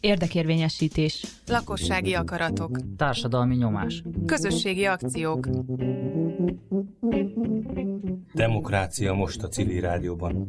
Érdekérvényesítés. 0.00 1.26
Lakossági 1.46 2.14
akaratok. 2.14 2.78
Társadalmi 2.96 3.54
nyomás. 3.54 4.02
Közösségi 4.26 4.84
akciók. 4.84 5.48
Demokrácia 8.34 9.14
most 9.14 9.42
a 9.42 9.48
civil 9.48 9.80
rádióban. 9.80 10.48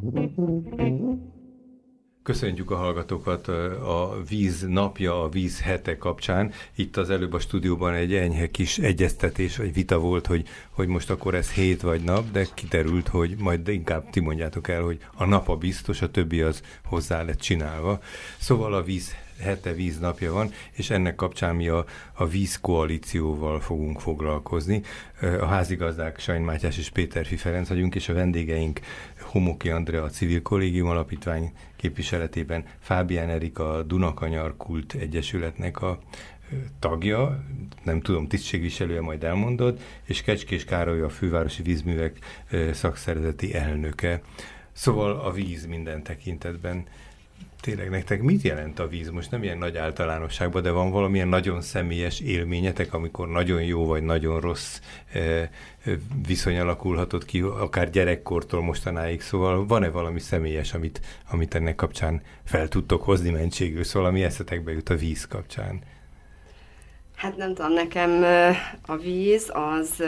Köszöntjük 2.24 2.70
a 2.70 2.76
hallgatókat 2.76 3.48
a 3.48 4.22
víz 4.28 4.66
napja, 4.68 5.22
a 5.22 5.28
víz 5.28 5.60
hete 5.60 5.96
kapcsán. 5.96 6.52
Itt 6.74 6.96
az 6.96 7.10
előbb 7.10 7.32
a 7.32 7.38
stúdióban 7.38 7.94
egy 7.94 8.14
enyhe 8.14 8.50
kis 8.50 8.78
egyeztetés, 8.78 9.56
vagy 9.56 9.72
vita 9.72 9.98
volt, 9.98 10.26
hogy, 10.26 10.48
hogy 10.70 10.88
most 10.88 11.10
akkor 11.10 11.34
ez 11.34 11.50
hét 11.50 11.80
vagy 11.80 12.02
nap, 12.02 12.30
de 12.30 12.46
kiterült, 12.54 13.08
hogy 13.08 13.34
majd 13.38 13.68
inkább 13.68 14.10
ti 14.10 14.20
mondjátok 14.20 14.68
el, 14.68 14.82
hogy 14.82 14.98
a 15.14 15.24
nap 15.24 15.48
a 15.48 15.56
biztos, 15.56 16.02
a 16.02 16.10
többi 16.10 16.40
az 16.40 16.62
hozzá 16.84 17.22
lett 17.22 17.40
csinálva. 17.40 18.00
Szóval 18.38 18.74
a 18.74 18.82
víz 18.82 19.14
hete 19.40 19.72
víznapja 19.72 20.32
van, 20.32 20.50
és 20.72 20.90
ennek 20.90 21.14
kapcsán 21.14 21.56
mi 21.56 21.68
a, 21.68 21.84
a 22.12 22.26
vízkoalícióval 22.26 23.60
fogunk 23.60 24.00
foglalkozni. 24.00 24.82
A 25.40 25.46
házigazdák 25.46 26.18
Sajn 26.18 26.42
Mátyás 26.42 26.78
és 26.78 26.90
Péter 26.90 27.26
Ferenc 27.26 27.68
vagyunk, 27.68 27.94
és 27.94 28.08
a 28.08 28.12
vendégeink 28.14 28.80
Homoki 29.34 29.70
Andrea, 29.70 30.02
a 30.02 30.08
Civil 30.08 30.42
Kollégium 30.42 30.88
Alapítvány 30.88 31.52
képviseletében, 31.76 32.64
Fábián 32.78 33.28
Erika, 33.28 33.72
a 33.72 33.82
Dunakanyar 33.82 34.56
Kult 34.56 34.92
Egyesületnek 34.92 35.82
a 35.82 35.98
tagja, 36.78 37.44
nem 37.82 38.00
tudom, 38.00 38.26
tisztségviselője, 38.26 39.00
majd 39.00 39.24
elmondod, 39.24 39.80
és 40.04 40.22
Kecskés 40.22 40.64
Károly 40.64 41.00
a 41.00 41.08
Fővárosi 41.08 41.62
Vízművek 41.62 42.18
szakszervezeti 42.72 43.54
elnöke. 43.54 44.22
Szóval 44.72 45.20
a 45.20 45.32
víz 45.32 45.66
minden 45.66 46.02
tekintetben 46.02 46.84
tényleg 47.64 47.90
nektek 47.90 48.22
mit 48.22 48.42
jelent 48.42 48.78
a 48.78 48.86
víz? 48.86 49.10
Most 49.10 49.30
nem 49.30 49.42
ilyen 49.42 49.58
nagy 49.58 49.76
általánosságban, 49.76 50.62
de 50.62 50.70
van 50.70 50.90
valamilyen 50.90 51.28
nagyon 51.28 51.60
személyes 51.60 52.20
élményetek, 52.20 52.94
amikor 52.94 53.28
nagyon 53.28 53.62
jó 53.62 53.86
vagy 53.86 54.02
nagyon 54.02 54.40
rossz 54.40 54.80
eh, 55.12 55.48
viszony 56.26 56.58
alakulhatott 56.58 57.24
ki, 57.24 57.40
akár 57.40 57.90
gyerekkortól 57.90 58.62
mostanáig, 58.62 59.20
szóval 59.20 59.66
van-e 59.66 59.90
valami 59.90 60.20
személyes, 60.20 60.74
amit, 60.74 61.00
amit 61.30 61.54
ennek 61.54 61.74
kapcsán 61.74 62.22
fel 62.44 62.68
tudtok 62.68 63.02
hozni 63.02 63.30
mentségül, 63.30 63.84
szóval 63.84 64.08
ami 64.08 64.22
eszetekbe 64.22 64.72
jut 64.72 64.88
a 64.88 64.96
víz 64.96 65.26
kapcsán? 65.26 65.80
Hát 67.16 67.36
nem 67.36 67.54
tudom, 67.54 67.72
nekem 67.72 68.24
a 68.86 68.96
víz 68.96 69.50
az 69.52 70.02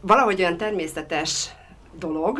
valahogy 0.00 0.40
olyan 0.40 0.56
természetes 0.56 1.48
dolog, 1.98 2.38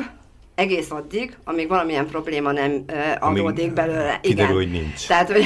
egész 0.57 0.91
addig, 0.91 1.37
amíg 1.45 1.69
valamilyen 1.69 2.07
probléma 2.07 2.53
nem 2.53 2.85
adódik 3.21 3.65
amíg 3.65 3.73
belőle. 3.73 4.19
Kiderül, 4.21 4.61
Igen. 4.61 4.71
hogy 4.71 4.83
nincs. 4.83 5.07
Tehát, 5.07 5.33
hogy 5.33 5.45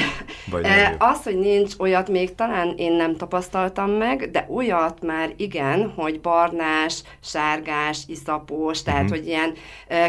uh, 0.51 1.09
az, 1.09 1.23
hogy 1.23 1.37
nincs, 1.39 1.73
olyat 1.79 2.09
még 2.09 2.35
talán 2.35 2.73
én 2.77 2.93
nem 2.93 3.15
tapasztaltam 3.15 3.91
meg, 3.91 4.31
de 4.31 4.47
olyat 4.49 5.03
már 5.05 5.33
igen, 5.37 5.93
hogy 5.95 6.21
barnás, 6.21 7.03
sárgás, 7.23 8.03
iszapós, 8.07 8.81
tehát, 8.81 9.01
uh-huh. 9.01 9.17
hogy 9.17 9.27
ilyen 9.27 9.53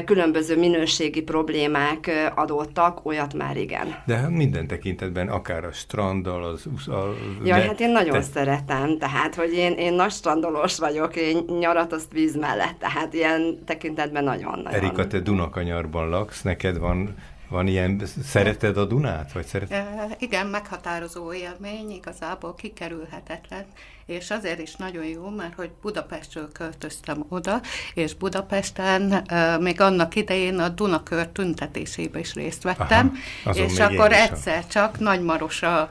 különböző 0.05 0.59
minőségi 0.59 1.23
problémák 1.23 2.07
uh, 2.07 2.39
adottak, 2.43 3.07
olyat 3.07 3.35
már 3.35 3.57
igen. 3.57 4.03
De 4.07 4.17
hát 4.17 4.31
minden 4.31 4.67
tekintetben, 4.67 5.29
akár 5.29 5.65
a 5.65 5.73
stranddal, 5.73 6.45
az... 6.45 6.67
A, 6.87 7.15
Jaj, 7.45 7.61
de, 7.61 7.67
hát 7.67 7.81
én 7.81 7.91
nagyon 7.91 8.13
te... 8.13 8.23
szeretem, 8.23 8.99
tehát, 8.99 9.35
hogy 9.35 9.53
én, 9.53 9.73
én 9.73 9.93
nagy 9.93 10.11
strandolós 10.11 10.79
vagyok, 10.79 11.17
én 11.17 11.45
nyarat 11.59 11.93
azt 11.93 12.13
víz 12.13 12.37
mellett, 12.37 12.79
tehát 12.79 13.15
ilyen 13.15 13.59
tekintetben 13.65 14.25
nagyon-nagyon. 14.25 14.91
Erika, 14.93 15.07
te 15.07 15.21
Dunakanyarban 15.21 16.09
laksz, 16.09 16.43
neked 16.43 16.79
van 16.79 17.15
van 17.53 17.67
ilyen, 17.67 18.03
szereted 18.23 18.77
a 18.77 18.85
Dunát? 18.85 19.33
Vagy 19.33 19.47
szeret... 19.47 19.71
E, 19.71 20.17
igen, 20.19 20.47
meghatározó 20.47 21.33
élmény, 21.33 21.91
igazából 21.91 22.55
kikerülhetetlen, 22.55 23.65
és 24.13 24.31
azért 24.31 24.61
is 24.61 24.77
nagyon 24.77 25.05
jó, 25.05 25.29
mert 25.29 25.55
hogy 25.55 25.71
Budapestről 25.83 26.53
költöztem 26.53 27.25
oda, 27.29 27.61
és 27.95 28.15
Budapesten 28.15 29.27
még 29.61 29.81
annak 29.81 30.15
idején 30.15 30.59
a 30.59 30.69
Dunakör 30.69 31.27
tüntetésébe 31.27 32.19
is 32.19 32.35
részt 32.35 32.63
vettem, 32.63 33.15
Aha, 33.45 33.57
és 33.57 33.79
akkor 33.79 34.13
egyszer 34.13 34.67
csak 34.67 34.99
Nagymarosra 34.99 35.91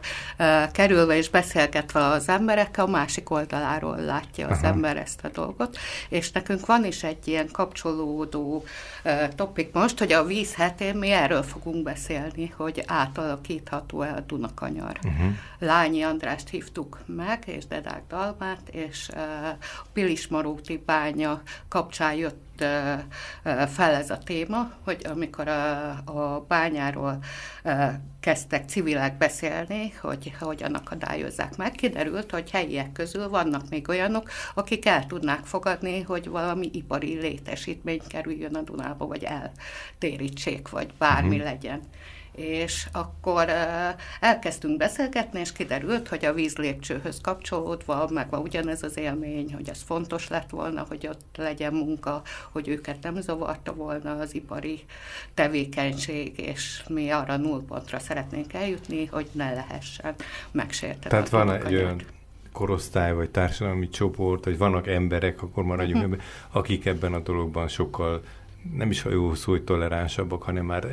kerülve 0.72 1.18
és 1.18 1.30
beszélgetve 1.30 2.06
az 2.06 2.30
emberekkel, 2.30 2.86
a 2.86 2.90
másik 2.90 3.30
oldaláról 3.30 3.98
látja 3.98 4.48
az 4.48 4.58
Aha. 4.58 4.68
ember 4.68 4.98
ezt 4.98 5.20
a 5.24 5.30
dolgot, 5.30 5.78
és 6.10 6.32
nekünk 6.32 6.66
van 6.66 6.86
is 6.86 7.04
egy 7.04 7.28
ilyen 7.28 7.50
kapcsolódó 7.52 8.64
topik 9.36 9.74
most, 9.74 10.00
hogy 10.00 10.12
a 10.12 10.26
víz 10.26 10.54
hetén 10.56 10.96
mi 10.96 11.12
erről 11.12 11.44
fogunk 11.44 11.84
beszélni, 11.84 12.54
hogy 12.58 12.84
átalakítható-e 12.88 14.14
a 14.14 14.20
Dunakanyar. 14.20 15.00
Uh-huh. 15.04 15.34
Lányi 15.60 16.02
Andrást 16.02 16.50
hívtuk 16.50 17.00
meg, 17.06 17.44
és 17.46 17.66
Dedák 17.68 18.04
Dalmát, 18.12 18.70
és 18.72 19.10
uh, 19.16 19.22
Pilis 19.94 20.28
Maróti 20.28 20.84
bánya 20.86 21.42
kapcsán 21.68 22.14
jött 22.14 22.52
fel 23.68 23.94
ez 23.94 24.10
a 24.10 24.18
téma, 24.18 24.72
hogy 24.84 25.06
amikor 25.10 25.48
a, 25.48 25.90
a 25.90 26.46
bányáról 26.48 27.24
kezdtek 28.20 28.70
civilek 28.70 29.18
beszélni, 29.18 29.94
hogy 30.02 30.34
hogyan 30.40 30.74
akadályozzák 30.74 31.58
meg, 31.58 31.72
kiderült, 31.72 32.32
hogy 32.32 32.52
helyiek 32.52 32.92
közül 32.92 33.30
vannak 33.30 33.70
még 33.70 33.90
olyanok, 33.90 34.30
akik 34.54 34.86
el 34.86 35.06
tudnák 35.06 35.46
fogadni, 35.46 36.02
hogy 36.02 36.28
valami 36.28 36.70
ipari 36.74 37.20
létesítmény 37.20 38.02
kerüljön 38.08 38.56
a 38.56 38.62
Dunába, 38.62 39.08
vagy 39.08 39.24
eltérítsék, 39.24 40.70
vagy 40.70 40.94
bármi 40.98 41.36
uh-huh. 41.36 41.52
legyen 41.52 41.82
és 42.36 42.88
akkor 42.92 43.50
elkezdtünk 44.20 44.78
beszélgetni, 44.78 45.40
és 45.40 45.52
kiderült, 45.52 46.08
hogy 46.08 46.26
a 46.26 46.34
vízlépcsőhöz 46.34 47.22
kapcsolódva 47.22 48.08
megvan 48.14 48.42
ugyanez 48.42 48.84
az 48.84 48.98
élmény, 48.98 49.54
hogy 49.54 49.70
ez 49.70 49.82
fontos 49.82 50.28
lett 50.28 50.50
volna, 50.50 50.86
hogy 50.90 51.08
ott 51.08 51.36
legyen 51.38 51.74
munka, 51.74 52.22
hogy 52.52 52.68
őket 52.68 52.98
nem 53.02 53.22
zavarta 53.22 53.74
volna 53.74 54.20
az 54.20 54.36
ipari 54.36 54.84
tevékenység, 55.34 56.40
és 56.40 56.84
mi 56.88 57.10
arra 57.10 57.38
nullpontra 57.38 58.00
szeretnénk 58.00 58.54
eljutni, 58.54 59.06
hogy 59.06 59.30
ne 59.32 59.54
lehessen 59.54 60.16
megsérteni. 60.52 61.10
Tehát 61.10 61.30
van 61.30 61.52
egy 61.52 61.76
olyan 61.76 62.02
korosztály, 62.52 63.14
vagy 63.14 63.30
társadalmi 63.30 63.90
csoport, 63.90 64.46
vagy 64.46 64.58
vannak 64.58 64.88
emberek, 64.88 65.42
akkor 65.42 65.64
maradjunk 65.64 66.04
uh-huh. 66.04 66.14
ebben, 66.14 66.26
akik 66.52 66.86
ebben 66.86 67.14
a 67.14 67.20
dologban 67.20 67.68
sokkal 67.68 68.22
nem 68.78 68.90
is 68.90 69.06
jó 69.10 69.34
szó, 69.34 69.52
hogy 69.52 69.64
toleránsabbak, 69.64 70.44
hanem 70.44 70.66
már 70.66 70.88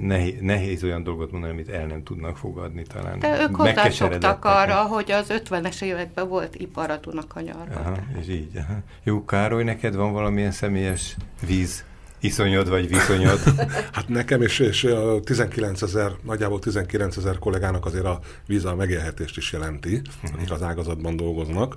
nehéz, 0.00 0.34
nehéz 0.40 0.84
olyan 0.84 1.02
dolgot 1.02 1.32
mondani, 1.32 1.52
amit 1.52 1.68
el 1.68 1.86
nem 1.86 2.02
tudnak 2.02 2.36
fogadni 2.36 2.82
talán. 2.82 3.18
De 3.18 3.40
ők 3.40 3.56
hozzászoktak 3.56 4.44
arra, 4.44 4.82
hogy 4.82 5.10
az 5.10 5.26
50-es 5.28 5.82
években 5.82 6.28
volt 6.28 6.54
iparatunak 6.54 7.32
a 7.36 7.40
nyarban. 7.40 7.76
Aha, 7.76 7.96
és 8.20 8.28
így. 8.28 8.56
Aha. 8.56 8.78
Jó, 9.02 9.24
Károly, 9.24 9.64
neked 9.64 9.94
van 9.94 10.12
valamilyen 10.12 10.50
személyes 10.50 11.16
víz 11.46 11.84
iszonyod 12.20 12.68
vagy 12.68 12.88
viszonyod? 12.88 13.38
hát 13.92 14.08
nekem 14.08 14.42
és, 14.42 14.58
és 14.58 14.84
a 14.84 15.20
19 15.20 15.82
ezer, 15.82 16.12
nagyjából 16.22 16.58
19 16.58 17.16
ezer 17.16 17.38
kollégának 17.38 17.86
azért 17.86 18.04
a 18.04 18.20
víz 18.46 18.64
a 18.64 18.74
megélhetést 18.74 19.36
is 19.36 19.52
jelenti, 19.52 19.94
uh-huh. 19.94 20.38
akik 20.38 20.50
az 20.50 20.62
ágazatban 20.62 21.16
dolgoznak 21.16 21.74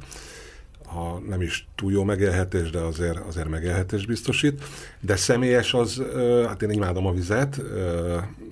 ha 0.94 1.22
nem 1.28 1.42
is 1.42 1.68
túl 1.76 1.92
jó 1.92 2.04
megélhetés, 2.04 2.70
de 2.70 2.80
azért, 2.80 3.18
azért 3.18 3.50
megélhetés 3.50 4.06
biztosít. 4.06 4.64
De 5.00 5.16
személyes 5.16 5.74
az, 5.74 6.02
hát 6.48 6.62
én 6.62 6.70
imádom 6.70 7.06
a 7.06 7.14
vizet, 7.14 7.62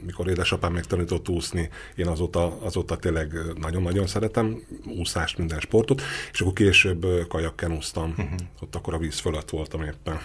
mikor 0.06 0.28
édesapám 0.28 0.74
megtanított 0.74 1.30
úszni, 1.30 1.70
én 1.96 2.08
azóta, 2.08 2.58
azóta 2.62 2.98
tényleg 2.98 3.34
nagyon-nagyon 3.60 4.08
szeretem 4.08 4.64
úszást, 4.98 5.38
minden 5.38 5.60
sportot, 5.60 6.02
és 6.32 6.42
akkor 6.42 6.54
később 6.54 7.06
kajakken 7.28 7.72
úsztam, 7.72 8.10
uh-huh. 8.10 8.40
ott 8.62 8.76
akkor 8.76 8.94
a 8.94 8.98
víz 8.98 9.20
fölött 9.20 9.50
voltam 9.50 9.82
éppen. 9.82 10.20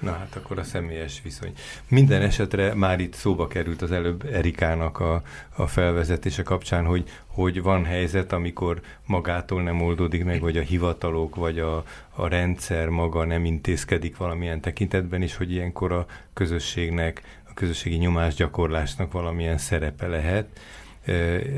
Na 0.00 0.12
hát 0.12 0.36
akkor 0.36 0.58
a 0.58 0.62
személyes 0.62 1.20
viszony. 1.22 1.52
Minden 1.88 2.22
esetre 2.22 2.74
már 2.74 3.00
itt 3.00 3.14
szóba 3.14 3.46
került 3.46 3.82
az 3.82 3.92
előbb 3.92 4.28
Erikának 4.32 5.00
a, 5.00 5.22
a 5.56 5.66
felvezetése 5.66 6.42
kapcsán, 6.42 6.84
hogy, 6.84 7.08
hogy 7.26 7.62
van 7.62 7.84
helyzet, 7.84 8.32
amikor 8.32 8.80
magától 9.06 9.62
nem 9.62 9.82
oldódik 9.82 10.24
meg, 10.24 10.40
vagy 10.40 10.56
a 10.56 10.62
hivatalok, 10.62 11.34
vagy 11.34 11.58
a, 11.58 11.84
a 12.10 12.28
rendszer 12.28 12.88
maga 12.88 13.24
nem 13.24 13.44
intézkedik 13.44 14.16
valamilyen 14.16 14.60
tekintetben, 14.60 15.22
és 15.22 15.36
hogy 15.36 15.52
ilyenkor 15.52 15.92
a 15.92 16.06
közösségnek, 16.32 17.22
a 17.48 17.54
közösségi 17.54 17.96
nyomásgyakorlásnak 17.96 19.12
valamilyen 19.12 19.58
szerepe 19.58 20.06
lehet 20.06 20.48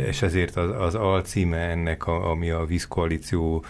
és 0.07 0.23
ezért 0.23 0.57
az, 0.57 0.71
az 0.79 0.95
alcíme 0.95 1.57
ennek, 1.57 2.07
a, 2.07 2.31
ami 2.31 2.51
a 2.51 2.65
vízkoalíció 2.65 3.65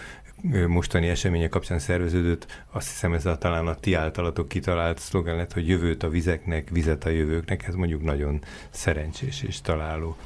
mostani 0.67 1.07
események 1.07 1.49
kapcsán 1.49 1.79
szerveződött, 1.79 2.63
azt 2.71 2.87
hiszem 2.87 3.13
ez 3.13 3.25
a, 3.25 3.37
talán 3.37 3.67
a 3.67 3.75
ti 3.75 3.93
általatok 3.93 4.47
kitalált 4.47 4.99
szlogen 4.99 5.35
lett, 5.35 5.53
hogy 5.53 5.67
jövőt 5.67 6.03
a 6.03 6.09
vizeknek, 6.09 6.69
vizet 6.69 7.05
a 7.05 7.09
jövőknek, 7.09 7.67
ez 7.67 7.73
mondjuk 7.73 8.03
nagyon 8.03 8.41
szerencsés 8.69 9.41
és 9.41 9.61
találó. 9.61 10.17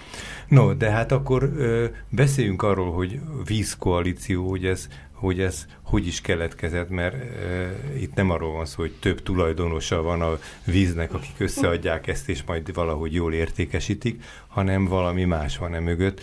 No, 0.48 0.74
de 0.74 0.90
hát 0.90 1.12
akkor 1.12 1.44
ö, 1.44 1.86
beszéljünk 2.10 2.62
arról, 2.62 2.92
hogy 2.92 3.20
vízkoalíció, 3.46 4.50
hogy 4.50 4.66
ez 4.66 4.88
hogy 5.24 5.40
ez 5.40 5.66
hogy 5.84 6.08
is 6.08 6.22
keletkezett, 6.22 6.90
mert 6.90 7.14
e, 7.14 7.72
itt 8.00 8.14
nem 8.14 8.30
arról 8.30 8.52
van 8.52 8.66
szó, 8.66 8.82
hogy 8.82 8.94
több 9.00 9.24
tulajdonosa 9.24 10.02
van 10.02 10.22
a 10.22 10.38
víznek, 10.66 11.14
akik 11.14 11.36
összeadják 11.38 12.08
ezt, 12.08 12.30
és 12.30 12.44
majd 12.44 12.74
valahogy 12.74 13.14
jól 13.14 13.34
értékesítik, 13.34 14.24
hanem 14.48 14.86
valami 14.86 15.24
más 15.24 15.58
van 15.58 15.74
e 15.74 15.80
mögött. 15.80 16.22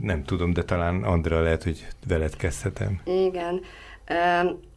Nem 0.00 0.24
tudom, 0.24 0.52
de 0.52 0.62
talán 0.62 1.02
Andra 1.02 1.42
lehet, 1.42 1.62
hogy 1.62 1.86
veled 2.06 2.36
kezdhetem. 2.36 3.00
Igen. 3.04 3.60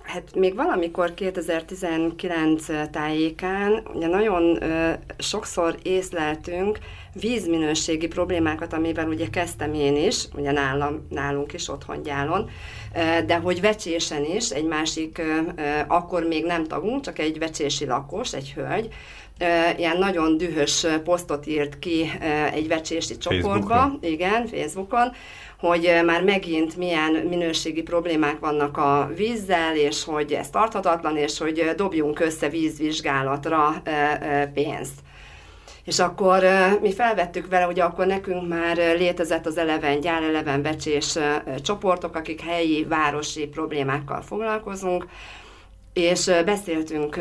Hát 0.04 0.36
még 0.36 0.56
valamikor 0.56 1.13
2019 1.13 2.65
tájékán 2.92 3.83
ugye 3.94 4.07
nagyon 4.07 4.59
sokszor 5.18 5.75
észleltünk 5.83 6.80
vízminőségi 7.13 8.07
problémákat, 8.07 8.74
amivel 8.74 9.07
ugye 9.07 9.30
kezdtem 9.30 9.74
én 9.74 9.95
is, 9.95 10.25
ugye 10.36 10.51
nálam, 10.51 11.07
nálunk 11.09 11.54
is 11.54 11.69
otthon 11.69 12.01
gyálon, 12.01 12.50
de 13.25 13.36
hogy 13.36 13.62
vecsésen 13.62 14.25
is 14.25 14.50
egy 14.50 14.65
másik, 14.65 15.21
akkor 15.88 16.24
még 16.24 16.45
nem 16.45 16.63
tagunk, 16.63 17.01
csak 17.01 17.19
egy 17.19 17.39
vecsési 17.39 17.86
lakos, 17.86 18.33
egy 18.33 18.54
hölgy, 18.54 18.94
ilyen 19.78 19.98
nagyon 19.98 20.38
dühös 20.38 20.86
posztot 21.04 21.48
írt 21.48 21.80
ki 21.80 22.12
egy 22.54 22.68
vecsési 22.68 23.18
csoportba, 23.18 23.75
Facebookon. 23.75 24.00
igen, 24.01 24.48
Facebookon, 24.48 25.12
hogy 25.60 26.01
már 26.06 26.24
megint 26.24 26.75
milyen 26.78 27.12
minőségi 27.12 27.81
problémák 27.81 28.39
vannak 28.39 28.78
a 28.78 29.12
vízzel, 29.16 29.75
és 29.75 30.04
hogy 30.04 30.34
ez 30.34 30.50
tarthatatlan, 30.50 31.18
és 31.18 31.38
hogy 31.38 31.74
dobjunk 31.75 32.19
össze 32.19 32.50
vízvizsgálatra 32.50 33.81
pénzt. 34.54 35.00
És 35.83 36.00
akkor 36.00 36.44
mi 36.81 36.94
felvettük 36.94 37.48
vele, 37.48 37.66
hogy 37.66 37.80
akkor 37.80 38.06
nekünk 38.06 38.48
már 38.48 38.78
létezett 38.78 39.45
az 39.45 39.57
eleven 39.57 40.00
gyár, 40.00 40.24
eleven 40.24 40.62
becsés 40.62 41.18
csoportok, 41.62 42.16
akik 42.16 42.42
helyi, 42.42 42.83
városi 42.83 43.48
problémákkal 43.48 44.22
foglalkozunk, 44.22 45.07
és 45.94 46.31
beszéltünk 46.45 47.16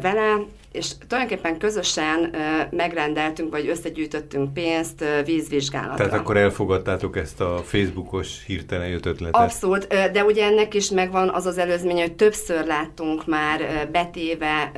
vele, 0.00 0.36
és 0.74 0.90
tulajdonképpen 1.08 1.58
közösen 1.58 2.34
megrendeltünk, 2.70 3.50
vagy 3.50 3.68
összegyűjtöttünk 3.68 4.52
pénzt 4.52 5.04
vízvizsgálatra. 5.24 5.94
Tehát 5.94 6.20
akkor 6.20 6.36
elfogadtátok 6.36 7.16
ezt 7.16 7.40
a 7.40 7.60
Facebookos 7.64 8.44
hirtelen 8.46 8.88
jött 8.88 9.06
ötletet? 9.06 9.42
Abszolút, 9.42 9.86
de 9.86 10.24
ugye 10.24 10.44
ennek 10.44 10.74
is 10.74 10.90
megvan 10.90 11.28
az 11.28 11.46
az 11.46 11.58
előzmény, 11.58 12.00
hogy 12.00 12.14
többször 12.14 12.66
láttunk 12.66 13.26
már 13.26 13.88
betéve 13.92 14.72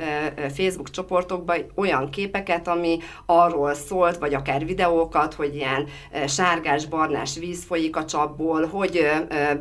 Facebook 0.55 0.89
csoportokba 0.89 1.55
olyan 1.75 2.09
képeket, 2.09 2.67
ami 2.67 2.97
arról 3.25 3.73
szólt, 3.73 4.17
vagy 4.17 4.33
akár 4.33 4.65
videókat, 4.65 5.33
hogy 5.33 5.55
ilyen 5.55 5.87
sárgás-barnás 6.27 7.37
víz 7.39 7.63
folyik 7.63 7.95
a 7.95 8.05
csapból, 8.05 8.65
hogy 8.65 9.11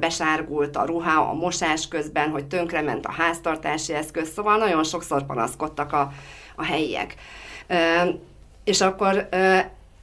besárgult 0.00 0.77
a 0.77 0.85
ruha 0.85 1.21
a 1.21 1.35
mosás 1.35 1.89
közben, 1.89 2.31
hogy 2.31 2.44
tönkrement 2.44 3.06
a 3.06 3.12
háztartási 3.12 3.93
eszköz, 3.93 4.32
szóval 4.32 4.56
nagyon 4.56 4.85
sokszor 4.85 5.27
panaszkodtak 5.27 5.93
a 5.93 6.12
a 6.56 6.64
helyiek. 6.64 7.14
És 8.64 8.81
akkor 8.81 9.29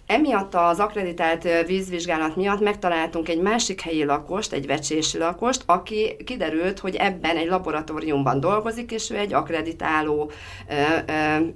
Emiatt 0.05 0.55
az 0.55 0.79
akreditált 0.79 1.65
vízvizsgálat 1.65 2.35
miatt 2.35 2.59
megtaláltunk 2.59 3.29
egy 3.29 3.41
másik 3.41 3.81
helyi 3.81 4.03
lakost, 4.03 4.53
egy 4.53 4.67
vecsési 4.67 5.17
lakost, 5.17 5.63
aki 5.65 6.15
kiderült, 6.25 6.79
hogy 6.79 6.95
ebben 6.95 7.37
egy 7.37 7.47
laboratóriumban 7.47 8.39
dolgozik, 8.39 8.91
és 8.91 9.09
ő 9.09 9.17
egy 9.17 9.33
akreditáló 9.33 10.31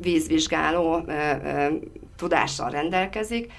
vízvizsgáló 0.01 1.05
tudással 2.17 2.69
rendelkezik, 2.69 3.51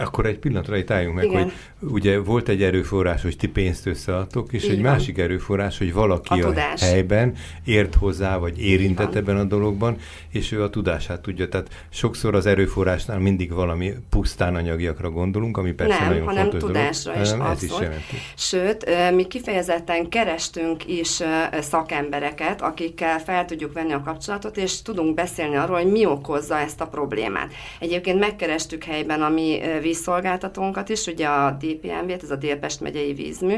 akkor 0.00 0.26
egy 0.26 0.38
pillanatra 0.38 0.76
itt 0.76 0.90
álljunk 0.90 1.14
meg, 1.14 1.24
Igen. 1.24 1.42
hogy 1.42 1.52
ugye 1.92 2.18
volt 2.18 2.48
egy 2.48 2.62
erőforrás, 2.62 3.22
hogy 3.22 3.36
ti 3.36 3.48
pénzt 3.48 3.86
összeadtok, 3.86 4.52
és 4.52 4.64
Így 4.64 4.70
egy 4.70 4.80
másik 4.80 5.18
erőforrás, 5.18 5.78
hogy 5.78 5.92
valaki 5.92 6.40
a, 6.40 6.48
a 6.48 6.74
helyben 6.80 7.34
ért 7.64 7.94
hozzá, 7.94 8.36
vagy 8.36 8.62
érintett 8.62 9.14
ebben 9.14 9.36
a 9.36 9.44
dologban, 9.44 9.96
és 10.28 10.52
ő 10.52 10.62
a 10.62 10.70
tudását 10.70 11.20
tudja. 11.20 11.48
Tehát 11.48 11.68
sokszor 11.88 12.34
az 12.34 12.46
erőforrásnál 12.46 13.18
mindig 13.18 13.52
valami 13.52 13.92
pusztán 14.10 14.54
anyagiakra 14.54 15.10
gondolunk, 15.10 15.56
ami 15.56 15.72
persze 15.72 15.98
Nem, 15.98 16.08
nagyon 16.08 16.26
hanem 16.26 16.42
fontos 16.42 16.62
tudásra 16.62 17.12
dolog. 17.12 17.26
is, 17.26 17.32
Nem, 17.32 17.40
ez 17.42 17.62
is 17.62 17.72
jelenti. 17.80 18.16
Sőt, 18.36 18.86
mi 19.14 19.26
kifejezetten 19.26 20.08
kerestünk 20.08 20.86
is 20.88 21.20
szakembereket, 21.60 22.62
akikkel 22.62 23.18
fel 23.18 23.44
tudjuk 23.44 23.72
venni 23.72 23.92
a 23.92 24.02
kapcsolatot, 24.02 24.56
és 24.56 24.82
tudunk 24.82 25.14
beszélni 25.14 25.56
arról, 25.56 25.76
hogy 25.76 25.90
mi 25.90 26.06
okozza 26.06 26.58
ezt 26.58 26.80
a 26.80 26.86
problémát. 26.86 27.52
Egyébként 27.78 28.18
megkerestük 28.18 28.84
helyben 28.84 29.22
a 29.22 29.28
mi 29.28 29.60
vízszolgáltatónkat 29.90 30.88
is, 30.88 31.06
ugye 31.06 31.26
a 31.26 31.50
DPMV-t, 31.50 32.22
ez 32.22 32.30
a 32.30 32.36
Délpest 32.36 32.80
megyei 32.80 33.12
vízmű, 33.12 33.56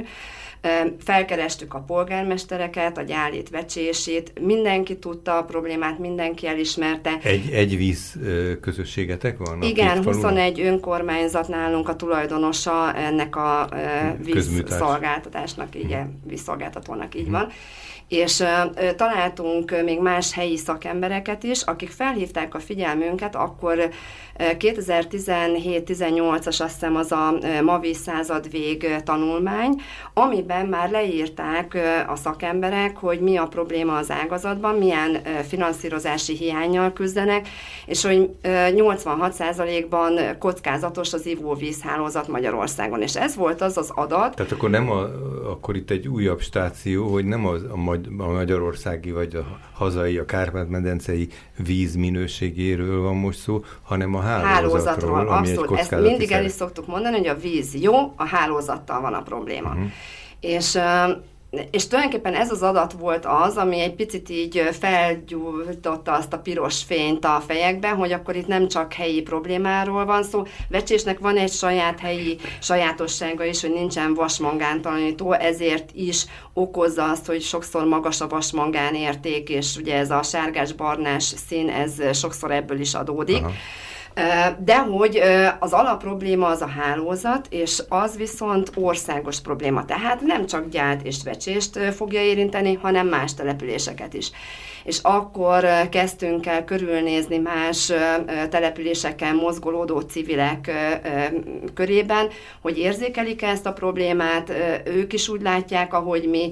Felkerestük 0.98 1.74
a 1.74 1.78
polgármestereket, 1.78 2.98
a 2.98 3.02
gyálét 3.02 3.50
vecsését, 3.50 4.32
mindenki 4.40 4.98
tudta 4.98 5.38
a 5.38 5.44
problémát, 5.44 5.98
mindenki 5.98 6.46
elismerte. 6.46 7.18
Egy, 7.22 7.50
egy 7.52 7.76
víz 7.76 8.18
közösségetek 8.60 9.38
van? 9.38 9.62
Igen, 9.62 10.04
21 10.04 10.60
önkormányzat 10.60 11.48
nálunk 11.48 11.88
a 11.88 11.96
tulajdonosa 11.96 12.94
ennek 12.94 13.36
a 13.36 13.68
vízszolgáltatásnak, 14.24 15.74
igen, 15.74 16.20
vízszolgáltatónak 16.26 17.14
így 17.14 17.20
uh-huh. 17.20 17.40
van 17.40 17.50
és 18.12 18.40
uh, 18.40 18.94
találtunk 18.96 19.82
még 19.84 20.00
más 20.00 20.32
helyi 20.32 20.56
szakembereket 20.56 21.42
is, 21.42 21.62
akik 21.62 21.90
felhívták 21.90 22.54
a 22.54 22.58
figyelmünket, 22.58 23.36
akkor 23.36 23.90
2017-18-as 24.42 26.46
azt 26.46 26.72
hiszem 26.72 26.96
az 26.96 27.12
a 27.12 27.38
Mavi 27.62 27.94
század 27.94 28.50
vég 28.50 28.96
tanulmány, 29.04 29.80
amiben 30.14 30.66
már 30.66 30.90
leírták 30.90 31.78
a 32.08 32.16
szakemberek, 32.16 32.96
hogy 32.96 33.20
mi 33.20 33.36
a 33.36 33.46
probléma 33.46 33.96
az 33.96 34.10
ágazatban, 34.10 34.74
milyen 34.74 35.18
finanszírozási 35.48 36.36
hiányjal 36.36 36.92
küzdenek, 36.92 37.48
és 37.86 38.04
hogy 38.04 38.18
uh, 38.18 38.28
86%-ban 38.44 40.38
kockázatos 40.38 41.12
az 41.12 41.26
ivóvízhálózat 41.26 42.28
Magyarországon. 42.28 43.02
És 43.02 43.16
ez 43.16 43.36
volt 43.36 43.60
az 43.60 43.76
az 43.76 43.90
adat. 43.94 44.34
Tehát 44.34 44.52
akkor 44.52 44.70
nem 44.70 44.90
a, 44.90 45.00
akkor 45.50 45.76
itt 45.76 45.90
egy 45.90 46.08
újabb 46.08 46.40
stáció, 46.40 47.06
hogy 47.06 47.24
nem 47.24 47.46
az 47.46 47.62
a 47.62 47.76
a 48.18 48.30
magyarországi 48.30 49.10
vagy 49.10 49.34
a 49.34 49.58
hazai, 49.72 50.18
a 50.18 50.24
Kárpát-medencei 50.24 51.28
víz 51.56 51.96
van 52.76 53.16
most 53.16 53.38
szó, 53.38 53.64
hanem 53.82 54.14
a 54.14 54.20
hálózatról, 54.40 55.16
hálózatról 55.16 55.28
abszolút. 55.28 55.78
Ezt 55.78 55.90
mindig 55.90 56.32
el 56.32 56.44
is 56.44 56.52
szoktuk 56.52 56.86
mondani, 56.86 57.16
hogy 57.16 57.26
a 57.26 57.36
víz 57.36 57.74
jó, 57.74 57.94
a 58.16 58.26
hálózattal 58.26 59.00
van 59.00 59.14
a 59.14 59.22
probléma. 59.22 59.68
Uh-huh. 59.68 59.90
És 60.40 60.78
és 61.70 61.86
tulajdonképpen 61.86 62.34
ez 62.34 62.50
az 62.50 62.62
adat 62.62 62.92
volt 62.92 63.26
az, 63.26 63.56
ami 63.56 63.80
egy 63.80 63.94
picit 63.94 64.30
így 64.30 64.68
felgyújtotta 64.72 66.12
azt 66.12 66.32
a 66.32 66.38
piros 66.38 66.82
fényt 66.82 67.24
a 67.24 67.42
fejekbe, 67.46 67.88
hogy 67.88 68.12
akkor 68.12 68.36
itt 68.36 68.46
nem 68.46 68.68
csak 68.68 68.92
helyi 68.92 69.22
problémáról 69.22 70.04
van 70.04 70.22
szó. 70.22 70.42
Vecsésnek 70.68 71.18
van 71.18 71.36
egy 71.36 71.52
saját 71.52 72.00
helyi 72.00 72.38
sajátossága 72.60 73.44
is, 73.44 73.60
hogy 73.60 73.72
nincsen 73.72 74.14
vasmangántalanító, 74.14 75.32
ezért 75.32 75.90
is 75.94 76.24
okozza 76.52 77.04
azt, 77.10 77.26
hogy 77.26 77.42
sokszor 77.42 77.84
magas 77.84 78.20
a 78.20 78.28
vasmangán 78.28 78.94
érték, 78.94 79.48
és 79.48 79.76
ugye 79.76 79.96
ez 79.96 80.10
a 80.10 80.22
sárgás-barnás 80.22 81.34
szín, 81.48 81.68
ez 81.68 82.18
sokszor 82.18 82.50
ebből 82.50 82.80
is 82.80 82.94
adódik. 82.94 83.42
Aha. 83.42 83.52
De 84.58 84.78
hogy 84.78 85.22
az 85.58 85.72
alapprobléma 85.72 86.46
az 86.46 86.60
a 86.60 86.68
hálózat, 86.68 87.46
és 87.50 87.82
az 87.88 88.16
viszont 88.16 88.70
országos 88.74 89.40
probléma. 89.40 89.84
Tehát 89.84 90.20
nem 90.20 90.46
csak 90.46 90.68
gyárt 90.68 91.06
és 91.06 91.22
vecsést 91.24 91.78
fogja 91.78 92.22
érinteni, 92.22 92.78
hanem 92.82 93.06
más 93.06 93.34
településeket 93.34 94.14
is. 94.14 94.30
És 94.84 94.98
akkor 95.02 95.66
kezdtünk 95.90 96.46
el 96.46 96.64
körülnézni 96.64 97.38
más 97.38 97.92
településekkel 98.50 99.34
mozgolódó 99.34 100.00
civilek 100.00 100.70
körében, 101.74 102.28
hogy 102.60 102.78
érzékelik 102.78 103.42
ezt 103.42 103.66
a 103.66 103.72
problémát, 103.72 104.52
ők 104.84 105.12
is 105.12 105.28
úgy 105.28 105.42
látják, 105.42 105.94
ahogy 105.94 106.28
mi, 106.28 106.50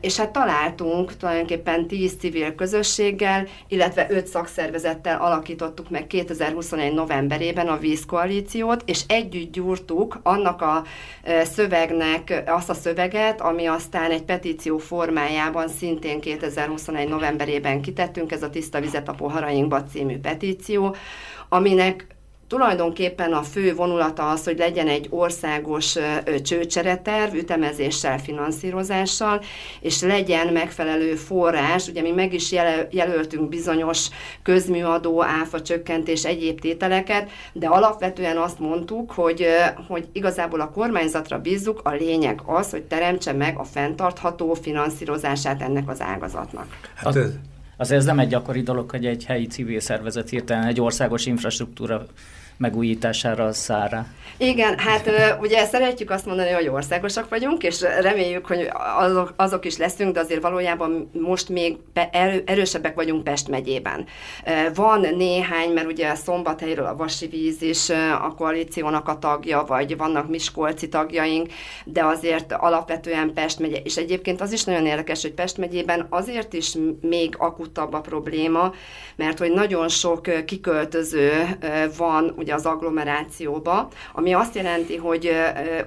és 0.00 0.16
hát 0.16 0.30
találtunk 0.30 1.16
tulajdonképpen 1.16 1.86
10 1.86 2.16
civil 2.18 2.54
közösséggel, 2.54 3.46
illetve 3.68 4.06
5 4.10 4.26
szakszervezettel 4.26 5.20
alakítottuk 5.20 5.90
meg 5.90 6.06
2021 6.06 6.92
novemberében 6.92 7.68
a 7.68 7.78
vízkoalíciót, 7.78 8.82
és 8.86 9.02
együtt 9.06 9.52
gyúrtuk 9.52 10.20
annak 10.22 10.62
a 10.62 10.82
szövegnek 11.42 12.42
azt 12.46 12.70
a 12.70 12.74
szöveget, 12.74 13.40
ami 13.40 13.66
aztán 13.66 14.10
egy 14.10 14.22
petíció 14.22 14.78
formájában 14.78 15.68
szintén 15.68 16.20
2021 16.20 17.08
novemberében 17.08 17.80
kitettünk, 17.80 18.32
ez 18.32 18.42
a 18.42 18.50
Tiszta 18.50 18.80
vizet 18.80 19.08
a 19.08 19.12
poharainkba 19.12 19.84
című 19.84 20.18
petíció, 20.18 20.96
aminek 21.48 22.17
Tulajdonképpen 22.48 23.32
a 23.32 23.42
fő 23.42 23.74
vonulata 23.74 24.30
az, 24.30 24.44
hogy 24.44 24.58
legyen 24.58 24.88
egy 24.88 25.06
országos 25.10 25.96
csőcsereterv, 26.42 27.34
ütemezéssel, 27.34 28.18
finanszírozással, 28.18 29.40
és 29.80 30.02
legyen 30.02 30.52
megfelelő 30.52 31.14
forrás, 31.14 31.88
ugye 31.88 32.02
mi 32.02 32.10
meg 32.10 32.32
is 32.32 32.52
jelöltünk 32.90 33.48
bizonyos 33.48 34.08
közműadó, 34.42 35.22
áfa 35.22 35.62
csökkentés, 35.62 36.24
egyéb 36.24 36.60
tételeket, 36.60 37.30
de 37.52 37.66
alapvetően 37.66 38.36
azt 38.36 38.58
mondtuk, 38.58 39.12
hogy, 39.12 39.46
hogy 39.88 40.08
igazából 40.12 40.60
a 40.60 40.70
kormányzatra 40.70 41.40
bízzuk, 41.40 41.80
a 41.84 41.90
lényeg 41.90 42.40
az, 42.46 42.70
hogy 42.70 42.82
teremtse 42.82 43.32
meg 43.32 43.58
a 43.58 43.64
fenntartható 43.64 44.54
finanszírozását 44.54 45.62
ennek 45.62 45.88
az 45.88 46.00
ágazatnak. 46.00 46.66
Hát 46.94 47.16
ez... 47.16 47.30
Azért 47.80 48.00
ez 48.00 48.06
nem 48.06 48.18
egy 48.18 48.28
gyakori 48.28 48.62
dolog, 48.62 48.90
hogy 48.90 49.06
egy 49.06 49.24
helyi 49.24 49.46
civil 49.46 49.80
szervezet 49.80 50.28
hirtelen 50.28 50.66
egy 50.66 50.80
országos 50.80 51.26
infrastruktúra 51.26 52.06
megújítására 52.58 53.52
száll 53.52 53.88
rá. 53.88 54.06
Igen, 54.40 54.78
hát 54.78 55.10
ugye 55.40 55.64
szeretjük 55.64 56.10
azt 56.10 56.26
mondani, 56.26 56.50
hogy 56.50 56.68
országosak 56.68 57.28
vagyunk, 57.28 57.62
és 57.62 57.80
reméljük, 58.00 58.46
hogy 58.46 58.70
azok, 58.98 59.32
azok 59.36 59.64
is 59.64 59.76
leszünk, 59.76 60.14
de 60.14 60.20
azért 60.20 60.42
valójában 60.42 61.10
most 61.12 61.48
még 61.48 61.76
erő, 62.12 62.42
erősebbek 62.46 62.94
vagyunk 62.94 63.24
Pest 63.24 63.48
megyében. 63.48 64.06
Van 64.74 65.00
néhány, 65.16 65.72
mert 65.72 65.86
ugye 65.86 66.10
a 66.10 66.14
Szombathelyről 66.14 66.86
a 66.86 66.96
Vasi 66.96 67.26
Víz 67.26 67.62
is 67.62 67.90
a 68.22 68.34
koalíciónak 68.36 69.08
a 69.08 69.18
tagja, 69.18 69.64
vagy 69.66 69.96
vannak 69.96 70.28
Miskolci 70.28 70.88
tagjaink, 70.88 71.48
de 71.84 72.04
azért 72.04 72.52
alapvetően 72.52 73.32
Pest 73.34 73.58
megye. 73.58 73.78
És 73.84 73.96
egyébként 73.96 74.40
az 74.40 74.52
is 74.52 74.64
nagyon 74.64 74.86
érdekes, 74.86 75.22
hogy 75.22 75.32
Pest 75.32 75.56
megyében 75.56 76.06
azért 76.08 76.52
is 76.52 76.74
még 77.00 77.34
akutabb 77.38 77.92
a 77.92 78.00
probléma, 78.00 78.72
mert 79.16 79.38
hogy 79.38 79.52
nagyon 79.52 79.88
sok 79.88 80.44
kiköltöző 80.44 81.58
van, 81.96 82.34
ugye 82.36 82.47
ugye 82.48 82.56
az 82.56 82.66
agglomerációba, 82.66 83.88
ami 84.12 84.32
azt 84.32 84.54
jelenti, 84.54 84.96
hogy 84.96 85.30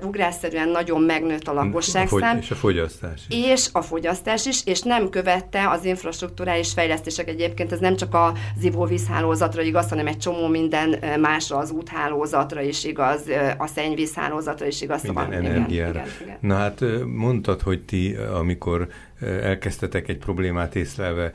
ugrásszerűen 0.04 0.70
nagyon 0.70 1.02
megnőtt 1.02 1.48
a 1.48 1.54
lakosságszám. 1.54 2.38
És 2.38 2.52
a 2.52 2.56
fogyasztás 2.56 3.22
is. 3.28 3.36
És 3.46 3.68
a 3.72 3.82
fogyasztás 3.82 4.46
is, 4.46 4.66
és 4.66 4.82
nem 4.82 5.10
követte 5.10 5.70
az 5.70 5.86
infrastruktúrális 5.86 6.74
fejlesztések 6.74 7.28
egyébként, 7.28 7.72
ez 7.72 7.80
nem 7.80 7.96
csak 7.96 8.14
a 8.14 8.34
ivóvízhálózatra 8.62 9.62
igaz, 9.62 9.90
hanem 9.90 10.08
egy 10.08 10.18
csomó 10.18 10.48
minden 10.48 10.96
másra, 11.20 11.58
az 11.58 11.72
úthálózatra 11.72 12.62
is 12.62 12.84
igaz, 12.84 13.22
a 13.58 13.68
szennyvízhálózatra 13.68 14.66
is 14.66 14.82
igaz. 14.82 15.02
Minden 15.02 15.24
szóval, 15.26 15.40
energiára. 15.40 15.90
Igen, 15.90 16.06
igen, 16.06 16.28
igen. 16.28 16.38
Na 16.42 16.56
hát 16.56 16.84
mondtad, 17.06 17.62
hogy 17.62 17.82
ti, 17.82 18.16
amikor 18.16 18.88
elkezdtetek 19.22 20.08
egy 20.08 20.18
problémát 20.18 20.76
észlelve 20.76 21.32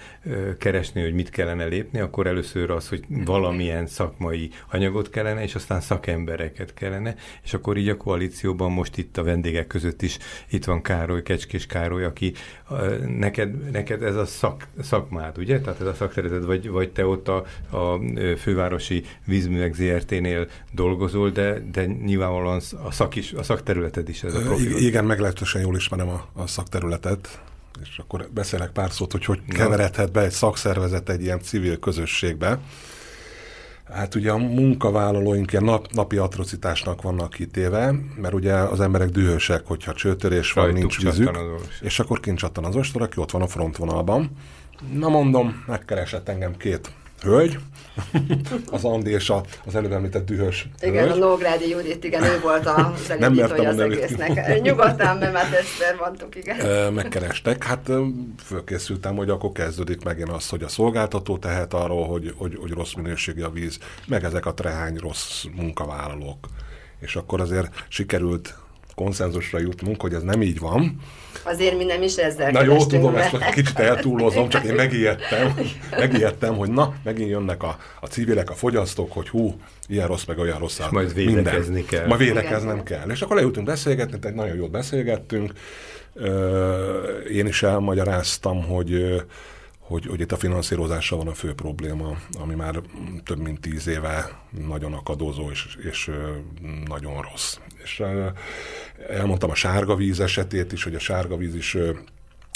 keresni, 0.59 1.03
hogy 1.03 1.15
mit 1.15 1.31
kellene 1.31 1.65
lépni, 1.65 2.01
akkor 2.01 2.27
először 2.27 2.71
az, 2.71 2.89
hogy 2.89 3.05
valamilyen 3.09 3.87
szakmai 3.87 4.51
anyagot 4.71 5.11
kellene, 5.11 5.43
és 5.43 5.55
aztán 5.55 5.81
szakembereket 5.81 6.75
kellene, 6.75 7.15
és 7.43 7.55
akkor 7.55 7.77
így 7.77 7.89
a 7.89 7.97
koalícióban 7.97 8.73
most 8.73 8.97
itt 8.97 9.17
a 9.17 9.23
vendégek 9.23 9.67
között 9.67 10.03
is 10.03 10.19
itt 10.51 10.65
van 10.65 10.83
Károly, 10.83 11.23
Kecskés 11.23 11.67
Károly, 11.67 12.05
aki 12.05 12.33
neked, 13.19 13.71
neked 13.71 14.03
ez 14.03 14.17
a 14.17 14.27
szak, 14.27 14.69
szakmád, 14.81 15.39
ugye? 15.39 15.61
Tehát 15.61 15.81
ez 15.81 15.87
a 15.87 15.95
szakterületed, 15.95 16.45
vagy, 16.45 16.69
vagy 16.69 16.93
te 16.93 17.07
ott 17.07 17.29
a, 17.29 17.45
a 17.71 18.01
fővárosi 18.39 19.05
vízművek 19.25 19.75
ZRT-nél 19.75 20.49
dolgozol, 20.73 21.31
de, 21.31 21.63
de 21.73 21.87
nyilvánvalóan 21.87 22.61
a, 22.85 22.91
szak 22.91 23.17
is, 23.17 23.33
a 23.33 23.43
szakterületed 23.43 24.09
is 24.09 24.23
ez 24.23 24.35
a 24.35 24.41
profil. 24.41 24.77
Igen, 24.77 25.05
meglehetősen 25.05 25.63
jól 25.63 25.77
ismerem 25.77 26.09
a, 26.09 26.27
a 26.33 26.47
szakterületet 26.47 27.41
és 27.83 27.99
akkor 27.99 28.29
beszélek 28.35 28.71
pár 28.71 28.91
szót, 28.91 29.13
hogy 29.13 29.25
hogy 29.25 29.41
keveredhet 29.49 30.13
be 30.13 30.21
egy 30.21 30.31
szakszervezet 30.31 31.09
egy 31.09 31.23
ilyen 31.23 31.41
civil 31.41 31.79
közösségbe. 31.79 32.59
Hát 33.93 34.15
ugye 34.15 34.31
a 34.31 34.37
munkavállalóink 34.37 35.53
ilyen 35.53 35.65
nap, 35.65 35.93
napi 35.93 36.17
atrocitásnak 36.17 37.03
vannak 37.03 37.31
kitéve, 37.31 37.95
mert 38.17 38.35
ugye 38.35 38.55
az 38.55 38.81
emberek 38.81 39.09
dühösek, 39.09 39.67
hogyha 39.67 39.93
csőtörés 39.93 40.53
van, 40.53 40.65
Rajtuk 40.65 40.81
nincs 40.81 41.03
vízük, 41.03 41.39
és 41.81 41.99
akkor 41.99 42.21
kincsattan 42.21 42.65
az 42.65 42.77
ostor, 42.77 43.03
aki 43.03 43.21
ott 43.21 43.31
van 43.31 43.43
a 43.43 43.47
frontvonalban. 43.47 44.31
Na 44.93 45.09
mondom, 45.09 45.65
megkeresett 45.67 46.29
engem 46.29 46.57
két 46.57 46.91
hölgy, 47.23 47.59
az 48.71 48.85
Andi 48.85 49.11
és 49.11 49.31
a, 49.31 49.45
az 49.67 49.75
előbb 49.75 49.93
említett 49.93 50.27
dühös 50.27 50.69
Igen, 50.81 51.09
hölgy. 51.09 51.23
a 51.23 51.27
Nógrádi 51.27 51.69
Judit, 51.69 52.05
igen, 52.05 52.23
ő 52.23 52.41
volt 52.41 52.67
az 52.77 53.11
elindítója 53.11 53.69
az 53.69 53.79
egésznek. 53.79 54.63
Nyugodtan, 54.63 55.17
mert 55.17 55.33
már 55.33 55.45
ezt 55.53 55.97
mondtuk, 56.01 56.37
igen. 56.37 56.93
Megkerestek, 56.93 57.65
hát 57.65 57.91
fölkészültem, 58.45 59.17
hogy 59.17 59.31
akkor 59.31 59.53
kezdődik 59.53 60.05
megint 60.05 60.29
az, 60.29 60.49
hogy 60.49 60.63
a 60.63 60.69
szolgáltató 60.69 61.39
tehet 61.39 61.75
arról, 61.75 62.07
hogy, 62.07 62.35
hogy, 62.37 62.59
hogy 62.61 62.71
rossz 62.71 62.93
minőségi 62.93 63.41
a 63.41 63.51
víz, 63.51 63.79
meg 64.07 64.25
ezek 64.25 64.47
a 64.47 64.55
trehány 64.55 64.97
rossz 64.97 65.45
munkavállalók. 65.55 66.47
És 67.01 67.17
akkor 67.17 67.41
azért 67.41 67.85
sikerült 67.89 68.55
konszenzusra 68.97 69.59
jutnunk, 69.59 70.01
hogy 70.01 70.15
ez 70.15 70.23
nem 70.23 70.43
így 70.43 70.59
van. 70.59 70.97
Azért 71.43 71.77
mi 71.77 71.85
nem 71.85 72.03
is 72.03 72.17
ezzel 72.17 72.51
Na 72.51 72.63
jó, 72.63 72.87
tudom, 72.87 73.17
ezt 73.17 73.33
most 73.33 73.51
kicsit 73.51 73.79
eltúlozom, 73.79 74.49
csak 74.49 74.65
én 74.65 74.75
megijedtem, 74.85 75.55
megijedtem, 75.91 76.57
hogy 76.57 76.71
na, 76.71 76.95
megint 77.05 77.31
jönnek 77.31 77.63
a, 77.63 77.79
a 78.01 78.07
civilek, 78.07 78.51
a 78.51 78.55
fogyasztók, 78.55 79.13
hogy 79.13 79.29
hú, 79.29 79.61
ilyen 79.87 80.07
rossz, 80.07 80.25
meg 80.25 80.39
olyan 80.39 80.59
rossz. 80.59 80.81
majd 80.91 81.15
védekezni 81.15 81.75
minden. 81.75 81.87
kell. 81.87 82.07
Majd 82.07 82.21
védekeznem 82.21 82.83
kell. 82.83 83.11
És 83.11 83.23
akkor 83.23 83.37
leültünk 83.37 83.67
beszélgetni, 83.67 84.19
tehát 84.19 84.37
nagyon 84.37 84.57
jól 84.57 84.69
beszélgettünk. 84.69 85.53
Én 87.33 87.47
is 87.47 87.63
elmagyaráztam, 87.63 88.65
hogy 88.65 89.23
hogy, 89.79 90.07
hogy 90.07 90.21
itt 90.21 90.33
a 90.33 90.37
finanszírozással 90.37 91.19
van 91.19 91.29
a 91.29 91.35
fő 91.35 91.55
probléma, 91.55 92.17
ami 92.41 92.55
már 92.55 92.81
több 93.25 93.39
mint 93.39 93.61
tíz 93.61 93.87
éve 93.87 94.43
nagyon 94.67 94.93
akadozó 94.93 95.51
és, 95.51 95.77
és 95.91 96.11
nagyon 96.87 97.23
rossz. 97.31 97.57
És 97.87 98.03
elmondtam 99.09 99.51
a 99.51 99.55
sárga 99.55 99.95
víz 99.95 100.21
esetét 100.21 100.73
is, 100.73 100.85
hogy 100.85 100.95
a 100.95 100.99
sárga 100.99 101.37
víz 101.37 101.55
is 101.55 101.77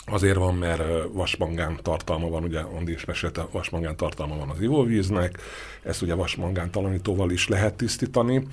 Azért 0.07 0.37
van, 0.37 0.55
mert 0.55 0.83
vasmangán 1.13 1.79
tartalma 1.83 2.29
van, 2.29 2.45
ugye 2.45 2.61
Andi 2.61 2.93
is 2.93 3.05
mesélte, 3.05 3.47
vasmangán 3.51 3.97
tartalma 3.97 4.37
van 4.37 4.49
az 4.49 4.61
ivóvíznek, 4.61 5.39
ezt 5.83 6.03
ugye 6.03 6.15
vasmangán 6.15 6.71
talanítóval 6.71 7.31
is 7.31 7.49
lehet 7.49 7.75
tisztítani, 7.75 8.47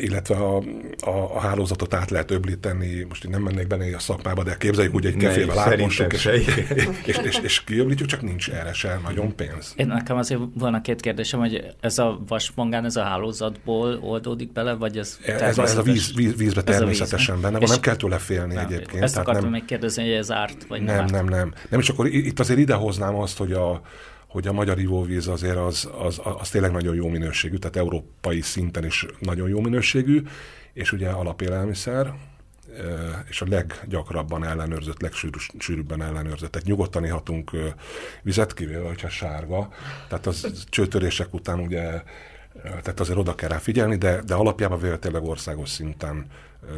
illetve 0.00 0.34
a, 0.34 0.56
a, 1.00 1.10
a 1.10 1.40
hálózatot 1.40 1.94
át 1.94 2.10
lehet 2.10 2.30
öblíteni, 2.30 3.06
most 3.08 3.24
én 3.24 3.30
nem 3.30 3.42
mennék 3.42 3.66
benne 3.66 3.96
a 3.96 3.98
szakmába, 3.98 4.42
de 4.42 4.56
képzeljük 4.56 4.94
úgy 4.94 5.06
egy 5.06 5.16
kefével 5.16 5.58
átmossuk, 5.58 6.12
és, 6.12 6.24
és, 6.24 7.18
és, 7.22 7.38
és, 7.42 7.64
kiöblítjük, 7.64 8.08
csak 8.08 8.22
nincs 8.22 8.50
erre 8.50 8.72
se 8.72 9.00
nagyon 9.04 9.34
pénz. 9.34 9.72
Én 9.76 9.86
nekem 9.86 10.16
azért 10.16 10.40
volna 10.54 10.80
két 10.80 11.00
kérdésem, 11.00 11.40
hogy 11.40 11.74
ez 11.80 11.98
a 11.98 12.20
vasmangán, 12.26 12.84
ez 12.84 12.96
a 12.96 13.02
hálózatból 13.02 13.98
oldódik 14.02 14.52
bele, 14.52 14.72
vagy 14.72 14.98
ez 14.98 15.18
Ez 15.26 15.58
a, 15.58 15.62
ez 15.62 15.76
a 15.76 15.82
víz, 15.82 16.14
víz, 16.14 16.36
vízbe 16.36 16.62
természetesen 16.62 17.34
víz, 17.34 17.44
benne 17.44 17.58
van, 17.58 17.68
nem 17.68 17.80
kell 17.80 17.96
tőle 17.96 18.18
félni 18.18 18.54
nem, 18.54 18.64
egyébként. 18.66 19.02
Ezt 19.02 19.16
akartam 19.16 19.42
nem, 19.42 19.52
még 19.52 19.64
kérdezni, 19.64 20.02
hogy 20.02 20.12
ez 20.12 20.30
árt, 20.30 20.66
vagy 20.68 20.82
nem 20.82 20.96
Nem, 20.96 21.06
nem, 21.06 21.24
nem. 21.24 21.52
Nem, 21.68 21.80
és 21.80 21.88
akkor 21.88 22.06
itt 22.06 22.38
azért 22.40 22.58
idehoznám 22.58 23.14
azt, 23.14 23.38
hogy 23.38 23.52
a, 23.52 23.82
hogy 24.30 24.46
a 24.46 24.52
magyar 24.52 24.78
ivóvíz 24.78 25.28
azért 25.28 25.56
az, 25.56 25.90
az, 25.98 26.20
az 26.38 26.48
tényleg 26.48 26.72
nagyon 26.72 26.94
jó 26.94 27.08
minőségű, 27.08 27.56
tehát 27.56 27.76
európai 27.76 28.40
szinten 28.40 28.84
is 28.84 29.06
nagyon 29.18 29.48
jó 29.48 29.60
minőségű, 29.60 30.22
és 30.72 30.92
ugye 30.92 31.08
alapélelmiszer, 31.08 32.14
és 33.28 33.40
a 33.40 33.46
leggyakrabban 33.48 34.44
ellenőrzött, 34.44 35.00
legsűrűbben 35.00 36.02
ellenőrzött. 36.02 36.50
Tehát 36.50 36.66
nyugodtan 36.66 37.04
ihatunk 37.04 37.50
vizet, 38.22 38.54
kivéve, 38.54 38.86
hogyha 38.86 39.08
sárga. 39.08 39.68
Tehát 40.08 40.26
az 40.26 40.64
csőtörések 40.68 41.34
után 41.34 41.60
ugye, 41.60 42.02
tehát 42.62 43.00
azért 43.00 43.18
oda 43.18 43.34
kell 43.34 43.48
rá 43.48 43.58
figyelni, 43.58 43.96
de, 43.96 44.22
de 44.22 44.34
alapjában 44.34 44.80
véletlenül 44.80 45.20
országos 45.20 45.68
szinten 45.68 46.26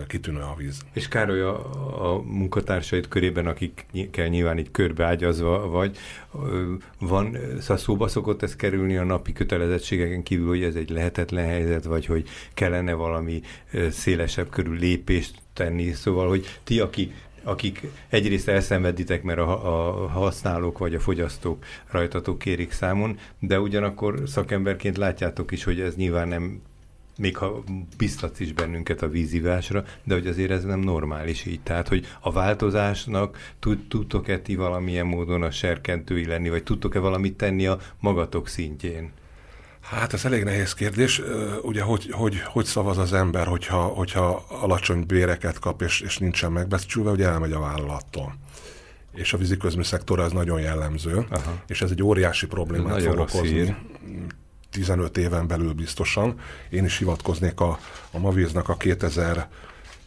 kitűnő 0.07 0.41
a 0.41 0.55
víz. 0.57 0.81
És 0.93 1.09
Károly, 1.09 1.41
a, 1.41 2.13
a 2.13 2.23
munkatársait 2.23 3.09
körében, 3.09 3.47
akikkel 3.47 4.27
nyilván 4.27 4.59
így 4.59 4.71
körbeágyazva 4.71 5.69
vagy, 5.69 5.97
van, 6.99 7.37
szóval 7.61 7.77
szóba 7.77 8.09
szokott 8.09 8.43
ez 8.43 8.57
kerülni 8.57 8.97
a 8.97 9.05
napi 9.05 9.33
kötelezettségeken 9.33 10.23
kívül, 10.23 10.49
hogy 10.49 10.63
ez 10.63 10.75
egy 10.75 10.91
lehetetlen 10.91 11.47
helyzet, 11.47 11.85
vagy 11.85 12.07
hogy 12.07 12.29
kellene 12.55 12.93
valami 12.93 13.41
szélesebb 13.91 14.49
körül 14.49 14.79
lépést 14.79 15.35
tenni, 15.53 15.93
szóval, 15.93 16.29
hogy 16.29 16.59
ti, 16.65 16.81
aki 16.81 17.13
akik 17.45 17.87
egyrészt 18.09 18.49
elszenveditek, 18.49 19.23
mert 19.23 19.39
a, 19.39 20.03
a 20.03 20.09
használók 20.09 20.79
vagy 20.79 20.95
a 20.95 21.01
fogyasztók 21.01 21.65
rajtatok 21.91 22.39
kérik 22.39 22.73
számon, 22.73 23.19
de 23.39 23.61
ugyanakkor 23.61 24.23
szakemberként 24.27 24.97
látjátok 24.97 25.51
is, 25.53 25.65
hogy 25.65 25.81
ez 25.81 25.95
nyilván 25.95 26.29
nem 26.29 26.63
még 27.19 27.37
ha 27.37 27.63
biztatsz 27.97 28.41
is 28.41 28.53
bennünket 28.53 29.03
a 29.03 29.09
vízivásra, 29.09 29.85
de 30.05 30.15
hogy 30.15 30.27
azért 30.27 30.51
ez 30.51 30.65
nem 30.65 30.81
normális 30.81 31.45
így. 31.45 31.61
Tehát, 31.61 31.89
hogy 31.89 32.07
a 32.21 32.33
változásnak 32.33 33.55
tud, 33.59 33.89
tudtok-e 33.89 34.39
ti 34.39 34.55
valamilyen 34.55 35.07
módon 35.07 35.43
a 35.43 35.51
serkentői 35.51 36.27
lenni, 36.27 36.49
vagy 36.49 36.63
tudtok-e 36.63 36.99
valamit 36.99 37.37
tenni 37.37 37.67
a 37.67 37.79
magatok 38.01 38.49
szintjén? 38.49 39.11
Hát 39.81 40.13
ez 40.13 40.25
elég 40.25 40.45
nehéz 40.45 40.75
kérdés. 40.75 41.23
Ugye, 41.63 41.83
hogy, 41.83 42.11
hogy, 42.11 42.41
hogy 42.41 42.65
szavaz 42.65 42.99
az 42.99 43.13
ember, 43.13 43.47
hogyha, 43.47 43.81
hogyha 43.81 44.45
alacsony 44.49 45.07
béreket 45.07 45.59
kap, 45.59 45.83
és, 45.83 46.01
és 46.01 46.19
nincsen 46.19 46.53
megbecsülve, 46.53 47.11
hogy 47.11 47.23
elmegy 47.23 47.53
a 47.53 47.61
vállalattól. 47.61 48.35
És 49.15 49.33
a 49.33 49.37
víziközmű 49.39 49.83
szektor 49.83 50.21
az 50.21 50.33
nagyon 50.33 50.61
jellemző, 50.61 51.27
Aha. 51.31 51.63
és 51.67 51.83
ez 51.83 51.91
egy 51.91 52.03
óriási 52.03 52.47
problémát 52.47 52.93
nagyon 52.93 53.17
fog 53.17 53.21
okozni. 53.21 53.49
Hír 53.49 53.75
15 54.73 55.17
éven 55.17 55.47
belül 55.47 55.73
biztosan. 55.73 56.41
Én 56.71 56.85
is 56.85 56.99
hivatkoznék 56.99 57.61
a, 57.61 57.79
a 58.11 58.19
Mavíznak 58.19 58.69
a 58.69 58.77
2000 58.77 59.49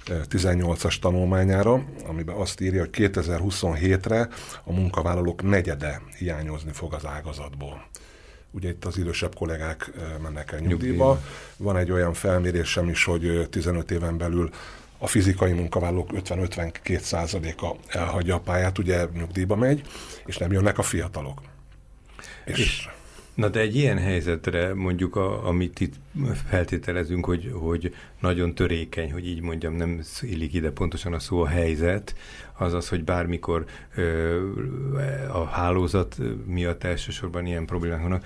18-as 0.06 1.00
tanulmányára, 1.00 1.84
amiben 2.08 2.36
azt 2.36 2.62
írja, 2.62 2.80
hogy 2.80 2.90
2027-re 2.94 4.30
a 4.64 4.72
munkavállalók 4.74 5.44
negyede 5.44 6.02
hiányozni 6.18 6.72
fog 6.72 6.94
az 6.94 7.06
ágazatból. 7.06 7.88
Ugye 8.52 8.70
itt 8.70 8.86
az 8.86 8.98
idősebb 8.98 9.36
kollégák 9.36 9.92
mennek 10.22 10.52
el 10.52 10.60
nyugdíjba. 10.60 11.22
Van 11.58 11.78
egy 11.78 11.92
olyan 11.92 12.14
felmérésem 12.14 12.90
is, 12.90 13.04
hogy 13.04 13.48
15 13.50 13.92
éven 13.92 14.18
belül 14.18 14.50
a 14.98 15.08
fizikai 15.08 15.52
munkavállalók 15.52 16.10
50-52 16.14 17.00
százaléka 17.00 17.76
elhagyja 17.88 18.36
a 18.36 18.40
pályát, 18.40 18.78
ugye 18.78 19.06
nyugdíjba 19.14 19.56
megy, 19.56 19.82
és 20.26 20.38
nem 20.38 20.52
jönnek 20.52 20.78
a 20.78 20.82
fiatalok. 20.82 21.42
És, 22.46 22.60
és 22.60 22.90
Na 23.36 23.50
de 23.50 23.60
egy 23.60 23.76
ilyen 23.76 23.98
helyzetre 23.98 24.74
mondjuk, 24.74 25.16
a, 25.16 25.48
amit 25.48 25.80
itt 25.80 25.94
feltételezünk, 26.50 27.26
hogy, 27.26 27.52
hogy 27.54 27.96
nagyon 28.20 28.56
törékeny, 28.56 29.12
hogy 29.12 29.28
így 29.28 29.42
mondjam, 29.42 29.76
nem 29.76 30.02
illik 30.22 30.54
ide 30.54 30.72
pontosan 30.72 31.14
a 31.14 31.20
szó 31.20 31.42
a 31.42 31.48
helyzet, 31.48 32.16
az 32.58 32.74
az, 32.74 32.90
hogy 32.90 33.04
bármikor 33.04 33.66
ö, 33.96 34.40
a 35.32 35.46
hálózat 35.46 36.18
miatt 36.46 36.84
elsősorban 36.84 37.46
ilyen 37.46 37.66
problémák 37.66 38.02
vannak. 38.02 38.26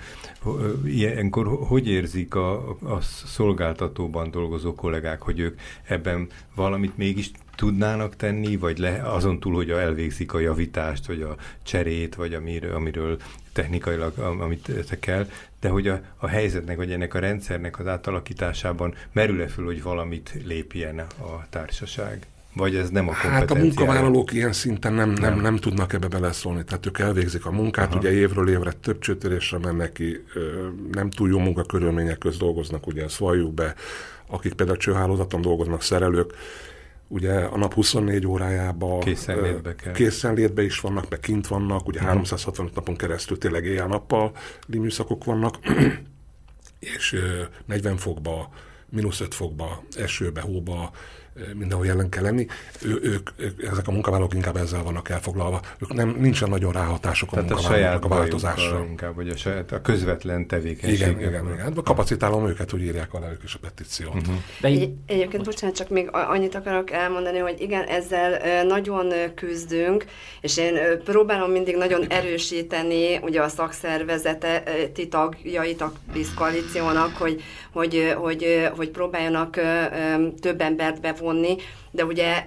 Ilyenkor 0.84 1.46
hogy 1.66 1.88
érzik 1.88 2.34
a, 2.34 2.68
a 2.68 3.00
szolgáltatóban 3.26 4.30
dolgozó 4.30 4.74
kollégák, 4.74 5.22
hogy 5.22 5.38
ők 5.38 5.60
ebben 5.82 6.28
valamit 6.54 6.96
mégis 6.96 7.30
tudnának 7.56 8.16
tenni, 8.16 8.56
vagy 8.56 8.78
le, 8.78 9.02
azon 9.02 9.40
túl, 9.40 9.54
hogy 9.54 9.70
elvégzik 9.70 10.32
a 10.32 10.38
javítást, 10.38 11.06
vagy 11.06 11.22
a 11.22 11.36
cserét, 11.62 12.14
vagy 12.14 12.34
amiről, 12.34 12.74
amiről 12.74 13.18
technikailag, 13.52 14.18
amit 14.18 14.98
kell, 15.00 15.26
de 15.60 15.68
hogy 15.68 15.88
a, 15.88 16.00
a 16.16 16.26
helyzetnek, 16.26 16.76
vagy 16.76 16.92
ennek 16.92 17.14
a 17.14 17.18
rendszernek 17.18 17.78
az 17.78 17.86
átalakításában 17.86 18.94
merül-e 19.12 19.46
föl, 19.46 19.64
hogy 19.64 19.82
valamit 19.82 20.38
lépjen 20.44 20.98
a 20.98 21.46
társaság? 21.50 22.26
Vagy 22.54 22.76
ez 22.76 22.88
nem 22.88 23.08
a 23.08 23.12
Hát 23.12 23.50
a 23.50 23.54
munkavállalók 23.54 24.32
ilyen 24.32 24.52
szinten 24.52 24.92
nem, 24.92 25.10
nem, 25.10 25.20
nem. 25.20 25.40
nem 25.40 25.56
tudnak 25.56 25.92
ebbe 25.92 26.08
beleszólni. 26.08 26.64
Tehát 26.64 26.86
ők 26.86 26.98
elvégzik 26.98 27.46
a 27.46 27.50
munkát, 27.50 27.88
Aha. 27.88 27.98
ugye 27.98 28.12
évről 28.12 28.48
évre 28.48 28.72
több 28.72 28.98
csőtörésre 28.98 29.58
mennek 29.58 29.92
ki, 29.92 30.24
nem 30.90 31.10
túl 31.10 31.28
jó 31.28 31.38
munkakörülmények 31.38 32.18
közt 32.18 32.38
dolgoznak, 32.38 32.86
ugye 32.86 33.02
ezt 33.04 33.16
valljuk 33.16 33.54
be, 33.54 33.74
akik 34.26 34.52
például 34.52 34.78
csőhálózaton 34.78 35.40
dolgoznak, 35.40 35.82
szerelők, 35.82 36.34
ugye 37.10 37.32
a 37.32 37.56
nap 37.56 37.74
24 37.74 38.26
órájában 38.26 39.00
készenlétbe, 39.00 39.74
kell. 39.74 39.92
készenlétbe 39.92 40.62
is 40.62 40.80
vannak, 40.80 41.10
meg 41.10 41.20
kint 41.20 41.46
vannak, 41.46 41.86
ugye 41.86 41.98
uh-huh. 41.98 42.14
365 42.14 42.74
napon 42.74 42.96
keresztül 42.96 43.38
tényleg 43.38 43.64
éjjel-nappal 43.64 44.32
műszakok 44.66 45.24
vannak, 45.24 45.58
és 46.96 47.16
40 47.64 47.96
fokba, 47.96 48.50
mínusz 48.88 49.20
5 49.20 49.34
fokba, 49.34 49.82
esőbe, 49.96 50.40
hóba, 50.40 50.90
mindenhol 51.54 51.86
jelen 51.86 52.08
kell 52.08 52.22
lenni. 52.22 52.46
Ő, 52.84 52.98
ők, 53.02 53.30
ők, 53.36 53.62
ezek 53.62 53.88
a 53.88 53.90
munkavállalók 53.90 54.34
inkább 54.34 54.56
ezzel 54.56 54.82
vannak 54.82 55.08
elfoglalva. 55.08 55.60
Ők 55.78 55.92
nem, 55.92 56.16
nincsen 56.18 56.48
nagyon 56.48 56.72
ráhatások 56.72 57.32
a 57.32 57.34
Tehát 57.34 57.50
munkavállalók 57.50 58.04
a 58.04 58.08
változásra. 58.08 58.84
Inkább, 58.88 59.14
vagy 59.14 59.28
a, 59.28 59.36
saját, 59.36 59.72
a 59.72 59.80
közvetlen 59.80 60.46
tevékenység. 60.46 60.98
Igen, 60.98 61.20
igen, 61.20 61.44
igen. 61.52 61.58
Hát 61.58 61.82
kapacitálom 61.82 62.48
őket, 62.48 62.70
hogy 62.70 62.82
írják 62.82 63.14
alá 63.14 63.30
ők 63.30 63.42
is 63.42 63.54
a 63.54 63.58
petíciót. 63.58 64.14
Uh-huh. 64.14 64.34
De 64.60 64.68
Egy, 64.68 64.92
egyébként, 65.06 65.44
bocsánat, 65.44 65.76
csak 65.76 65.88
még 65.88 66.08
annyit 66.12 66.54
akarok 66.54 66.90
elmondani, 66.90 67.38
hogy 67.38 67.60
igen, 67.60 67.84
ezzel 67.84 68.64
nagyon 68.64 69.12
küzdünk, 69.34 70.04
és 70.40 70.56
én 70.56 70.78
próbálom 71.04 71.50
mindig 71.50 71.76
nagyon 71.76 72.06
erősíteni 72.06 73.18
ugye 73.22 73.42
a 73.42 73.48
szakszervezete 73.48 74.62
tagjait 75.10 75.80
a 75.80 75.92
koalíciónak, 76.34 77.16
hogy, 77.16 77.42
hogy, 77.72 78.14
hogy, 78.16 78.70
hogy 78.76 78.88
próbáljanak 78.88 79.60
több 80.40 80.60
embert 80.60 81.00
bevonni 81.20 81.48
vonni, 81.48 81.56
de 81.90 82.04
ugye 82.04 82.44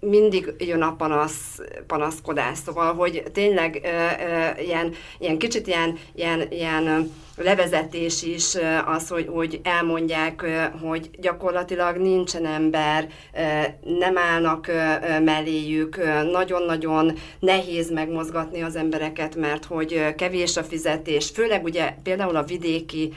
mindig 0.00 0.54
jön 0.58 0.82
a 0.82 0.96
panasz, 0.96 1.60
panaszkodás, 1.86 2.58
szóval, 2.58 2.94
hogy 2.94 3.22
tényleg 3.32 3.80
ilyen, 4.58 4.92
ilyen 5.18 5.38
kicsit 5.38 5.66
ilyen, 5.66 5.98
ilyen, 6.14 6.46
ilyen 6.50 7.12
levezetés 7.36 8.22
is 8.22 8.56
az, 8.86 9.08
hogy, 9.08 9.28
hogy 9.32 9.60
elmondják, 9.62 10.46
hogy 10.82 11.10
gyakorlatilag 11.20 11.96
nincsen 11.96 12.46
ember, 12.46 13.08
nem 13.98 14.18
állnak 14.18 14.66
melléjük, 15.24 16.00
nagyon-nagyon 16.32 17.12
nehéz 17.38 17.90
megmozgatni 17.90 18.62
az 18.62 18.76
embereket, 18.76 19.36
mert 19.36 19.64
hogy 19.64 20.14
kevés 20.16 20.56
a 20.56 20.62
fizetés, 20.62 21.30
főleg 21.34 21.64
ugye 21.64 21.94
például 22.02 22.36
a 22.36 22.44
vidéki 22.44 23.12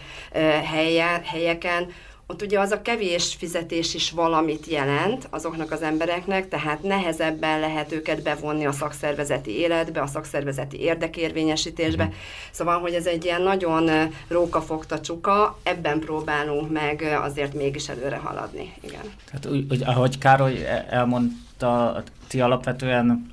helye, 0.63 1.21
helyeken, 1.25 1.91
ott 2.31 2.41
ugye 2.41 2.59
az 2.59 2.71
a 2.71 2.81
kevés 2.81 3.35
fizetés 3.37 3.93
is 3.93 4.11
valamit 4.11 4.65
jelent 4.65 5.27
azoknak 5.29 5.71
az 5.71 5.81
embereknek, 5.81 6.47
tehát 6.47 6.83
nehezebben 6.83 7.59
lehet 7.59 7.91
őket 7.91 8.23
bevonni 8.23 8.65
a 8.65 8.71
szakszervezeti 8.71 9.51
életbe, 9.51 10.01
a 10.01 10.07
szakszervezeti 10.07 10.79
érdekérvényesítésbe. 10.79 12.05
Mm. 12.05 12.09
Szóval, 12.51 12.79
hogy 12.79 12.93
ez 12.93 13.05
egy 13.05 13.25
ilyen 13.25 13.41
nagyon 13.41 13.89
rókafogta 14.27 14.99
csuka, 15.01 15.59
ebben 15.63 15.99
próbálunk 15.99 16.71
meg 16.71 17.01
azért 17.21 17.53
mégis 17.53 17.89
előre 17.89 18.17
haladni. 18.17 18.73
Igen. 18.81 19.03
Tehát 19.25 19.45
úgy, 19.45 19.83
ahogy 19.85 20.17
Károly 20.17 20.65
e- 20.65 20.85
elmondta, 20.89 22.03
ti 22.27 22.41
alapvetően 22.41 23.31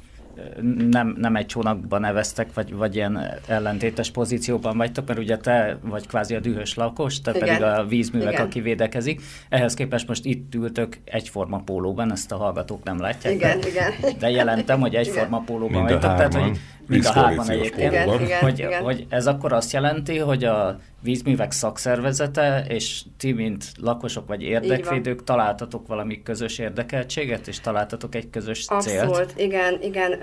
nem, 0.90 1.16
nem 1.18 1.36
egy 1.36 1.46
csónakban 1.46 2.00
neveztek, 2.00 2.54
vagy, 2.54 2.74
vagy 2.74 2.94
ilyen 2.94 3.20
ellentétes 3.46 4.10
pozícióban 4.10 4.76
vagytok, 4.76 5.06
mert 5.06 5.18
ugye 5.18 5.36
te 5.36 5.78
vagy 5.82 6.06
kvázi 6.06 6.34
a 6.34 6.40
dühös 6.40 6.74
lakos, 6.74 7.20
te 7.20 7.30
Igen. 7.34 7.46
pedig 7.46 7.62
a 7.62 7.84
vízművek, 7.84 8.32
Igen. 8.32 8.44
aki 8.44 8.60
védekezik. 8.60 9.22
Ehhez 9.48 9.74
képest 9.74 10.08
most 10.08 10.24
itt 10.24 10.54
ültök 10.54 10.98
egyforma 11.04 11.58
pólóban, 11.58 12.12
ezt 12.12 12.32
a 12.32 12.36
hallgatók 12.36 12.84
nem 12.84 13.00
látják. 13.00 13.34
Igen, 13.34 13.60
de, 13.60 13.68
igen. 13.68 13.92
De 14.18 14.30
jelentem, 14.30 14.80
hogy 14.80 14.94
egyforma 14.94 15.40
pólóban 15.40 15.82
vagytok, 15.82 16.00
tehát 16.00 16.34
hogy 16.34 16.58
mind 16.86 17.04
a 17.04 17.12
hárman 17.12 17.50
egyébként, 17.50 17.92
igen, 17.92 18.20
igen, 18.20 18.40
hogy, 18.40 18.58
igen. 18.58 18.82
hogy 18.82 19.06
ez 19.08 19.26
akkor 19.26 19.52
azt 19.52 19.72
jelenti, 19.72 20.18
hogy 20.18 20.44
a 20.44 20.80
vízművek 21.02 21.52
szakszervezete, 21.52 22.64
és 22.68 23.02
ti, 23.18 23.32
mint 23.32 23.64
lakosok 23.80 24.26
vagy 24.26 24.42
érdekvédők 24.42 25.24
találtatok 25.24 25.86
valami 25.86 26.22
közös 26.22 26.58
érdekeltséget, 26.58 27.46
és 27.46 27.60
találtatok 27.60 28.14
egy 28.14 28.30
közös 28.30 28.66
célt? 28.66 29.02
Abszolút, 29.02 29.32
igen, 29.36 29.78
igen, 29.82 30.18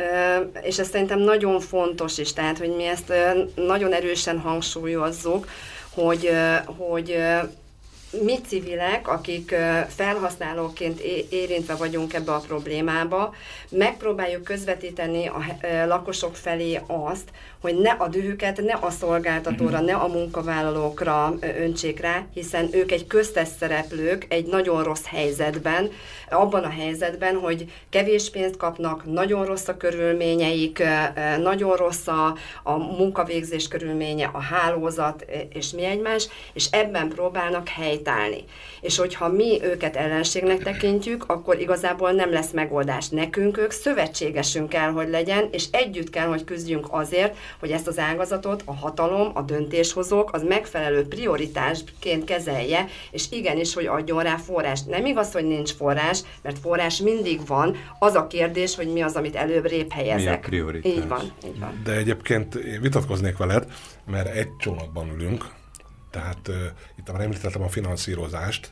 és 0.61 0.79
ez 0.79 0.87
szerintem 0.87 1.19
nagyon 1.19 1.59
fontos 1.59 2.17
is, 2.17 2.33
tehát, 2.33 2.57
hogy 2.57 2.73
mi 2.75 2.85
ezt 2.85 3.13
nagyon 3.55 3.93
erősen 3.93 4.39
hangsúlyozzuk, 4.39 5.47
hogy, 5.89 6.29
hogy 6.65 7.17
mi 8.21 8.39
civilek, 8.47 9.07
akik 9.07 9.55
felhasználóként 9.87 10.99
érintve 11.29 11.75
vagyunk 11.75 12.13
ebbe 12.13 12.31
a 12.31 12.43
problémába, 12.47 13.33
megpróbáljuk 13.69 14.43
közvetíteni 14.43 15.27
a 15.27 15.41
lakosok 15.85 16.35
felé 16.35 16.81
azt, 16.87 17.29
hogy 17.63 17.77
ne 17.77 17.89
a 17.89 18.07
dühüket 18.07 18.61
ne 18.61 18.73
a 18.73 18.89
szolgáltatóra, 18.89 19.77
mhm. 19.77 19.85
ne 19.85 19.93
a 19.93 20.07
munkavállalókra 20.07 21.33
öntsék 21.59 21.99
rá, 21.99 22.25
hiszen 22.33 22.69
ők 22.71 22.91
egy 22.91 23.07
köztes 23.07 23.47
szereplők 23.59 24.25
egy 24.29 24.45
nagyon 24.45 24.83
rossz 24.83 25.05
helyzetben, 25.05 25.89
abban 26.29 26.63
a 26.63 26.69
helyzetben, 26.69 27.35
hogy 27.35 27.65
kevés 27.89 28.29
pénzt 28.29 28.57
kapnak, 28.57 29.05
nagyon 29.05 29.45
rossz 29.45 29.67
a 29.67 29.77
körülményeik, 29.77 30.83
nagyon 31.39 31.75
rossz 31.75 32.07
a, 32.07 32.35
a 32.63 32.77
munkavégzés 32.77 33.67
körülménye, 33.67 34.29
a 34.33 34.41
hálózat 34.41 35.25
és 35.53 35.71
mi 35.71 35.83
egymás, 35.83 36.27
és 36.53 36.67
ebben 36.71 37.07
próbálnak 37.07 37.67
helytállni. 37.67 38.43
És 38.81 38.97
hogyha 38.97 39.27
mi 39.27 39.59
őket 39.63 39.95
ellenségnek 39.95 40.63
tekintjük, 40.63 41.29
akkor 41.29 41.59
igazából 41.59 42.11
nem 42.11 42.31
lesz 42.31 42.51
megoldás. 42.51 43.09
Nekünk 43.09 43.57
ők 43.57 43.71
szövetségesünk 43.71 44.69
kell, 44.69 44.89
hogy 44.89 45.09
legyen, 45.09 45.47
és 45.51 45.65
együtt 45.71 46.09
kell, 46.09 46.27
hogy 46.27 46.43
küzdjünk 46.43 46.87
azért, 46.89 47.35
hogy 47.59 47.71
ezt 47.71 47.87
az 47.87 47.99
ágazatot 47.99 48.61
a 48.65 48.73
hatalom, 48.75 49.31
a 49.33 49.41
döntéshozók 49.41 50.33
az 50.33 50.43
megfelelő 50.43 51.07
prioritásként 51.07 52.23
kezelje, 52.23 52.85
és 53.11 53.25
igenis, 53.29 53.73
hogy 53.73 53.85
adjon 53.85 54.23
rá 54.23 54.35
forrást. 54.37 54.87
Nem 54.87 55.05
igaz, 55.05 55.31
hogy 55.31 55.45
nincs 55.45 55.71
forrás, 55.71 56.21
mert 56.41 56.59
forrás 56.59 56.99
mindig 56.99 57.45
van. 57.47 57.75
Az 57.99 58.15
a 58.15 58.27
kérdés, 58.27 58.75
hogy 58.75 58.87
mi 58.87 59.01
az, 59.01 59.15
amit 59.15 59.35
előbb 59.35 59.91
helyezek. 59.91 60.29
Mi 60.29 60.35
a 60.35 60.39
prioritás? 60.39 60.91
Így 60.91 61.07
van, 61.07 61.31
így 61.45 61.59
van. 61.59 61.81
De 61.83 61.91
egyébként 61.91 62.55
én 62.55 62.81
vitatkoznék 62.81 63.37
veled, 63.37 63.65
mert 64.05 64.27
egy 64.27 64.55
csónakban 64.57 65.09
ülünk, 65.15 65.45
tehát 66.11 66.47
uh, 66.47 66.55
itt 66.99 67.11
már 67.11 67.21
említettem 67.21 67.61
a 67.61 67.67
finanszírozást, 67.67 68.71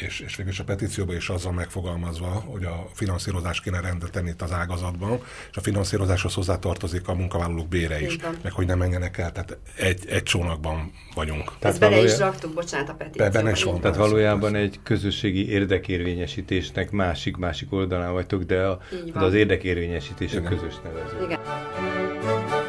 és, 0.00 0.20
és 0.20 0.36
végülis 0.36 0.58
a 0.58 0.64
petícióban 0.64 1.16
is 1.16 1.28
azzal 1.28 1.52
megfogalmazva, 1.52 2.26
hogy 2.26 2.64
a 2.64 2.88
finanszírozás 2.92 3.60
kéne 3.60 3.80
rendet 3.80 4.10
tenni 4.10 4.28
itt 4.28 4.42
az 4.42 4.52
ágazatban, 4.52 5.20
és 5.50 5.56
a 5.56 5.60
finanszírozáshoz 5.60 6.34
hozzátartozik 6.34 7.08
a 7.08 7.14
munkavállalók 7.14 7.68
bére 7.68 8.00
is, 8.00 8.16
meg 8.42 8.52
hogy 8.52 8.66
nem 8.66 8.78
menjenek 8.78 9.18
el, 9.18 9.32
tehát 9.32 9.58
egy, 9.76 10.06
egy 10.08 10.22
csónakban 10.22 10.92
vagyunk. 11.14 11.44
Tehát 11.44 11.64
Ezt 11.64 11.80
bele 11.80 12.02
is 12.02 12.18
raktuk, 12.18 12.54
bocsánat, 12.54 12.88
a 12.88 12.94
petícióban. 12.94 13.32
Benne 13.32 13.50
is 13.50 13.62
van. 13.62 13.80
Tehát 13.80 13.96
valójában 13.96 14.54
egy 14.54 14.80
közösségi 14.82 15.50
érdekérvényesítésnek 15.50 16.90
másik-másik 16.90 17.72
oldalán 17.72 18.12
vagytok, 18.12 18.42
de 18.42 18.62
a, 18.66 18.80
az 19.14 19.34
érdekérvényesítés 19.34 20.32
Igen. 20.32 20.46
a 20.46 20.48
közös 20.48 20.74
nevező. 20.84 21.24
Igen. 21.24 22.62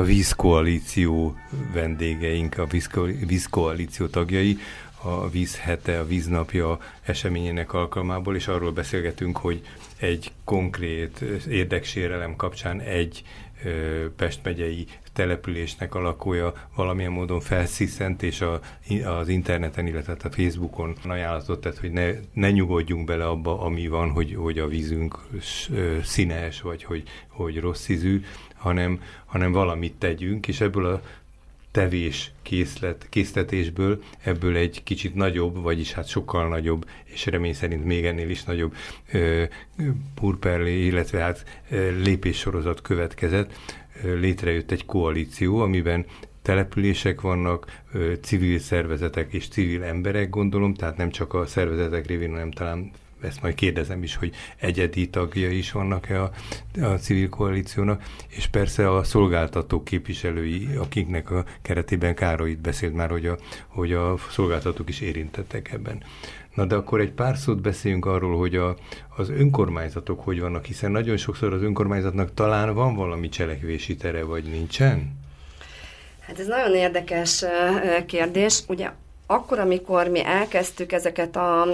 A 0.00 0.02
vízkoalíció 0.02 1.36
vendégeink, 1.72 2.58
a 2.58 2.66
vízkoalíció 3.26 4.06
tagjai 4.06 4.58
a 5.02 5.28
vízhete, 5.28 5.98
a 5.98 6.06
víznapja 6.06 6.78
eseményének 7.02 7.72
alkalmából, 7.72 8.36
és 8.36 8.48
arról 8.48 8.72
beszélgetünk, 8.72 9.36
hogy 9.36 9.62
egy 9.98 10.32
konkrét 10.44 11.24
érdeksérelem 11.48 12.36
kapcsán 12.36 12.80
egy 12.80 13.22
Pest 14.16 14.40
megyei 14.42 14.86
településnek 15.12 15.94
a 15.94 16.00
valamilyen 16.74 17.12
módon 17.12 17.40
felsziszent, 17.40 18.22
és 18.22 18.40
a, 18.40 18.60
az 19.04 19.28
interneten, 19.28 19.86
illetve 19.86 20.16
a 20.22 20.30
Facebookon 20.30 20.96
ajánlatot 21.04 21.60
tett, 21.60 21.78
hogy 21.78 21.90
ne, 21.90 22.10
ne 22.32 22.50
nyugodjunk 22.50 23.04
bele 23.04 23.26
abba, 23.26 23.60
ami 23.60 23.88
van, 23.88 24.10
hogy, 24.10 24.34
hogy 24.34 24.58
a 24.58 24.66
vízünk 24.66 25.18
színes, 26.02 26.60
vagy 26.60 26.84
hogy, 26.84 27.02
hogy 27.28 27.60
rossz 27.60 27.88
ízű, 27.88 28.24
hanem, 28.54 29.02
hanem 29.26 29.52
valamit 29.52 29.94
tegyünk, 29.94 30.48
és 30.48 30.60
ebből 30.60 30.86
a 30.86 31.02
tevés 31.70 32.32
készlet, 32.42 33.06
készletésből 33.08 34.02
ebből 34.22 34.56
egy 34.56 34.82
kicsit 34.82 35.14
nagyobb, 35.14 35.62
vagyis 35.62 35.92
hát 35.92 36.08
sokkal 36.08 36.48
nagyobb, 36.48 36.88
és 37.04 37.26
remény 37.26 37.54
szerint 37.54 37.84
még 37.84 38.04
ennél 38.04 38.30
is 38.30 38.44
nagyobb 38.44 38.74
ö, 39.12 39.44
purperlé, 40.14 40.86
illetve 40.86 41.18
hát 41.18 41.62
ö, 41.70 42.02
lépéssorozat 42.02 42.82
következett. 42.82 43.52
Létrejött 44.02 44.70
egy 44.70 44.86
koalíció, 44.86 45.58
amiben 45.58 46.06
települések 46.42 47.20
vannak, 47.20 47.82
civil 48.20 48.58
szervezetek 48.58 49.32
és 49.32 49.48
civil 49.48 49.82
emberek, 49.82 50.30
gondolom, 50.30 50.74
tehát 50.74 50.96
nem 50.96 51.10
csak 51.10 51.34
a 51.34 51.46
szervezetek 51.46 52.06
révén, 52.06 52.30
hanem 52.30 52.50
talán 52.50 52.90
ezt 53.22 53.42
majd 53.42 53.54
kérdezem 53.54 54.02
is, 54.02 54.16
hogy 54.16 54.34
egyedi 54.56 55.08
tagja 55.10 55.50
is 55.50 55.72
vannak-e 55.72 56.22
a, 56.22 56.30
a 56.80 56.86
civil 56.86 57.28
koalíciónak, 57.28 58.02
és 58.28 58.46
persze 58.46 58.94
a 58.94 59.04
szolgáltatók 59.04 59.84
képviselői, 59.84 60.68
akiknek 60.78 61.30
a 61.30 61.44
keretében 61.62 62.14
Károly 62.14 62.54
beszélt 62.54 62.94
már, 62.94 63.10
hogy 63.10 63.26
a, 63.26 63.38
hogy 63.66 63.92
a 63.92 64.16
szolgáltatók 64.30 64.88
is 64.88 65.00
érintettek 65.00 65.72
ebben. 65.72 66.02
Na 66.54 66.64
de 66.64 66.74
akkor 66.74 67.00
egy 67.00 67.12
pár 67.12 67.36
szót 67.36 67.60
beszéljünk 67.60 68.06
arról, 68.06 68.38
hogy 68.38 68.56
a, 68.56 68.76
az 69.16 69.30
önkormányzatok 69.30 70.20
hogy 70.20 70.40
vannak, 70.40 70.64
hiszen 70.64 70.90
nagyon 70.90 71.16
sokszor 71.16 71.52
az 71.52 71.62
önkormányzatnak 71.62 72.34
talán 72.34 72.74
van 72.74 72.94
valami 72.94 73.28
cselekvési 73.28 73.96
tere, 73.96 74.24
vagy 74.24 74.44
nincsen? 74.44 75.18
Hát 76.20 76.38
ez 76.38 76.46
nagyon 76.46 76.74
érdekes 76.74 77.44
kérdés. 78.06 78.62
Ugye 78.68 78.90
akkor, 79.30 79.58
amikor 79.58 80.08
mi 80.08 80.24
elkezdtük 80.24 80.92
ezeket 80.92 81.36
a 81.36 81.66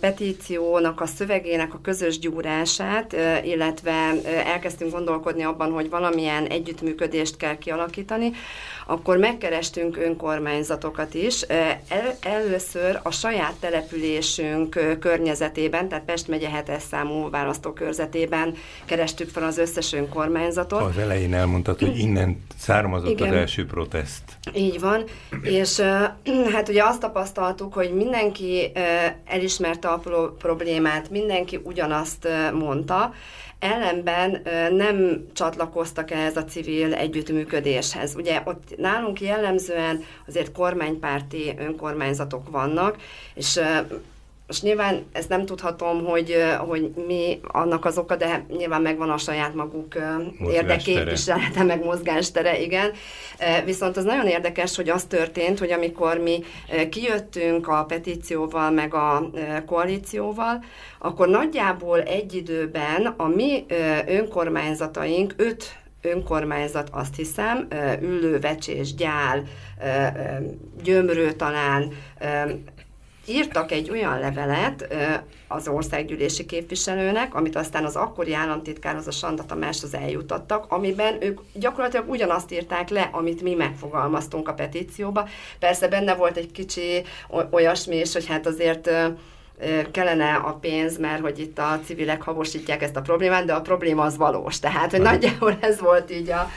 petíciónak 0.00 1.00
a 1.00 1.06
szövegének 1.06 1.74
a 1.74 1.80
közös 1.82 2.18
gyúrását, 2.18 3.16
illetve 3.44 4.12
elkezdtünk 4.44 4.92
gondolkodni 4.92 5.42
abban, 5.42 5.72
hogy 5.72 5.90
valamilyen 5.90 6.46
együttműködést 6.46 7.36
kell 7.36 7.58
kialakítani, 7.58 8.32
akkor 8.86 9.16
megkerestünk 9.16 9.96
önkormányzatokat 9.96 11.14
is. 11.14 11.42
El, 11.88 12.16
először 12.20 13.00
a 13.02 13.10
saját 13.10 13.54
településünk 13.60 14.98
környezetében, 15.00 15.88
tehát 15.88 16.04
Pest 16.04 16.28
megye 16.28 16.48
hetes 16.48 16.82
számú 16.82 17.30
választókörzetében 17.30 18.54
kerestük 18.84 19.28
fel 19.28 19.42
az 19.42 19.58
összes 19.58 19.92
önkormányzatot. 19.92 20.80
Az 20.80 20.98
elején 20.98 21.34
elmondtad, 21.34 21.78
hogy 21.78 21.98
innen 21.98 22.44
származott 22.58 23.10
Igen. 23.10 23.28
az 23.28 23.34
első 23.34 23.66
protest. 23.66 24.22
Így 24.54 24.80
van, 24.80 25.04
és 25.42 25.80
hát 26.54 26.68
ugye 26.68 26.82
azt 26.96 27.04
tapasztaltuk, 27.04 27.74
hogy 27.74 27.94
mindenki 27.94 28.72
elismerte 29.24 29.88
a 29.88 30.00
problémát, 30.38 31.10
mindenki 31.10 31.60
ugyanazt 31.64 32.28
mondta, 32.52 33.12
ellenben 33.58 34.42
nem 34.72 35.26
csatlakoztak 35.32 36.10
ehhez 36.10 36.36
a 36.36 36.44
civil 36.44 36.94
együttműködéshez. 36.94 38.14
Ugye 38.14 38.42
ott 38.44 38.76
nálunk 38.76 39.20
jellemzően 39.20 40.04
azért 40.28 40.52
kormánypárti 40.52 41.54
önkormányzatok 41.58 42.50
vannak, 42.50 42.96
és 43.34 43.60
most 44.46 44.62
nyilván 44.62 45.06
ezt 45.12 45.28
nem 45.28 45.46
tudhatom, 45.46 46.04
hogy, 46.04 46.36
hogy 46.58 46.92
mi 47.06 47.40
annak 47.42 47.84
az 47.84 47.98
oka, 47.98 48.16
de 48.16 48.46
nyilván 48.56 48.82
megvan 48.82 49.10
a 49.10 49.18
saját 49.18 49.54
maguk 49.54 49.94
érdeképviselete, 50.50 51.62
meg 51.62 51.84
mozgástere, 51.84 52.60
igen. 52.60 52.92
Viszont 53.64 53.96
az 53.96 54.04
nagyon 54.04 54.26
érdekes, 54.26 54.76
hogy 54.76 54.88
az 54.88 55.04
történt, 55.04 55.58
hogy 55.58 55.70
amikor 55.70 56.18
mi 56.18 56.42
kijöttünk 56.90 57.68
a 57.68 57.84
petícióval, 57.84 58.70
meg 58.70 58.94
a 58.94 59.30
koalícióval, 59.66 60.64
akkor 60.98 61.28
nagyjából 61.28 62.02
egy 62.02 62.34
időben 62.34 63.06
a 63.16 63.26
mi 63.26 63.64
önkormányzataink 64.06 65.34
öt 65.36 65.78
önkormányzat, 66.02 66.88
azt 66.92 67.16
hiszem, 67.16 67.68
Üllő, 68.00 68.38
Vecsés, 68.40 68.94
Gyál, 68.94 69.42
Gyömrő 70.82 71.32
talán, 71.32 71.92
írtak 73.26 73.72
egy 73.72 73.90
olyan 73.90 74.18
levelet 74.18 74.94
az 75.48 75.68
országgyűlési 75.68 76.46
képviselőnek, 76.46 77.34
amit 77.34 77.56
aztán 77.56 77.84
az 77.84 77.96
akkori 77.96 78.34
államtitkárhoz, 78.34 79.06
a 79.06 79.10
Sanda 79.10 79.44
Tamáshoz 79.44 79.94
eljutattak, 79.94 80.72
amiben 80.72 81.16
ők 81.20 81.40
gyakorlatilag 81.52 82.08
ugyanazt 82.08 82.52
írták 82.52 82.88
le, 82.88 83.08
amit 83.12 83.42
mi 83.42 83.54
megfogalmaztunk 83.54 84.48
a 84.48 84.54
petícióba. 84.54 85.28
Persze 85.58 85.88
benne 85.88 86.14
volt 86.14 86.36
egy 86.36 86.52
kicsi 86.52 87.02
olyasmi 87.50 87.96
is, 87.96 88.12
hogy 88.12 88.26
hát 88.26 88.46
azért 88.46 88.90
kellene 89.90 90.34
a 90.34 90.52
pénz, 90.52 90.98
mert 90.98 91.20
hogy 91.20 91.38
itt 91.38 91.58
a 91.58 91.80
civilek 91.84 92.22
habosítják 92.22 92.82
ezt 92.82 92.96
a 92.96 93.00
problémát, 93.00 93.44
de 93.44 93.54
a 93.54 93.60
probléma 93.60 94.02
az 94.02 94.16
valós. 94.16 94.58
Tehát, 94.58 94.90
hogy 94.90 95.00
nagyjából 95.00 95.56
ez 95.60 95.80
volt 95.80 96.10
így 96.10 96.30
a, 96.30 96.50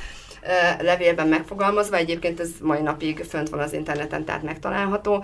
levélben 0.82 1.28
megfogalmazva, 1.28 1.96
egyébként 1.96 2.40
ez 2.40 2.50
mai 2.62 2.82
napig 2.82 3.24
fönt 3.30 3.50
van 3.50 3.60
az 3.60 3.74
interneten, 3.74 4.26
tehát 4.26 4.44
megtalálható, 4.44 5.24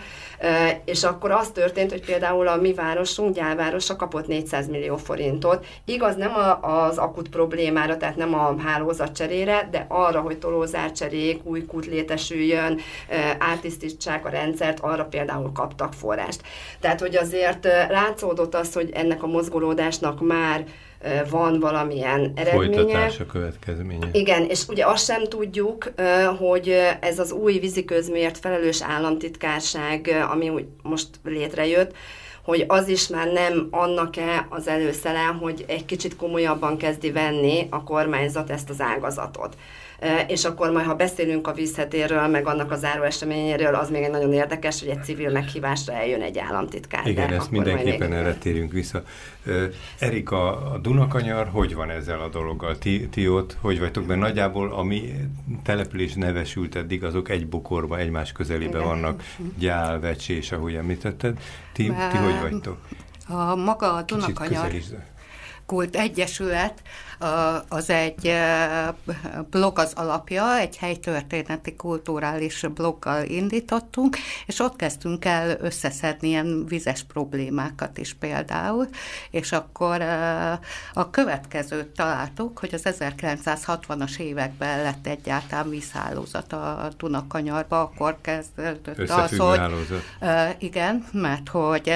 és 0.85 1.03
akkor 1.03 1.31
az 1.31 1.49
történt, 1.49 1.91
hogy 1.91 2.05
például 2.05 2.47
a 2.47 2.55
mi 2.55 2.73
városunk, 2.73 3.35
Gyálvárosa 3.35 3.95
kapott 3.95 4.27
400 4.27 4.67
millió 4.67 4.97
forintot, 4.97 5.65
igaz 5.85 6.15
nem 6.15 6.31
az 6.61 6.97
akut 6.97 7.29
problémára, 7.29 7.97
tehát 7.97 8.15
nem 8.15 8.33
a 8.33 8.55
hálózatcserére, 8.61 9.67
de 9.71 9.85
arra, 9.89 10.21
hogy 10.21 10.37
tolózárcserék, 10.37 11.45
új 11.45 11.65
kút 11.65 11.85
létesüljön, 11.85 12.79
ártisztítsák 13.39 14.25
a 14.25 14.29
rendszert, 14.29 14.79
arra 14.79 15.05
például 15.05 15.51
kaptak 15.51 15.93
forrást. 15.93 16.41
Tehát, 16.79 16.99
hogy 16.99 17.15
azért 17.15 17.63
látszódott 17.89 18.55
az, 18.55 18.73
hogy 18.73 18.89
ennek 18.93 19.23
a 19.23 19.27
mozgolódásnak 19.27 20.21
már 20.21 20.63
van 21.29 21.59
valamilyen 21.59 22.31
eredménye. 22.35 22.73
Folytatása 22.73 23.25
következménye. 23.25 24.07
Igen, 24.11 24.45
és 24.49 24.67
ugye 24.67 24.85
azt 24.85 25.05
sem 25.05 25.23
tudjuk, 25.23 25.91
hogy 26.37 26.75
ez 26.99 27.19
az 27.19 27.31
új 27.31 27.59
víziközmért 27.59 28.37
felelős 28.37 28.81
államtitkárság, 28.81 30.25
ami 30.31 30.67
most 30.81 31.07
létrejött, 31.23 31.95
hogy 32.43 32.65
az 32.67 32.87
is 32.87 33.07
már 33.07 33.31
nem 33.31 33.67
annak-e 33.71 34.47
az 34.49 34.67
előszele, 34.67 35.23
hogy 35.23 35.65
egy 35.67 35.85
kicsit 35.85 36.15
komolyabban 36.15 36.77
kezdi 36.77 37.11
venni 37.11 37.67
a 37.69 37.83
kormányzat 37.83 38.49
ezt 38.49 38.69
az 38.69 38.81
ágazatot 38.81 39.55
és 40.27 40.45
akkor 40.45 40.71
majd, 40.71 40.85
ha 40.85 40.95
beszélünk 40.95 41.47
a 41.47 41.53
vízhetéről, 41.53 42.27
meg 42.27 42.47
annak 42.47 42.71
a 42.71 42.75
záró 42.75 43.03
eseményéről, 43.03 43.75
az 43.75 43.89
még 43.89 44.03
egy 44.03 44.11
nagyon 44.11 44.33
érdekes, 44.33 44.79
hogy 44.79 44.89
egy 44.89 45.03
civil 45.03 45.31
meghívásra 45.31 45.93
eljön 45.93 46.21
egy 46.21 46.37
államtitkár. 46.37 47.07
Igen, 47.07 47.33
ezt 47.33 47.51
mindenképpen 47.51 48.09
még... 48.09 48.17
erre 48.17 48.33
térünk 48.33 48.71
vissza. 48.71 49.03
Erika, 49.99 50.71
a 50.71 50.77
Dunakanyar 50.77 51.47
hogy 51.51 51.75
van 51.75 51.89
ezzel 51.89 52.19
a 52.19 52.27
dologgal? 52.27 52.77
Ti, 52.77 53.07
ti 53.07 53.29
ott 53.29 53.57
hogy 53.61 53.79
vagytok? 53.79 54.07
Mert 54.07 54.19
nagyjából 54.19 54.71
a 54.71 54.83
mi 54.83 55.13
település 55.63 56.13
nevesült 56.13 56.75
eddig, 56.75 57.03
azok 57.03 57.29
egy 57.29 57.47
bukorba, 57.47 57.97
egymás 57.97 58.31
közelébe 58.31 58.77
Igen. 58.77 58.89
vannak, 58.89 59.23
gyál, 59.57 59.99
vecsés, 59.99 60.51
ahogy 60.51 60.75
említetted. 60.75 61.37
Ti, 61.73 61.83
ti 61.83 62.17
hogy 62.17 62.41
vagytok? 62.41 62.77
A 63.27 63.55
maga 63.55 63.93
a 63.93 64.01
Dunakanyar 64.01 64.71
Kult 65.65 65.95
Egyesület 65.95 66.81
az 67.67 67.89
egy 67.89 68.33
blog 69.49 69.79
az 69.79 69.93
alapja, 69.95 70.57
egy 70.57 70.77
helytörténeti 70.77 71.75
kulturális 71.75 72.65
bloggal 72.73 73.23
indítottunk, 73.23 74.17
és 74.45 74.59
ott 74.59 74.75
kezdtünk 74.75 75.25
el 75.25 75.57
összeszedni 75.61 76.27
ilyen 76.27 76.65
vizes 76.65 77.03
problémákat 77.03 77.97
is 77.97 78.13
például, 78.13 78.87
és 79.31 79.51
akkor 79.51 80.01
a 80.93 81.09
következőt 81.09 81.87
találtuk, 81.87 82.59
hogy 82.59 82.73
az 82.73 82.81
1960-as 82.85 84.17
években 84.17 84.81
lett 84.81 85.07
egyáltalán 85.07 85.69
vízhálózat 85.69 86.53
a 86.53 86.89
Dunakanyarba, 86.97 87.81
akkor 87.81 88.17
kezdődött 88.21 89.09
az, 89.09 89.37
hogy 89.37 89.61
igen, 90.57 91.05
mert 91.11 91.49
hogy 91.49 91.93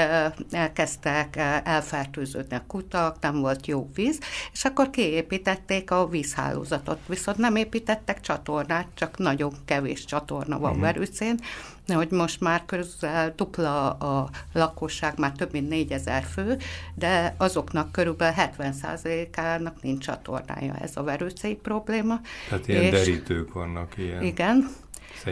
elkezdtek 0.51 1.35
elfertőződni 1.63 2.55
a 2.55 2.63
kutak, 2.67 3.17
nem 3.21 3.39
volt 3.39 3.67
jó 3.67 3.89
víz, 3.93 4.19
és 4.51 4.65
akkor 4.65 4.89
két 4.89 5.07
kiépítették 5.09 5.91
a 5.91 6.07
vízhálózatot, 6.07 6.99
viszont 7.07 7.37
nem 7.37 7.55
építettek 7.55 8.21
csatornát, 8.21 8.87
csak 8.93 9.17
nagyon 9.17 9.53
kevés 9.65 10.05
csatorna 10.05 10.59
van 10.59 10.69
uh-huh. 10.69 10.85
Verőcén, 10.85 11.39
hogy 11.87 12.09
most 12.11 12.39
már 12.39 12.65
közel 12.65 13.33
dupla 13.35 13.91
a 13.91 14.29
lakosság, 14.53 15.17
már 15.17 15.31
több 15.31 15.51
mint 15.51 15.69
4000 15.69 16.23
fő, 16.23 16.57
de 16.95 17.35
azoknak 17.37 17.91
körülbelül 17.91 18.35
70%-ának 18.37 19.81
nincs 19.81 20.05
csatornája 20.05 20.75
ez 20.81 20.91
a 20.95 21.03
verőcei 21.03 21.55
probléma. 21.55 22.21
Tehát 22.49 22.67
ilyen 22.67 22.83
és, 22.83 22.91
derítők 22.91 23.53
vannak 23.53 23.97
ilyen. 23.97 24.23
Igen, 24.23 24.69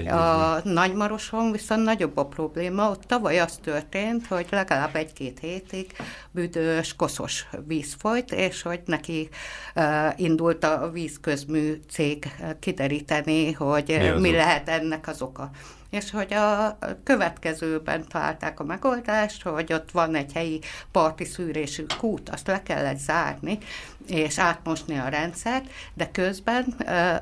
a 0.07 0.59
Nagymaroson 0.63 1.51
viszont 1.51 1.83
nagyobb 1.83 2.17
a 2.17 2.25
probléma. 2.25 2.89
Ott 2.89 3.03
tavaly 3.03 3.39
az 3.39 3.59
történt, 3.63 4.27
hogy 4.27 4.47
legalább 4.49 4.95
egy-két 4.95 5.39
hétig 5.39 5.91
büdös, 6.31 6.95
koszos 6.95 7.45
víz 7.67 7.95
folyt, 7.99 8.31
és 8.31 8.61
hogy 8.61 8.81
neki 8.85 9.29
uh, 9.75 9.83
indult 10.15 10.63
a 10.63 10.89
vízközmű 10.93 11.79
cég 11.89 12.35
kideríteni, 12.59 13.51
hogy 13.51 13.97
mi, 14.13 14.19
mi 14.19 14.31
lehet 14.31 14.69
ennek 14.69 15.07
az 15.07 15.21
oka. 15.21 15.49
És 15.89 16.11
hogy 16.11 16.33
a 16.33 16.77
következőben 17.03 18.07
találták 18.07 18.59
a 18.59 18.63
megoldást, 18.63 19.43
hogy 19.43 19.73
ott 19.73 19.91
van 19.91 20.15
egy 20.15 20.33
helyi 20.33 20.59
parti 20.91 21.25
szűrésű 21.25 21.85
kút, 21.99 22.29
azt 22.29 22.47
le 22.47 22.63
kellett 22.63 22.97
zárni, 22.97 23.57
és 24.07 24.39
átmosni 24.39 24.97
a 24.97 25.07
rendszert, 25.07 25.65
de 25.93 26.11
közben 26.11 26.63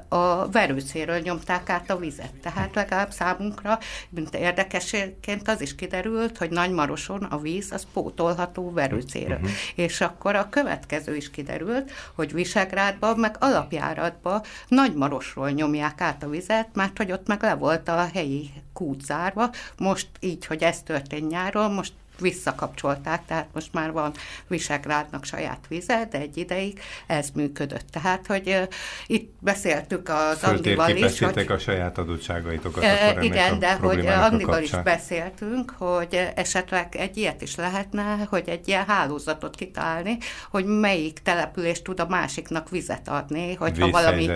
a 0.07 0.49
verőszéről 0.49 1.19
nyomták 1.19 1.69
át 1.69 1.89
a 1.89 1.97
vizet. 1.97 2.33
Tehát 2.41 2.75
legalább 2.75 3.11
számunkra, 3.11 3.79
mint 4.09 4.35
érdekesként 4.35 5.47
az 5.47 5.61
is 5.61 5.75
kiderült, 5.75 6.37
hogy 6.37 6.49
Nagymaroson 6.49 7.23
a 7.23 7.37
víz 7.37 7.71
az 7.71 7.87
pótolható 7.93 8.71
verőszéről. 8.71 9.37
Uh-huh. 9.37 9.51
És 9.75 10.01
akkor 10.01 10.35
a 10.35 10.49
következő 10.49 11.15
is 11.15 11.31
kiderült, 11.31 11.91
hogy 12.15 12.33
Visegrádban, 12.33 13.19
meg 13.19 13.35
alapjáratban 13.39 14.41
Nagymarosról 14.67 15.49
nyomják 15.49 16.01
át 16.01 16.23
a 16.23 16.29
vizet, 16.29 16.67
mert 16.73 16.97
hogy 16.97 17.11
ott 17.11 17.27
meg 17.27 17.41
le 17.41 17.55
volt 17.55 17.87
a 17.87 18.09
helyi 18.13 18.49
kút 18.73 19.01
zárva. 19.01 19.49
Most 19.77 20.07
így, 20.19 20.45
hogy 20.45 20.63
ez 20.63 20.81
történt 20.81 21.29
nyáron, 21.29 21.71
most 21.71 21.93
visszakapcsolták, 22.19 23.25
tehát 23.25 23.47
most 23.53 23.73
már 23.73 23.91
van 23.91 24.11
Visegrádnak 24.47 25.25
saját 25.25 25.65
vize, 25.67 26.07
de 26.11 26.17
egy 26.17 26.37
ideig 26.37 26.79
ez 27.07 27.29
működött. 27.33 27.85
Tehát, 27.91 28.27
hogy 28.27 28.47
uh, 28.47 28.63
itt 29.07 29.33
beszéltük 29.39 30.09
az 30.09 30.43
Andival 30.43 30.89
is, 30.89 31.19
hogy... 31.19 31.45
a 31.49 31.57
saját 31.57 31.97
adottságaitokat. 31.97 32.83
Uh, 32.83 33.23
igen, 33.23 33.59
de 33.59 33.73
hogy 33.73 34.05
Andival 34.05 34.61
is 34.61 34.71
beszéltünk, 34.83 35.73
hogy 35.77 36.31
esetleg 36.35 36.95
egy 36.95 37.17
ilyet 37.17 37.41
is 37.41 37.55
lehetne, 37.55 38.27
hogy 38.29 38.49
egy 38.49 38.67
ilyen 38.67 38.85
hálózatot 38.85 39.55
kitalálni, 39.55 40.17
hogy 40.49 40.65
melyik 40.65 41.19
település 41.19 41.81
tud 41.81 41.99
a 41.99 42.07
másiknak 42.07 42.69
vizet 42.69 43.07
adni, 43.07 43.53
hogyha 43.53 43.89
valami 43.89 44.29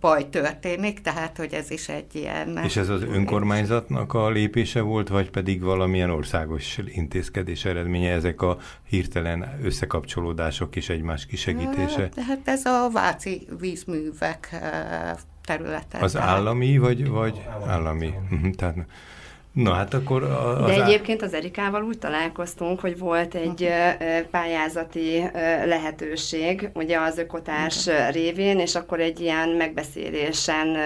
baj 0.00 0.28
történik, 0.28 1.00
tehát, 1.00 1.36
hogy 1.36 1.52
ez 1.52 1.70
is 1.70 1.88
egy 1.88 2.14
ilyen... 2.14 2.60
És 2.64 2.76
ez 2.76 2.88
az 2.88 3.02
önkormányzatnak 3.02 4.14
a 4.14 4.28
lépése 4.28 4.80
volt, 4.80 5.08
vagy 5.08 5.30
pedig 5.30 5.62
valamilyen 5.62 6.10
országos 6.10 6.75
intézkedés 6.84 7.64
eredménye 7.64 8.12
ezek 8.12 8.42
a 8.42 8.58
hirtelen 8.88 9.58
összekapcsolódások 9.62 10.76
és 10.76 10.88
egymás 10.88 11.26
kisegítése? 11.26 12.08
Tehát 12.08 12.40
ez 12.44 12.64
a 12.64 12.90
váci 12.92 13.46
vízművek 13.58 14.48
eh, 14.52 15.16
területe. 15.44 15.98
Az 15.98 16.12
tehát... 16.12 16.28
állami, 16.28 16.78
vagy, 16.78 17.08
vagy 17.08 17.42
állami? 17.48 17.70
állami. 17.70 18.14
Mhm, 18.30 18.50
tehát 18.50 18.76
Na 19.56 19.72
hát 19.72 19.94
akkor... 19.94 20.22
Az 20.22 20.66
De 20.66 20.84
egyébként 20.84 21.22
az 21.22 21.34
Erikával 21.34 21.82
úgy 21.82 21.98
találkoztunk, 21.98 22.80
hogy 22.80 22.98
volt 22.98 23.34
egy 23.34 23.68
pályázati 24.30 25.30
lehetőség, 25.64 26.70
ugye 26.74 26.98
az 26.98 27.18
ökotárs 27.18 27.88
révén, 28.10 28.58
és 28.58 28.74
akkor 28.74 29.00
egy 29.00 29.20
ilyen 29.20 29.48
megbeszélésen 29.48 30.76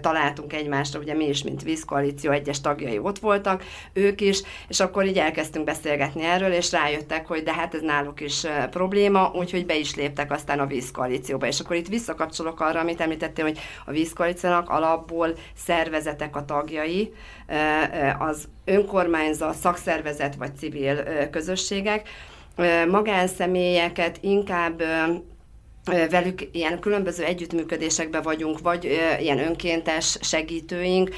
találtunk 0.00 0.52
egymásra, 0.52 1.00
ugye 1.00 1.14
mi 1.14 1.28
is, 1.28 1.42
mint 1.42 1.62
vízkoalíció 1.62 2.30
egyes 2.30 2.60
tagjai 2.60 2.98
ott 2.98 3.18
voltak, 3.18 3.64
ők 3.92 4.20
is, 4.20 4.42
és 4.68 4.80
akkor 4.80 5.06
így 5.06 5.18
elkezdtünk 5.18 5.64
beszélgetni 5.64 6.24
erről, 6.24 6.52
és 6.52 6.72
rájöttek, 6.72 7.26
hogy 7.26 7.42
de 7.42 7.52
hát 7.52 7.74
ez 7.74 7.80
náluk 7.80 8.20
is 8.20 8.46
probléma, 8.70 9.30
úgyhogy 9.34 9.66
be 9.66 9.76
is 9.76 9.94
léptek 9.94 10.32
aztán 10.32 10.58
a 10.58 10.66
vízkoalícióba. 10.66 11.46
És 11.46 11.60
akkor 11.60 11.76
itt 11.76 11.88
visszakapcsolok 11.88 12.60
arra, 12.60 12.80
amit 12.80 13.00
említettél, 13.00 13.44
hogy 13.44 13.58
a 13.86 13.90
vízkoalíciónak 13.90 14.68
alapból 14.68 15.34
szervezetek 15.56 16.36
a 16.36 16.44
tagjai, 16.44 17.12
az 18.20 18.48
önkormányzat, 18.64 19.54
szakszervezet 19.54 20.34
vagy 20.34 20.56
civil 20.58 21.28
közösségek, 21.30 22.08
magánszemélyeket 22.90 24.18
inkább 24.20 24.82
velük 25.84 26.48
ilyen 26.52 26.80
különböző 26.80 27.24
együttműködésekben 27.24 28.22
vagyunk, 28.22 28.58
vagy 28.60 28.98
ilyen 29.20 29.38
önkéntes 29.38 30.18
segítőink, 30.20 31.10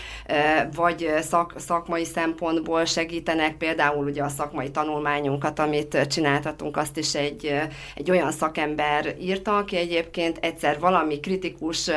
vagy 0.74 1.10
szak, 1.20 1.54
szakmai 1.56 2.04
szempontból 2.04 2.84
segítenek, 2.84 3.56
például 3.56 4.04
ugye 4.04 4.22
a 4.22 4.28
szakmai 4.28 4.70
tanulmányunkat, 4.70 5.58
amit 5.58 6.06
csináltatunk, 6.06 6.76
azt 6.76 6.96
is 6.96 7.14
egy, 7.14 7.60
egy 7.94 8.10
olyan 8.10 8.32
szakember 8.32 9.14
írta, 9.20 9.56
aki 9.56 9.76
egyébként 9.76 10.38
egyszer 10.38 10.80
valami 10.80 11.20
kritikus 11.20 11.90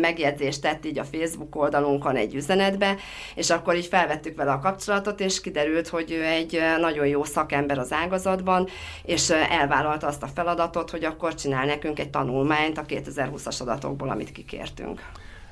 megjegyzést 0.00 0.60
tett 0.60 0.86
így 0.86 0.98
a 0.98 1.04
Facebook 1.04 1.56
oldalunkon 1.56 2.16
egy 2.16 2.34
üzenetbe, 2.34 2.96
és 3.34 3.50
akkor 3.50 3.76
így 3.76 3.86
felvettük 3.86 4.36
vele 4.36 4.52
a 4.52 4.58
kapcsolatot, 4.58 5.20
és 5.20 5.40
kiderült, 5.40 5.88
hogy 5.88 6.12
ő 6.12 6.24
egy 6.24 6.60
nagyon 6.80 7.06
jó 7.06 7.24
szakember 7.24 7.78
az 7.78 7.92
ágazatban, 7.92 8.68
és 9.04 9.30
elvállalta 9.30 10.06
azt 10.06 10.22
a 10.22 10.30
feladatot, 10.34 10.90
hogy 10.90 11.04
akkor 11.04 11.34
csinál 11.34 11.66
nekünk 11.66 11.98
egy 12.00 12.10
tanulmányt 12.10 12.78
a 12.78 12.86
2020-as 12.86 13.60
adatokból, 13.60 14.08
amit 14.08 14.32
kikértünk. 14.32 15.00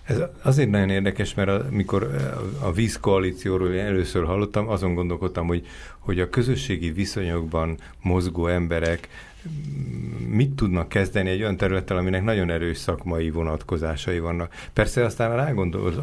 Ez 0.04 0.18
azért 0.42 0.70
nagyon 0.70 0.90
érdekes, 0.90 1.34
mert 1.34 1.50
amikor 1.70 2.10
a 2.62 2.72
vízkoalícióról 2.72 3.72
én 3.72 3.84
először 3.84 4.24
hallottam, 4.24 4.68
azon 4.68 4.94
gondolkodtam, 4.94 5.46
hogy, 5.46 5.66
hogy 5.98 6.20
a 6.20 6.28
közösségi 6.28 6.90
viszonyokban 6.90 7.78
mozgó 8.02 8.46
emberek 8.46 9.08
mit 10.28 10.50
tudnak 10.50 10.88
kezdeni 10.88 11.30
egy 11.30 11.40
olyan 11.40 11.56
területtel, 11.56 11.96
aminek 11.96 12.22
nagyon 12.22 12.50
erős 12.50 12.78
szakmai 12.78 13.30
vonatkozásai 13.30 14.18
vannak. 14.18 14.52
Persze 14.72 15.04
aztán 15.04 15.36
rá 15.36 15.52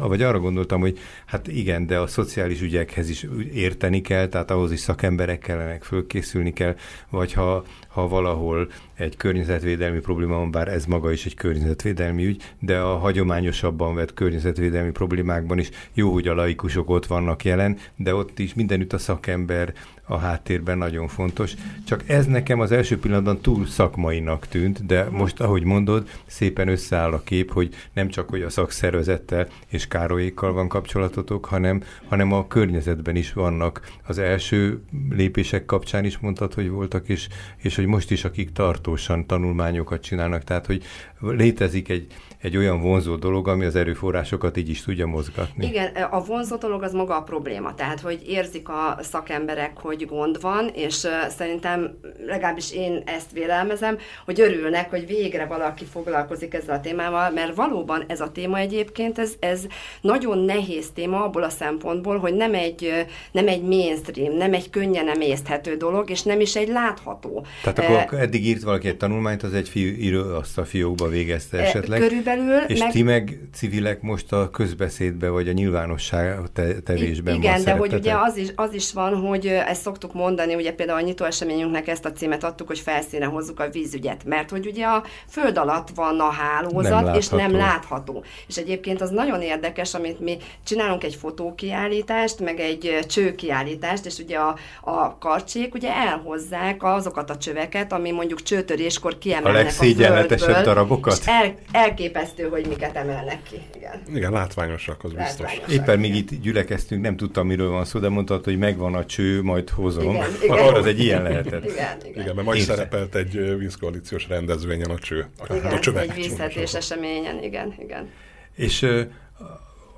vagy 0.00 0.22
arra 0.22 0.40
gondoltam, 0.40 0.80
hogy 0.80 0.98
hát 1.26 1.48
igen, 1.48 1.86
de 1.86 1.98
a 1.98 2.06
szociális 2.06 2.60
ügyekhez 2.60 3.08
is 3.08 3.26
érteni 3.52 4.00
kell, 4.00 4.26
tehát 4.26 4.50
ahhoz 4.50 4.72
is 4.72 4.80
szakemberek 4.80 5.38
kellenek, 5.38 5.82
fölkészülni 5.82 6.52
kell, 6.52 6.76
vagy 7.10 7.32
ha, 7.32 7.64
ha 7.88 8.08
valahol 8.08 8.68
egy 8.94 9.16
környezetvédelmi 9.16 10.00
probléma 10.00 10.36
van, 10.36 10.50
bár 10.50 10.68
ez 10.68 10.84
maga 10.84 11.12
is 11.12 11.26
egy 11.26 11.34
környezetvédelmi 11.34 12.24
ügy, 12.24 12.42
de 12.58 12.78
a 12.78 12.96
hagyományosabban 12.96 13.94
vett 13.94 14.14
környezetvédelmi 14.14 14.90
problémákban 14.90 15.58
is 15.58 15.70
jó, 15.94 16.12
hogy 16.12 16.28
a 16.28 16.34
laikusok 16.34 16.90
ott 16.90 17.06
vannak 17.06 17.44
jelen, 17.44 17.78
de 17.96 18.14
ott 18.14 18.38
is 18.38 18.54
mindenütt 18.54 18.92
a 18.92 18.98
szakember 18.98 19.74
a 20.06 20.18
háttérben 20.18 20.78
nagyon 20.78 21.08
fontos. 21.08 21.54
Csak 21.86 22.08
ez 22.08 22.26
nekem 22.26 22.60
az 22.60 22.72
első 22.72 22.98
pillanatban 22.98 23.40
túl 23.40 23.66
szakmainak 23.66 24.46
tűnt, 24.46 24.86
de 24.86 25.08
most, 25.10 25.40
ahogy 25.40 25.62
mondod, 25.62 26.08
szépen 26.26 26.68
összeáll 26.68 27.12
a 27.12 27.22
kép, 27.22 27.52
hogy 27.52 27.74
nem 27.92 28.08
csak, 28.08 28.28
hogy 28.28 28.42
a 28.42 28.50
szakszervezettel 28.50 29.46
és 29.68 29.88
Károlyékkal 29.88 30.52
van 30.52 30.68
kapcsolatotok, 30.68 31.44
hanem, 31.44 31.82
hanem 32.08 32.32
a 32.32 32.46
környezetben 32.46 33.16
is 33.16 33.32
vannak. 33.32 33.80
Az 34.06 34.18
első 34.18 34.80
lépések 35.10 35.64
kapcsán 35.64 36.04
is 36.04 36.18
mondtad, 36.18 36.54
hogy 36.54 36.68
voltak, 36.68 37.08
és, 37.08 37.28
és 37.56 37.76
hogy 37.76 37.86
most 37.86 38.10
is, 38.10 38.24
akik 38.24 38.52
tartósan 38.52 39.26
tanulmányokat 39.26 40.02
csinálnak, 40.02 40.44
tehát, 40.44 40.66
hogy 40.66 40.82
létezik 41.20 41.88
egy, 41.88 42.06
egy 42.46 42.56
olyan 42.56 42.80
vonzó 42.80 43.16
dolog, 43.16 43.48
ami 43.48 43.64
az 43.64 43.76
erőforrásokat 43.76 44.56
így 44.56 44.68
is 44.68 44.82
tudja 44.82 45.06
mozgatni. 45.06 45.66
Igen, 45.66 45.86
a 46.10 46.24
vonzó 46.24 46.56
dolog 46.56 46.82
az 46.82 46.92
maga 46.92 47.16
a 47.16 47.22
probléma, 47.22 47.74
tehát 47.74 48.00
hogy 48.00 48.22
érzik 48.26 48.68
a 48.68 48.98
szakemberek, 49.00 49.78
hogy 49.78 50.06
gond 50.06 50.40
van, 50.40 50.70
és 50.74 51.06
szerintem 51.28 51.98
legalábbis 52.26 52.72
én 52.72 53.02
ezt 53.04 53.32
vélelmezem, 53.32 53.98
hogy 54.24 54.40
örülnek, 54.40 54.90
hogy 54.90 55.06
végre 55.06 55.46
valaki 55.46 55.84
foglalkozik 55.84 56.54
ezzel 56.54 56.74
a 56.74 56.80
témával, 56.80 57.30
mert 57.30 57.54
valóban 57.54 58.04
ez 58.06 58.20
a 58.20 58.32
téma 58.32 58.58
egyébként, 58.58 59.18
ez, 59.18 59.32
ez 59.38 59.66
nagyon 60.00 60.38
nehéz 60.38 60.90
téma 60.94 61.24
abból 61.24 61.42
a 61.42 61.48
szempontból, 61.48 62.18
hogy 62.18 62.34
nem 62.34 62.54
egy, 62.54 63.06
nem 63.32 63.48
egy 63.48 63.62
mainstream, 63.62 64.36
nem 64.36 64.52
egy 64.52 64.70
könnyen 64.70 65.08
emészthető 65.08 65.76
dolog, 65.76 66.10
és 66.10 66.22
nem 66.22 66.40
is 66.40 66.56
egy 66.56 66.68
látható. 66.68 67.46
Tehát 67.62 67.78
akkor 67.78 68.18
uh, 68.18 68.20
eddig 68.20 68.46
írt 68.46 68.62
valaki 68.62 68.88
egy 68.88 68.96
tanulmányt, 68.96 69.42
az 69.42 69.54
egy 69.54 69.68
fiú, 69.68 69.86
író 69.86 70.34
azt 70.34 70.58
a 70.58 70.64
fiókba 70.64 71.08
végezte 71.08 71.58
esetleg? 71.58 72.00
Körülbelül 72.00 72.35
belül... 72.36 72.62
És 72.66 72.78
meg... 72.78 72.90
ti 72.90 73.02
meg 73.02 73.40
civilek 73.54 74.00
most 74.00 74.32
a 74.32 74.50
közbeszédbe, 74.50 75.28
vagy 75.28 75.48
a 75.48 75.52
nyilvánosság 75.52 76.38
te- 76.52 76.80
tevésben 76.80 77.34
Igen, 77.34 77.64
de 77.64 77.72
hogy 77.72 77.94
ugye 77.94 78.14
az 78.14 78.36
is, 78.36 78.48
az 78.54 78.74
is 78.74 78.92
van, 78.92 79.14
hogy 79.14 79.46
ezt 79.46 79.82
szoktuk 79.82 80.14
mondani, 80.14 80.54
ugye 80.54 80.72
például 80.72 80.98
a 80.98 81.02
nyitó 81.02 81.24
eseményünknek 81.24 81.88
ezt 81.88 82.04
a 82.04 82.12
címet 82.12 82.44
adtuk, 82.44 82.66
hogy 82.66 82.78
felszíne 82.78 83.24
hozzuk 83.24 83.60
a 83.60 83.68
vízügyet, 83.68 84.24
mert 84.24 84.50
hogy 84.50 84.66
ugye 84.66 84.84
a 84.86 85.04
föld 85.28 85.58
alatt 85.58 85.88
van 85.94 86.20
a 86.20 86.30
hálózat, 86.30 87.04
nem 87.04 87.14
és 87.14 87.28
nem 87.28 87.52
látható. 87.52 88.24
És 88.46 88.56
egyébként 88.56 89.00
az 89.00 89.10
nagyon 89.10 89.42
érdekes, 89.42 89.94
amit 89.94 90.20
mi 90.20 90.36
csinálunk 90.64 91.04
egy 91.04 91.14
fotókiállítást, 91.14 92.40
meg 92.40 92.60
egy 92.60 92.98
csőkiállítást, 93.08 94.06
és 94.06 94.18
ugye 94.18 94.36
a, 94.36 94.56
a 94.80 95.18
karcsék 95.18 95.74
ugye 95.74 95.94
elhozzák 95.94 96.82
azokat 96.82 97.30
a 97.30 97.36
csöveket, 97.36 97.92
ami 97.92 98.10
mondjuk 98.10 98.42
csőtöréskor 98.42 99.18
kiemelnek 99.18 99.64
a, 99.64 99.68
a 99.68 99.72
földből, 99.72 100.62
darabokat? 100.62 101.18
És 101.20 101.26
el, 101.26 101.54
elképesztő, 101.72 102.15
hogy 102.50 102.66
miket 102.66 102.96
emelnek 102.96 103.42
ki. 103.42 103.60
Igen, 103.76 104.02
Igen 104.14 104.32
látványosak, 104.32 105.04
az 105.04 105.12
biztos. 105.12 105.60
Éppen 105.70 105.98
még 105.98 106.14
itt 106.14 106.40
gyülekeztünk, 106.42 107.02
nem 107.02 107.16
tudtam, 107.16 107.46
miről 107.46 107.70
van 107.70 107.84
szó, 107.84 107.98
de 107.98 108.08
mondtad, 108.08 108.44
hogy 108.44 108.58
megvan 108.58 108.94
a 108.94 109.06
cső, 109.06 109.42
majd 109.42 109.70
hozom. 109.70 110.14
Igen, 110.14 110.30
igen. 110.42 110.74
az 110.74 110.86
egy 110.86 111.00
ilyen 111.00 111.22
lehetett. 111.22 111.64
Igen, 111.64 111.96
igen. 112.04 112.20
igen 112.22 112.34
mert 112.34 112.46
majd 112.46 112.60
szerepelt 112.60 113.14
egy 113.14 113.58
vízkoalíciós 113.58 114.28
rendezvényen 114.28 114.90
a 114.90 114.98
cső. 114.98 115.26
Igen, 115.50 115.72
a 115.72 115.78
csövek, 115.78 116.02
egy 116.02 116.14
vízhetés 116.14 116.74
eseményen, 116.74 117.42
igen, 117.42 117.74
igen. 117.78 118.10
És 118.54 118.86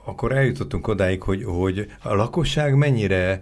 akkor 0.09 0.33
eljutottunk 0.33 0.89
odáig, 0.89 1.23
hogy, 1.23 1.45
hogy 1.45 1.91
a 2.03 2.15
lakosság 2.15 2.75
mennyire 2.75 3.41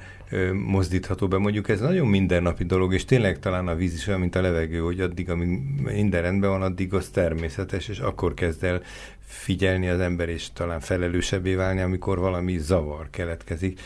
mozdítható 0.67 1.29
be. 1.29 1.39
Mondjuk 1.39 1.69
ez 1.69 1.81
nagyon 1.81 2.07
mindennapi 2.07 2.65
dolog, 2.65 2.95
és 2.95 3.05
tényleg 3.05 3.39
talán 3.39 3.69
a 3.69 3.75
víz 3.75 3.95
is 3.95 4.07
olyan, 4.07 4.21
mint 4.21 4.35
a 4.35 4.41
levegő, 4.41 4.79
hogy 4.79 5.01
addig, 5.01 5.31
amíg 5.31 5.49
minden 5.83 6.23
rendben 6.23 6.51
van, 6.51 6.63
addig 6.63 6.95
az 6.95 7.09
természetes, 7.09 7.89
és 7.89 7.99
akkor 7.99 8.35
kezd 8.35 8.65
el 8.65 8.83
figyelni 9.27 9.89
az 9.89 10.01
ember, 10.01 10.29
és 10.29 10.53
talán 10.53 10.81
felelősebbé 10.81 11.55
válni, 11.55 11.81
amikor 11.81 12.19
valami 12.19 12.59
zavar 12.59 13.11
keletkezik. 13.11 13.81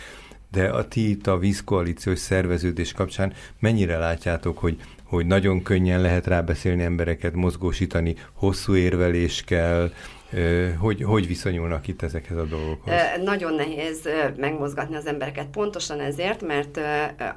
De 0.51 0.69
a 0.69 0.89
ti 0.89 1.11
itt 1.11 1.27
a 1.27 1.39
vízkoalíciós 1.39 2.19
szerveződés 2.19 2.93
kapcsán 2.93 3.33
mennyire 3.59 3.99
látjátok, 3.99 4.59
hogy, 4.59 4.81
hogy 5.05 5.27
nagyon 5.27 5.63
könnyen 5.63 6.01
lehet 6.01 6.27
rábeszélni 6.27 6.83
embereket, 6.83 7.35
mozgósítani, 7.35 8.15
hosszú 8.33 8.75
érvelés 8.75 9.43
kell, 9.47 9.91
hogy, 10.79 11.03
hogy 11.03 11.27
viszonyulnak 11.27 11.89
itt 11.89 12.03
ezekhez 12.03 12.37
a 12.37 12.45
dolgokhoz? 12.45 12.95
Nagyon 13.25 13.55
nehéz 13.55 14.09
megmozgatni 14.37 14.97
az 14.97 15.07
embereket 15.07 15.47
pontosan 15.47 16.01
ezért, 16.01 16.47
mert 16.47 16.81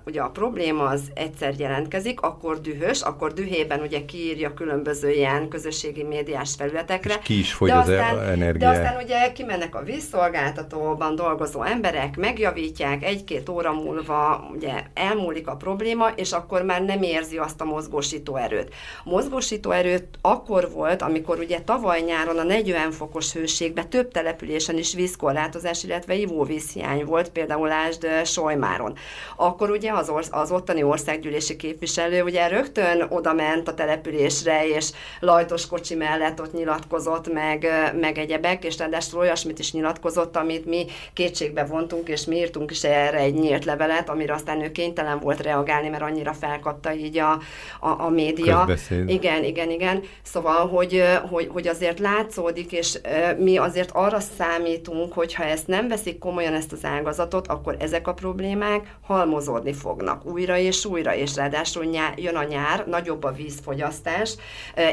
ugye 0.06 0.22
a 0.22 0.30
probléma 0.30 0.84
az 0.86 1.02
egyszer 1.14 1.54
jelentkezik, 1.58 2.22
akkor 2.22 2.62
dühös, 2.62 3.02
akkor 3.02 3.34
dühében 3.34 3.80
ugye 3.80 4.06
kiírja 4.06 4.54
különböző 4.54 5.12
ilyen 5.12 5.48
közösségi 5.48 6.04
médiás 6.04 6.56
felületekre. 6.58 7.14
És 7.14 7.20
ki 7.24 7.40
is 7.40 7.54
fogy 7.54 7.70
de 7.70 7.76
az 7.76 7.90
aztán, 7.90 8.20
energia. 8.20 8.70
De 8.72 8.78
aztán 8.78 9.04
ugye 9.04 9.32
kimennek 9.32 9.76
a 9.76 9.84
vízszolgáltatóban 9.84 11.16
dolgozó 11.16 11.64
emberek, 11.64 12.18
megjavítják, 12.18 13.04
egy-két 13.04 13.50
óra 13.50 13.74
múlva 13.74 14.50
ugye 14.54 14.74
elmúlik 14.94 15.48
a 15.48 15.56
probléma, 15.56 16.08
és 16.16 16.32
akkor 16.32 16.62
már 16.62 16.82
nem 16.82 17.02
érzi 17.02 17.38
azt 17.38 17.62
a 17.62 17.66
mozgósító 17.66 18.36
erőt. 18.36 18.74
A 19.04 19.10
mozgósító 19.10 19.72
erőt 19.72 20.08
akkor 20.22 20.72
volt, 20.72 21.02
amikor 21.02 21.40
ugye 21.40 21.60
tavaly 21.62 22.02
nyáron 22.02 22.38
a 22.38 22.44
40 22.44 22.83
40 22.84 22.92
fokos 22.92 23.34
hőségben 23.34 23.90
több 23.90 24.12
településen 24.12 24.78
is 24.78 24.94
vízkorlátozás, 24.94 25.84
illetve 25.84 26.16
ivóvízhiány 26.16 27.06
volt, 27.06 27.30
például 27.30 27.68
Lásd 27.68 28.08
Sojmáron. 28.26 28.96
Akkor 29.36 29.70
ugye 29.70 29.92
az, 29.92 30.10
orsz, 30.10 30.30
az 30.32 30.52
ottani 30.52 30.84
országgyűlési 30.84 31.56
képviselő 31.56 32.22
ugye 32.24 32.48
rögtön 32.48 33.06
oda 33.10 33.34
ment 33.34 33.68
a 33.68 33.74
településre, 33.74 34.68
és 34.68 34.90
lajtos 35.20 35.68
kocsi 35.68 35.96
mellett 35.96 36.42
ott 36.42 36.54
nyilatkozott, 36.54 37.34
meg, 37.34 37.68
meg 38.00 38.18
egyebek, 38.18 38.64
és 38.64 38.78
ráadásul 38.78 39.20
olyasmit 39.20 39.60
is 39.60 39.74
nyilatkozott, 39.74 40.36
amit 40.36 40.66
mi 40.66 40.86
kétségbe 41.14 41.64
vontunk, 41.64 42.08
és 42.08 42.26
mi 42.26 42.36
írtunk 42.36 42.72
is 42.72 42.84
erre 42.84 43.18
egy 43.18 43.34
nyílt 43.34 43.66
levelet, 43.66 44.10
amire 44.10 44.34
aztán 44.34 44.62
ő 44.62 44.72
kénytelen 44.72 45.20
volt 45.20 45.42
reagálni, 45.42 45.90
mert 45.90 46.04
annyira 46.04 46.34
felkapta 46.34 46.94
így 46.94 47.18
a, 47.18 47.32
a, 47.80 47.90
a 48.00 48.10
média. 48.10 48.58
Közbeszéd. 48.66 49.10
Igen, 49.10 49.44
igen, 49.44 49.70
igen. 49.70 50.04
Szóval, 50.24 50.68
hogy, 50.68 51.04
hogy, 51.30 51.48
hogy 51.52 51.68
azért 51.68 52.00
látszódik, 52.00 52.73
és 52.74 53.00
mi 53.38 53.58
azért 53.58 53.92
arra 53.94 54.20
számítunk, 54.20 55.14
hogy 55.14 55.34
ha 55.34 55.44
ezt 55.44 55.68
nem 55.68 55.88
veszik 55.88 56.18
komolyan 56.18 56.54
ezt 56.54 56.72
az 56.72 56.86
ágazatot, 56.86 57.48
akkor 57.48 57.76
ezek 57.80 58.08
a 58.08 58.14
problémák 58.14 58.96
halmozódni 59.02 59.74
fognak 59.74 60.26
újra 60.26 60.58
és 60.58 60.86
újra, 60.86 61.16
és 61.16 61.36
ráadásul 61.36 61.86
nyár, 61.86 62.14
jön 62.18 62.36
a 62.36 62.44
nyár, 62.44 62.88
nagyobb 62.88 63.24
a 63.24 63.32
vízfogyasztás, 63.32 64.36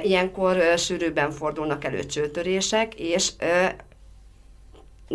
ilyenkor 0.03 0.57
sűrűbben 0.77 1.31
fordulnak 1.31 1.85
elő 1.85 2.05
csőtörések, 2.07 2.95
és 2.95 3.33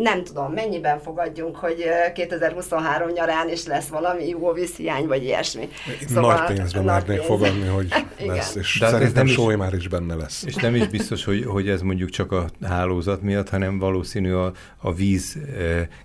nem 0.01 0.23
tudom, 0.23 0.53
mennyiben 0.53 0.99
fogadjunk, 0.99 1.55
hogy 1.55 1.83
2023 2.13 3.09
nyarán 3.09 3.49
is 3.49 3.65
lesz 3.65 3.87
valami 3.87 4.27
ivóvízhiány, 4.27 5.07
vagy 5.07 5.23
ilyesmi. 5.23 5.69
Szóval 6.07 6.37
nagy 6.37 6.55
pénzben 6.55 6.83
mernék 6.83 7.21
fogadni, 7.21 7.67
hogy 7.67 7.87
lesz, 8.25 8.55
és 8.55 8.77
De 8.79 8.87
szerintem 8.87 9.25
Sói 9.25 9.55
már 9.55 9.73
is 9.73 9.87
benne 9.87 10.15
lesz. 10.15 10.43
És 10.43 10.55
nem 10.55 10.75
is 10.75 10.87
biztos, 10.87 11.25
hogy, 11.25 11.45
hogy 11.45 11.69
ez 11.69 11.81
mondjuk 11.81 12.09
csak 12.09 12.31
a 12.31 12.45
hálózat 12.63 13.21
miatt, 13.21 13.49
hanem 13.49 13.79
valószínű 13.79 14.31
a, 14.31 14.51
a 14.77 14.93
víz 14.93 15.37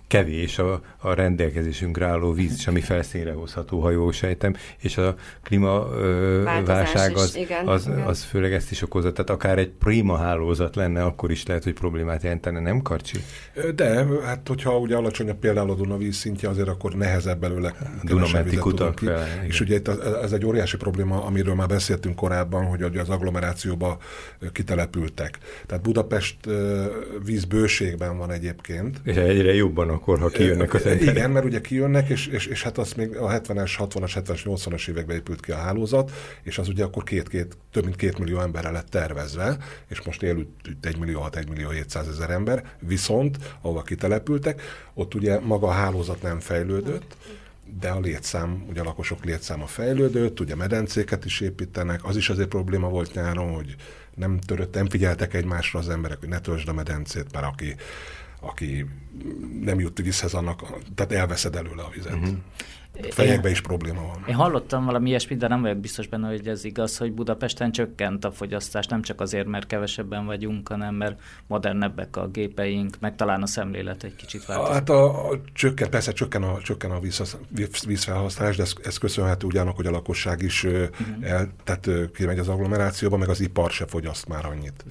kevés, 0.07 0.59
a, 0.59 0.81
a 0.97 1.13
rendelkezésünkre 1.13 2.05
álló 2.05 2.31
víz 2.33 2.53
is, 2.53 2.67
ami 2.67 2.81
felszínre 2.81 3.31
hozható, 3.33 3.79
ha 3.79 3.89
jól 3.89 4.11
sejtem, 4.11 4.55
és 4.77 4.97
a 4.97 5.15
klímaválság 5.43 7.15
az, 7.15 7.35
igen, 7.35 7.67
az, 7.67 7.87
igen. 7.87 8.01
az 8.01 8.23
főleg 8.23 8.53
ezt 8.53 8.71
is 8.71 8.81
okozza. 8.81 9.11
Tehát 9.11 9.29
akár 9.29 9.57
egy 9.57 9.69
prima 9.69 10.17
hálózat 10.17 10.75
lenne, 10.75 11.03
akkor 11.03 11.31
is 11.31 11.45
lehet, 11.45 11.63
hogy 11.63 11.73
problémát 11.73 12.23
jelentene, 12.23 12.59
nem 12.59 12.81
Karcsi? 12.81 13.17
De, 13.75 13.80
hát 14.23 14.47
hogyha 14.47 14.77
ugye 14.77 14.95
alacsonyabb 14.95 15.37
például 15.37 15.69
a 15.69 15.75
Dunavíz 15.75 16.15
szintje, 16.15 16.49
azért 16.49 16.67
akkor 16.67 16.93
nehezebb 16.93 17.39
belőle 17.39 17.73
Dunamenti 18.03 18.55
kutak 18.55 18.95
ki. 18.95 19.05
Fel, 19.05 19.27
és 19.47 19.59
ugye 19.59 19.75
itt 19.75 19.87
ez 20.23 20.31
egy 20.31 20.45
óriási 20.45 20.77
probléma, 20.77 21.23
amiről 21.23 21.55
már 21.55 21.67
beszéltünk 21.67 22.15
korábban, 22.15 22.65
hogy 22.65 22.97
az 22.97 23.09
agglomerációba 23.09 23.97
kitelepültek. 24.51 25.37
Tehát 25.65 25.83
Budapest 25.83 26.35
vízbőségben 27.25 28.17
van 28.17 28.31
egyébként. 28.31 29.01
És 29.03 29.15
egyre 29.15 29.53
jobban 29.53 29.89
akkor, 29.89 30.19
ha 30.19 30.27
kijönnek 30.27 30.73
az 30.73 30.85
emberek. 30.85 31.15
Igen, 31.15 31.31
mert 31.31 31.45
ugye 31.45 31.61
kijönnek, 31.61 32.09
és, 32.09 32.27
és, 32.27 32.45
és 32.45 32.63
hát 32.63 32.77
az 32.77 32.93
még 32.93 33.17
a 33.17 33.27
70-es, 33.27 33.71
60-as, 33.77 34.11
70-es, 34.15 34.41
80-as 34.43 34.89
években 34.89 35.15
épült 35.15 35.39
ki 35.41 35.51
a 35.51 35.55
hálózat, 35.55 36.11
és 36.43 36.57
az 36.57 36.67
ugye 36.67 36.83
akkor 36.83 37.03
két, 37.03 37.29
két, 37.29 37.57
több 37.71 37.83
mint 37.83 37.95
két 37.95 38.19
millió 38.19 38.39
emberre 38.39 38.71
lett 38.71 38.89
tervezve, 38.89 39.57
és 39.89 40.01
most 40.01 40.23
él 40.23 40.47
1 40.81 40.97
millió 40.97 41.19
6, 41.19 41.35
1 41.35 41.49
millió 41.49 41.69
700 41.69 42.07
ezer 42.07 42.29
ember, 42.29 42.63
viszont 42.79 43.37
a 43.61 43.70
ahova 43.71 43.85
kitelepültek, 43.85 44.61
ott 44.93 45.13
ugye 45.13 45.39
maga 45.39 45.67
a 45.67 45.71
hálózat 45.71 46.21
nem 46.21 46.39
fejlődött, 46.39 47.15
de 47.79 47.89
a 47.89 47.99
létszám, 47.99 48.65
ugye 48.69 48.81
a 48.81 48.83
lakosok 48.83 49.23
létszáma 49.25 49.65
fejlődött, 49.65 50.39
ugye 50.39 50.55
medencéket 50.55 51.25
is 51.25 51.39
építenek, 51.39 52.05
az 52.05 52.15
is 52.15 52.29
azért 52.29 52.47
probléma 52.47 52.89
volt 52.89 53.13
nyáron, 53.13 53.53
hogy 53.53 53.75
nem 54.15 54.39
törött, 54.39 54.73
nem 54.73 54.89
figyeltek 54.89 55.33
egymásra 55.33 55.79
az 55.79 55.89
emberek, 55.89 56.19
hogy 56.19 56.29
ne 56.29 56.39
töltsd 56.39 56.67
a 56.67 56.73
medencét, 56.73 57.31
mert 57.31 57.45
aki, 57.45 57.75
aki 58.39 58.85
nem 59.61 59.79
jut 59.79 59.97
vízhez, 59.97 60.33
annak, 60.33 60.61
tehát 60.95 61.11
elveszed 61.11 61.55
előle 61.55 61.81
a 61.83 61.89
vizet. 61.89 62.13
Uh-huh. 62.13 62.37
Fejekben 63.09 63.51
is 63.51 63.61
probléma 63.61 64.01
van. 64.01 64.23
Én 64.27 64.35
hallottam 64.35 64.85
valami 64.85 65.09
ilyesmit, 65.09 65.37
de 65.37 65.47
nem 65.47 65.61
vagyok 65.61 65.77
biztos 65.77 66.07
benne, 66.07 66.27
hogy 66.27 66.47
ez 66.47 66.63
igaz, 66.63 66.97
hogy 66.97 67.13
Budapesten 67.13 67.71
csökkent 67.71 68.25
a 68.25 68.31
fogyasztás, 68.31 68.87
nem 68.87 69.01
csak 69.01 69.21
azért, 69.21 69.47
mert 69.47 69.67
kevesebben 69.67 70.25
vagyunk, 70.25 70.67
hanem 70.67 70.95
mert 70.95 71.21
modernebbek 71.47 72.17
a 72.17 72.27
gépeink, 72.27 72.99
meg 72.99 73.15
talán 73.15 73.41
a 73.41 73.47
szemlélet 73.47 74.03
egy 74.03 74.15
kicsit 74.15 74.45
változik. 74.45 74.73
Hát 74.73 74.89
a, 74.89 75.29
a 75.29 75.41
csökken, 75.53 75.89
persze 75.89 76.11
csökken 76.11 76.43
a, 76.43 76.59
csökken 76.61 76.91
a 76.91 76.99
víz, 76.99 77.37
vízfelhasználás, 77.85 78.55
de 78.55 78.63
ez, 78.63 78.73
ez 78.83 78.97
köszönhető 78.97 79.45
ugyanak, 79.45 79.75
hogy 79.75 79.85
a 79.85 79.91
lakosság 79.91 80.41
is 80.41 80.63
uh-huh. 80.63 80.89
el, 81.21 81.49
tehát 81.63 81.89
kimegy 82.13 82.39
az 82.39 82.47
agglomerációba, 82.47 83.17
meg 83.17 83.29
az 83.29 83.41
ipar 83.41 83.71
se 83.71 83.85
fogyaszt 83.85 84.27
már 84.27 84.45
annyit. 84.45 84.85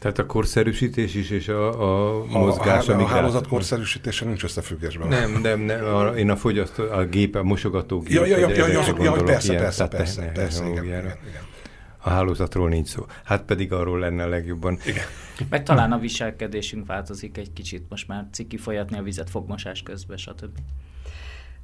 Tehát 0.00 0.18
a 0.18 0.26
korszerűsítés 0.26 1.14
is, 1.14 1.30
és 1.30 1.48
a, 1.48 2.20
a 2.20 2.24
mozgás, 2.26 2.88
a, 2.88 2.98
a, 2.98 3.02
a 3.02 3.06
hálózat 3.06 3.46
korszerűsítése 3.46 4.24
nincs 4.24 4.44
összefüggésben. 4.44 5.08
Nem, 5.08 5.40
nem, 5.40 5.60
nem 5.60 5.84
a, 5.84 6.06
én 6.06 6.30
a 6.30 6.36
fogyasztó, 6.36 6.82
a 6.82 7.04
gép, 7.04 7.34
a 7.34 7.42
mosogatógép. 7.42 8.12
Ja, 8.12 8.26
ja, 8.26 8.38
ja, 8.38 8.48
ja, 8.48 8.66
ja, 8.66 8.82
ja, 9.02 9.12
persze, 9.12 9.52
ilyen, 9.52 9.62
persze, 9.62 9.88
persze, 9.88 10.22
persze, 10.22 10.68
igen, 10.68 10.84
igen, 10.84 11.04
igen. 11.04 11.16
A 11.98 12.10
hálózatról 12.10 12.68
nincs 12.68 12.88
szó. 12.88 13.06
Hát 13.24 13.42
pedig 13.42 13.72
arról 13.72 13.98
lenne 13.98 14.22
a 14.22 14.28
legjobban. 14.28 14.78
Igen. 14.86 15.04
Meg 15.50 15.62
talán 15.62 15.92
a 15.92 15.98
viselkedésünk 15.98 16.86
változik 16.86 17.38
egy 17.38 17.52
kicsit, 17.52 17.86
most 17.88 18.08
már 18.08 18.26
ciki 18.32 18.56
folyatni 18.56 18.98
a 18.98 19.02
vizet 19.02 19.30
fogmosás 19.30 19.82
közben, 19.82 20.16
stb. 20.16 20.58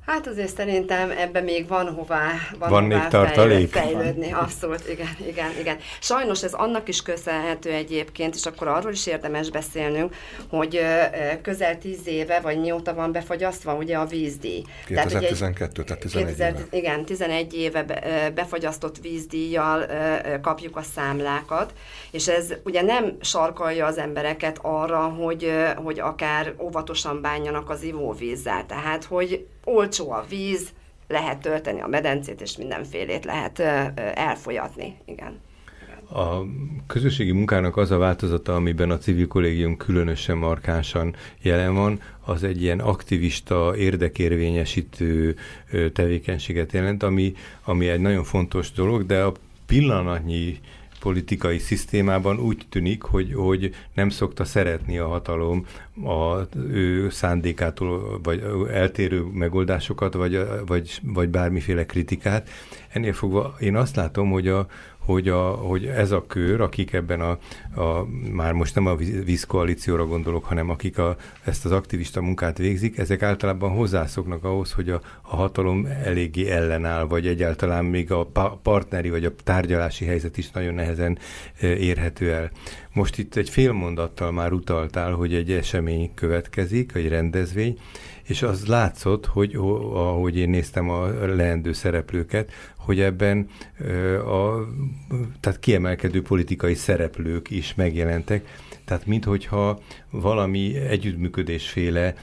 Hát 0.07 0.27
azért 0.27 0.55
szerintem 0.55 1.11
ebben 1.11 1.45
még 1.45 1.69
van 1.69 1.95
hová, 1.95 2.31
van, 2.59 2.71
van 2.71 2.83
hová 2.83 2.97
még 2.97 3.09
tartalék. 3.09 3.71
fejlődni. 3.71 4.33
Abszolút, 4.33 4.89
igen, 4.89 5.17
igen, 5.27 5.51
igen. 5.59 5.77
Sajnos 6.01 6.43
ez 6.43 6.53
annak 6.53 6.89
is 6.89 7.03
köszönhető 7.03 7.71
egyébként, 7.71 8.35
és 8.35 8.47
akkor 8.47 8.69
arról 8.69 8.93
is 8.93 9.07
érdemes 9.07 9.51
beszélnünk, 9.51 10.15
hogy 10.49 10.81
közel 11.43 11.79
tíz 11.79 12.07
éve, 12.07 12.41
vagy 12.41 12.61
mióta 12.61 12.95
van 12.95 13.13
befagyasztva 13.13 13.75
ugye 13.75 13.97
a 13.97 14.07
vízdíj. 14.07 14.65
2012, 14.87 15.85
tehát, 15.85 16.05
ugye, 16.05 16.15
tehát 16.15 16.27
11 16.27 16.27
2000, 16.27 16.55
éve. 16.55 16.67
Igen, 16.71 17.05
11 17.05 17.55
éve 17.55 17.85
befagyasztott 18.35 18.99
vízdíjjal 18.99 19.87
kapjuk 20.43 20.77
a 20.77 20.83
számlákat, 20.83 21.73
és 22.11 22.29
ez 22.29 22.53
ugye 22.65 22.83
nem 22.83 23.17
sarkalja 23.21 23.87
az 23.87 23.99
embereket 23.99 24.59
arra, 24.63 25.03
hogy, 25.03 25.53
hogy 25.77 26.01
akár 26.01 26.55
óvatosan 26.61 27.21
bánjanak 27.21 27.71
az 27.71 27.83
ivóvízzel. 27.83 28.67
Tehát, 28.67 29.05
hogy 29.05 29.47
olcsó 29.67 30.11
a 30.11 30.25
víz, 30.29 30.69
lehet 31.09 31.39
tölteni 31.39 31.81
a 31.81 31.87
medencét, 31.87 32.41
és 32.41 32.57
mindenfélét 32.57 33.25
lehet 33.25 33.59
elfolyatni. 34.15 34.97
Igen. 35.05 35.41
A 36.11 36.43
közösségi 36.87 37.33
munkának 37.33 37.77
az 37.77 37.91
a 37.91 37.99
változata, 37.99 38.55
amiben 38.55 38.91
a 38.91 38.99
civil 38.99 39.27
kollégium 39.27 39.77
különösen 39.77 40.37
markánsan 40.37 41.15
jelen 41.43 41.75
van, 41.75 42.01
az 42.25 42.43
egy 42.43 42.63
ilyen 42.63 42.81
aktivista, 42.81 43.77
érdekérvényesítő 43.77 45.37
tevékenységet 45.93 46.73
jelent, 46.73 47.03
ami, 47.03 47.35
ami 47.65 47.89
egy 47.89 48.01
nagyon 48.01 48.25
fontos 48.25 48.73
dolog, 48.73 49.07
de 49.07 49.23
a 49.23 49.33
pillanatnyi 49.67 50.61
politikai 51.01 51.59
szisztémában 51.59 52.39
úgy 52.39 52.67
tűnik, 52.69 53.03
hogy, 53.03 53.35
hogy 53.35 53.75
nem 53.95 54.09
szokta 54.09 54.45
szeretni 54.45 54.99
a 54.99 55.07
hatalom 55.07 55.67
a 56.05 56.41
ő 56.57 57.11
szándékától, 57.11 58.21
vagy 58.23 58.43
eltérő 58.71 59.21
megoldásokat, 59.33 60.15
vagy, 60.15 60.47
vagy, 60.67 61.01
vagy 61.03 61.29
bármiféle 61.29 61.87
kritikát. 61.87 62.49
Ennél 62.89 63.13
fogva 63.13 63.57
én 63.61 63.77
azt 63.77 63.97
látom, 63.97 64.31
hogy 64.31 64.49
a, 64.49 64.67
hogy, 65.07 65.29
a, 65.29 65.51
hogy 65.51 65.85
ez 65.85 66.11
a 66.11 66.25
kör, 66.27 66.61
akik 66.61 66.93
ebben 66.93 67.21
a, 67.21 67.39
a, 67.81 68.07
már 68.33 68.53
most 68.53 68.75
nem 68.75 68.87
a 68.87 68.97
vízkoalícióra 69.25 70.07
gondolok, 70.07 70.45
hanem 70.45 70.71
akik 70.71 70.99
a, 70.99 71.17
ezt 71.45 71.65
az 71.65 71.73
aktivista 71.73 72.21
munkát 72.21 72.59
végzik, 72.59 72.99
ezek 72.99 73.23
általában 73.23 73.71
hozzászoknak 73.71 74.45
ahhoz, 74.45 74.73
hogy 74.73 74.91
a, 74.91 75.01
a 75.23 75.37
hatalom 75.37 75.87
eléggé 76.05 76.51
ellenáll, 76.51 77.05
vagy 77.05 77.27
egyáltalán 77.27 77.85
még 77.85 78.13
a 78.13 78.25
partneri 78.63 79.11
vagy 79.11 79.25
a 79.25 79.35
tárgyalási 79.45 80.05
helyzet 80.05 80.37
is 80.37 80.51
nagyon 80.51 80.75
nehezen 80.75 81.19
e, 81.61 81.67
érhető 81.67 82.33
el. 82.33 82.51
Most 82.93 83.19
itt 83.19 83.37
egy 83.37 83.51
fél 83.51 83.73
mondattal 83.73 84.33
már 84.33 84.53
utaltál, 84.53 85.13
hogy 85.13 85.35
egy 85.35 85.53
esemény 85.53 86.15
következik, 86.15 86.93
egy 86.95 87.09
rendezvény, 87.09 87.79
és 88.27 88.43
az 88.43 88.67
látszott, 88.67 89.27
hogy 89.27 89.55
ahogy 89.55 90.37
én 90.37 90.51
néztem 90.51 90.91
a 90.91 91.07
leendő 91.27 91.73
szereplőket, 91.73 92.53
hogy 92.77 93.01
ebben 93.01 93.49
a, 94.27 94.67
tehát 95.41 95.59
kiemelkedő 95.61 96.23
politikai 96.23 96.75
szereplők 96.75 97.51
is 97.51 97.75
megjelentek, 97.75 98.47
tehát 98.85 99.07
minthogyha 99.07 99.81
valami 100.11 100.77
együttműködésféle, 100.77 102.15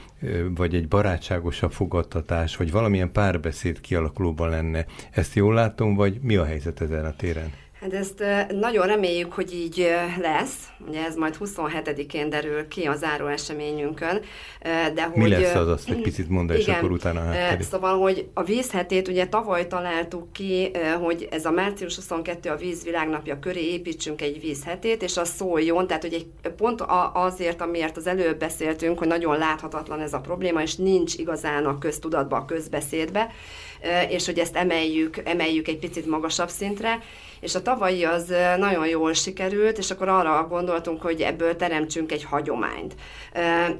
vagy 0.54 0.74
egy 0.74 0.88
barátságosabb 0.88 1.72
fogadtatás, 1.72 2.56
vagy 2.56 2.70
valamilyen 2.70 3.12
párbeszéd 3.12 3.80
kialakulóban 3.80 4.48
lenne. 4.48 4.86
Ezt 5.10 5.34
jól 5.34 5.54
látom, 5.54 5.94
vagy 5.94 6.18
mi 6.22 6.36
a 6.36 6.44
helyzet 6.44 6.80
ezen 6.80 7.04
a 7.04 7.16
téren? 7.16 7.52
Hát 7.84 7.92
ezt 7.92 8.24
nagyon 8.60 8.86
reméljük, 8.86 9.32
hogy 9.32 9.54
így 9.54 9.94
lesz. 10.20 10.54
Ugye 10.88 11.04
ez 11.04 11.16
majd 11.16 11.36
27-én 11.40 12.30
derül 12.30 12.68
ki 12.68 12.84
a 12.84 12.94
záró 12.94 13.26
eseményünkön. 13.26 14.20
De 14.94 15.02
hogy, 15.02 15.22
Mi 15.22 15.28
lesz 15.28 15.54
az, 15.54 15.68
azt 15.68 15.90
egy 15.90 16.00
picit 16.00 16.28
mondd, 16.28 16.50
és 16.50 16.68
akkor 16.68 16.90
utána 16.90 17.20
hát 17.20 17.62
Szóval, 17.62 17.98
hogy 17.98 18.28
a 18.34 18.42
vízhetét 18.42 19.08
ugye 19.08 19.26
tavaly 19.26 19.66
találtuk 19.66 20.32
ki, 20.32 20.70
hogy 21.00 21.28
ez 21.30 21.44
a 21.44 21.50
március 21.50 21.94
22 21.94 22.50
a 22.50 22.56
vízvilágnapja 22.56 23.38
köré 23.38 23.72
építsünk 23.72 24.22
egy 24.22 24.40
vízhetét, 24.40 25.02
és 25.02 25.16
az 25.16 25.28
szóljon, 25.28 25.86
tehát 25.86 26.02
hogy 26.02 26.14
egy 26.14 26.52
pont 26.56 26.84
azért, 27.12 27.60
amiért 27.60 27.96
az 27.96 28.06
előbb 28.06 28.38
beszéltünk, 28.38 28.98
hogy 28.98 29.08
nagyon 29.08 29.38
láthatatlan 29.38 30.00
ez 30.00 30.12
a 30.12 30.20
probléma, 30.20 30.62
és 30.62 30.74
nincs 30.74 31.14
igazán 31.14 31.64
a 31.64 31.78
köztudatba, 31.78 32.36
a 32.36 32.44
közbeszédbe, 32.44 33.30
és 34.08 34.26
hogy 34.26 34.38
ezt 34.38 34.56
emeljük, 34.56 35.20
emeljük 35.24 35.68
egy 35.68 35.78
picit 35.78 36.06
magasabb 36.06 36.48
szintre, 36.48 36.98
és 37.44 37.54
a 37.54 37.62
tavalyi 37.62 38.04
az 38.04 38.34
nagyon 38.58 38.86
jól 38.86 39.12
sikerült, 39.12 39.78
és 39.78 39.90
akkor 39.90 40.08
arra 40.08 40.46
gondoltunk, 40.48 41.02
hogy 41.02 41.20
ebből 41.20 41.56
teremtsünk 41.56 42.12
egy 42.12 42.24
hagyományt. 42.24 42.94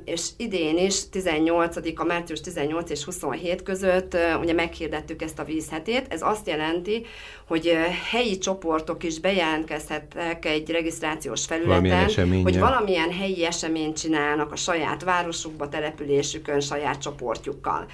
És 0.05 0.29
idén 0.37 0.79
is, 0.79 1.09
18 1.09 1.77
a 1.95 2.05
március 2.05 2.41
18 2.41 2.91
és 2.91 3.05
27 3.05 3.63
között 3.63 4.17
ugye 4.41 4.53
meghirdettük 4.53 5.23
ezt 5.23 5.39
a 5.39 5.45
vízhetét. 5.45 6.07
Ez 6.09 6.23
azt 6.23 6.47
jelenti, 6.47 7.07
hogy 7.47 7.79
helyi 8.11 8.39
csoportok 8.39 9.05
is 9.05 9.21
bejelentkezhettek 9.21 10.45
egy 10.45 10.71
regisztrációs 10.71 11.45
felületen, 11.45 12.11
hogy 12.43 12.59
valamilyen 12.59 13.13
helyi 13.13 13.45
eseményt 13.45 14.01
csinálnak 14.01 14.53
a 14.53 14.57
saját 14.57 15.05
városukba, 15.05 15.69
településükön, 15.69 16.61
saját 16.61 17.01
csoportjukkal. 17.01 17.87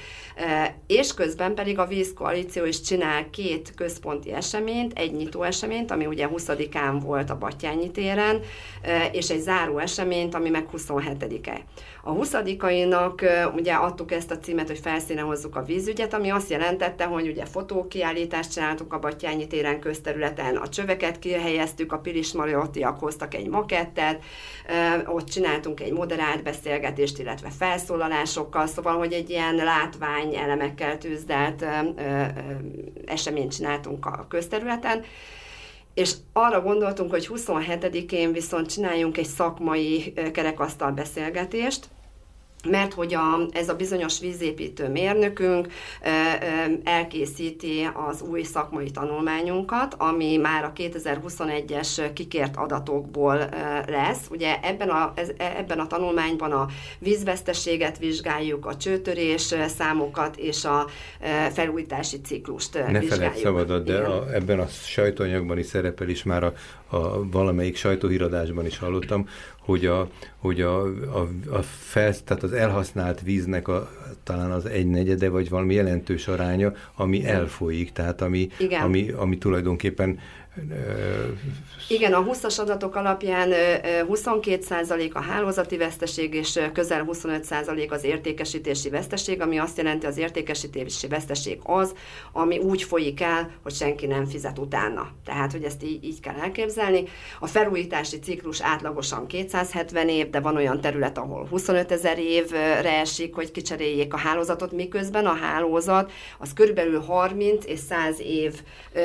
És 0.86 1.14
közben 1.14 1.54
pedig 1.54 1.78
a 1.78 1.86
vízkoalíció 1.86 2.64
is 2.64 2.80
csinál 2.80 3.30
két 3.30 3.74
központi 3.74 4.32
eseményt, 4.32 4.98
egy 4.98 5.12
nyitó 5.12 5.42
eseményt, 5.42 5.58
ami 5.90 6.06
ugye 6.06 6.28
20-án 6.34 6.98
volt 7.02 7.30
a 7.30 7.38
Batyányi 7.38 7.90
téren, 7.90 8.40
és 9.12 9.30
egy 9.30 9.40
záró 9.40 9.78
eseményt, 9.78 10.34
ami 10.34 10.50
meg 10.50 10.66
27-e. 10.76 11.60
A 12.02 12.12
20-ainak 12.12 13.50
ugye 13.54 13.74
adtuk 13.74 14.12
ezt 14.12 14.30
a 14.30 14.38
címet, 14.38 14.66
hogy 14.66 14.78
felszíne 14.78 15.20
hozzuk 15.20 15.56
a 15.56 15.62
vízügyet, 15.62 16.14
ami 16.14 16.30
azt 16.30 16.50
jelentette, 16.50 17.04
hogy 17.04 17.28
ugye 17.28 17.44
fotókiállítást 17.44 18.52
csináltuk 18.52 18.92
a 18.92 18.98
Batyányi 18.98 19.46
téren 19.46 19.80
közterületen, 19.80 20.56
a 20.56 20.68
csöveket 20.68 21.18
kihelyeztük, 21.18 21.92
a 21.92 21.98
Pilis 21.98 22.32
Mariotiak 22.32 22.98
hoztak 22.98 23.34
egy 23.34 23.48
makettet, 23.48 24.22
ott 25.06 25.28
csináltunk 25.28 25.80
egy 25.80 25.92
moderált 25.92 26.42
beszélgetést, 26.42 27.18
illetve 27.18 27.50
felszólalásokkal, 27.58 28.66
szóval, 28.66 28.98
hogy 28.98 29.12
egy 29.12 29.30
ilyen 29.30 29.54
látvány 29.54 30.34
elemekkel 30.36 30.98
tűzdelt 30.98 31.64
eseményt 33.06 33.54
csináltunk 33.54 34.06
a 34.06 34.26
közterületen, 34.28 35.04
és 36.00 36.14
arra 36.32 36.60
gondoltunk, 36.60 37.10
hogy 37.10 37.28
27-én 37.34 38.32
viszont 38.32 38.70
csináljunk 38.70 39.16
egy 39.16 39.26
szakmai 39.26 40.12
kerekasztal 40.32 40.90
beszélgetést, 40.90 41.88
mert 42.68 42.92
hogy 42.92 43.14
a, 43.14 43.46
ez 43.52 43.68
a 43.68 43.74
bizonyos 43.74 44.20
vízépítő 44.20 44.88
mérnökünk 44.88 45.68
elkészíti 46.84 47.88
az 48.08 48.22
új 48.22 48.42
szakmai 48.42 48.90
tanulmányunkat, 48.90 49.94
ami 49.98 50.36
már 50.36 50.64
a 50.64 50.72
2021-es 50.76 52.10
kikért 52.14 52.56
adatokból 52.56 53.48
lesz. 53.86 54.26
Ugye 54.30 54.60
ebben 54.62 54.88
a, 54.88 55.12
ez, 55.14 55.28
ebben 55.36 55.78
a 55.78 55.86
tanulmányban 55.86 56.52
a 56.52 56.66
vízveszteséget 56.98 57.98
vizsgáljuk, 57.98 58.66
a 58.66 58.76
csőtörés 58.76 59.54
számokat 59.66 60.36
és 60.36 60.64
a 60.64 60.86
felújítási 61.52 62.20
ciklust 62.20 62.74
ne 62.74 62.98
vizsgáljuk. 62.98 63.34
Ne 63.34 63.40
szabadat, 63.40 63.84
de 63.84 63.98
a, 63.98 64.34
ebben 64.34 64.60
a 64.60 64.66
sajtóanyagban 64.66 65.58
is 65.58 65.66
szerepel 65.66 66.08
is 66.08 66.22
már 66.22 66.44
a, 66.44 66.52
a 66.96 67.28
valamelyik 67.30 67.76
sajtóhíradásban 67.76 68.66
is 68.66 68.78
hallottam, 68.78 69.28
hogy 69.60 69.86
a, 69.86 70.08
hogy 70.40 70.60
a, 70.60 70.82
a, 70.86 71.28
a 71.50 71.62
fel, 71.62 72.14
tehát 72.24 72.42
az 72.42 72.52
elhasznált 72.52 73.20
víznek 73.20 73.68
a, 73.68 73.90
talán 74.22 74.50
az 74.50 74.66
egy 74.66 74.86
negyede, 74.86 75.28
vagy 75.28 75.48
valami 75.48 75.74
jelentős 75.74 76.28
aránya, 76.28 76.72
ami 76.94 77.26
elfolyik, 77.26 77.92
tehát 77.92 78.20
ami, 78.20 78.48
ami, 78.82 79.10
ami 79.10 79.38
tulajdonképpen 79.38 80.18
igen, 81.88 82.12
a 82.12 82.24
20-as 82.24 82.60
adatok 82.60 82.94
alapján 82.94 83.48
22% 83.52 85.12
a 85.12 85.20
hálózati 85.20 85.76
veszteség, 85.76 86.34
és 86.34 86.60
közel 86.72 87.08
25% 87.12 87.90
az 87.90 88.04
értékesítési 88.04 88.88
veszteség, 88.88 89.40
ami 89.40 89.58
azt 89.58 89.76
jelenti, 89.76 90.06
az 90.06 90.16
értékesítési 90.16 91.06
veszteség 91.08 91.58
az, 91.62 91.94
ami 92.32 92.58
úgy 92.58 92.82
folyik 92.82 93.20
el, 93.20 93.50
hogy 93.62 93.74
senki 93.74 94.06
nem 94.06 94.24
fizet 94.24 94.58
utána. 94.58 95.10
Tehát, 95.24 95.52
hogy 95.52 95.62
ezt 95.62 95.82
így, 95.82 96.04
így 96.04 96.20
kell 96.20 96.34
elképzelni. 96.34 97.04
A 97.40 97.46
felújítási 97.46 98.18
ciklus 98.18 98.62
átlagosan 98.62 99.26
270 99.26 100.08
év, 100.08 100.29
de 100.30 100.40
van 100.40 100.56
olyan 100.56 100.80
terület, 100.80 101.18
ahol 101.18 101.46
25 101.50 101.92
ezer 101.92 102.18
évre 102.18 102.98
esik, 103.00 103.34
hogy 103.34 103.50
kicseréljék 103.50 104.14
a 104.14 104.16
hálózatot, 104.16 104.72
miközben 104.72 105.26
a 105.26 105.34
hálózat 105.34 106.12
az 106.38 106.52
körülbelül 106.52 107.00
30 107.00 107.64
és 107.66 107.78
100 107.78 108.20
év 108.20 108.54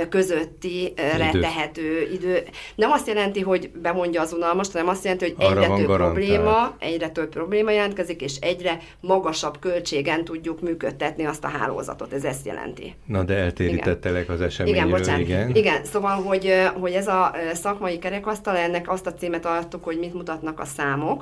közötti 0.09 0.93
betehető 1.17 2.09
idő. 2.13 2.43
Nem 2.75 2.91
azt 2.91 3.07
jelenti, 3.07 3.41
hogy 3.41 3.69
bemondja 3.69 4.21
az 4.21 4.33
unalmas, 4.33 4.71
hanem 4.71 4.87
azt 4.87 5.03
jelenti, 5.03 5.33
hogy 5.37 5.45
Arra 5.45 5.63
egyre 5.63 5.75
több 5.75 5.95
probléma, 5.95 6.75
egyre 6.79 7.09
több 7.09 7.29
probléma 7.29 7.71
jelentkezik, 7.71 8.21
és 8.21 8.35
egyre 8.35 8.79
magasabb 8.99 9.59
költségen 9.59 10.23
tudjuk 10.23 10.61
működtetni 10.61 11.25
azt 11.25 11.43
a 11.43 11.47
hálózatot. 11.47 12.13
Ez 12.13 12.23
ezt 12.23 12.45
jelenti. 12.45 12.95
Na, 13.05 13.23
de 13.23 13.33
eltérítettelek 13.33 14.29
az 14.29 14.41
eseményről, 14.41 14.85
Igen, 14.85 14.97
bocsánat. 14.97 15.21
igen. 15.21 15.55
igen, 15.55 15.85
szóval, 15.85 16.15
hogy, 16.15 16.53
hogy 16.79 16.91
ez 16.91 17.07
a 17.07 17.35
szakmai 17.53 17.99
kerekasztal, 17.99 18.55
ennek 18.57 18.91
azt 18.91 19.07
a 19.07 19.13
címet 19.13 19.45
adtuk, 19.45 19.83
hogy 19.83 19.99
mit 19.99 20.13
mutatnak 20.13 20.59
a 20.59 20.65
számok, 20.65 21.14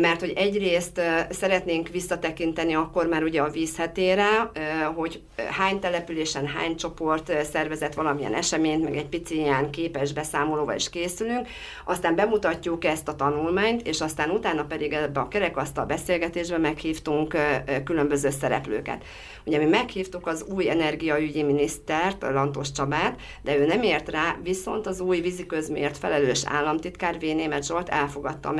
mert 0.00 0.20
hogy 0.20 0.32
egyrészt 0.36 1.00
szeretnénk 1.30 1.88
visszatekinteni 1.88 2.74
akkor 2.74 3.06
már 3.06 3.22
ugye 3.22 3.40
a 3.42 3.50
vízhetére, 3.50 4.50
hogy 4.94 5.22
hány 5.50 5.78
településen, 5.78 6.46
hány 6.46 6.76
csoport 6.76 7.44
szervezett 7.44 7.94
valamilyen 7.94 8.34
eseményt, 8.34 8.84
meg 8.84 8.96
egy 8.96 9.08
pici 9.08 9.36
ilyen 9.36 9.70
képes 9.70 10.12
beszámolóval 10.12 10.74
is 10.74 10.90
készülünk, 10.90 11.48
aztán 11.84 12.14
bemutatjuk 12.14 12.84
ezt 12.84 13.08
a 13.08 13.16
tanulmányt, 13.16 13.86
és 13.86 14.00
aztán 14.00 14.30
utána 14.30 14.64
pedig 14.64 14.92
ebbe 14.92 15.20
a 15.20 15.28
kerekasztal 15.28 15.84
beszélgetésbe 15.84 16.58
meghívtunk 16.58 17.36
különböző 17.84 18.30
szereplőket. 18.30 19.04
Ugye 19.44 19.58
mi 19.58 19.64
meghívtuk 19.64 20.26
az 20.26 20.44
új 20.54 20.70
energiaügyi 20.70 21.42
minisztert, 21.42 22.22
Lantos 22.22 22.72
Csabát, 22.72 23.20
de 23.42 23.56
ő 23.56 23.66
nem 23.66 23.82
ért 23.82 24.10
rá, 24.10 24.36
viszont 24.42 24.86
az 24.86 25.00
új 25.00 25.20
víziközmért 25.20 25.98
felelős 25.98 26.42
államtitkár 26.46 27.18
V. 27.18 27.20
Német 27.20 27.66
Zsolt 27.66 27.88
elfogadta 27.88 28.48
a 28.48 28.52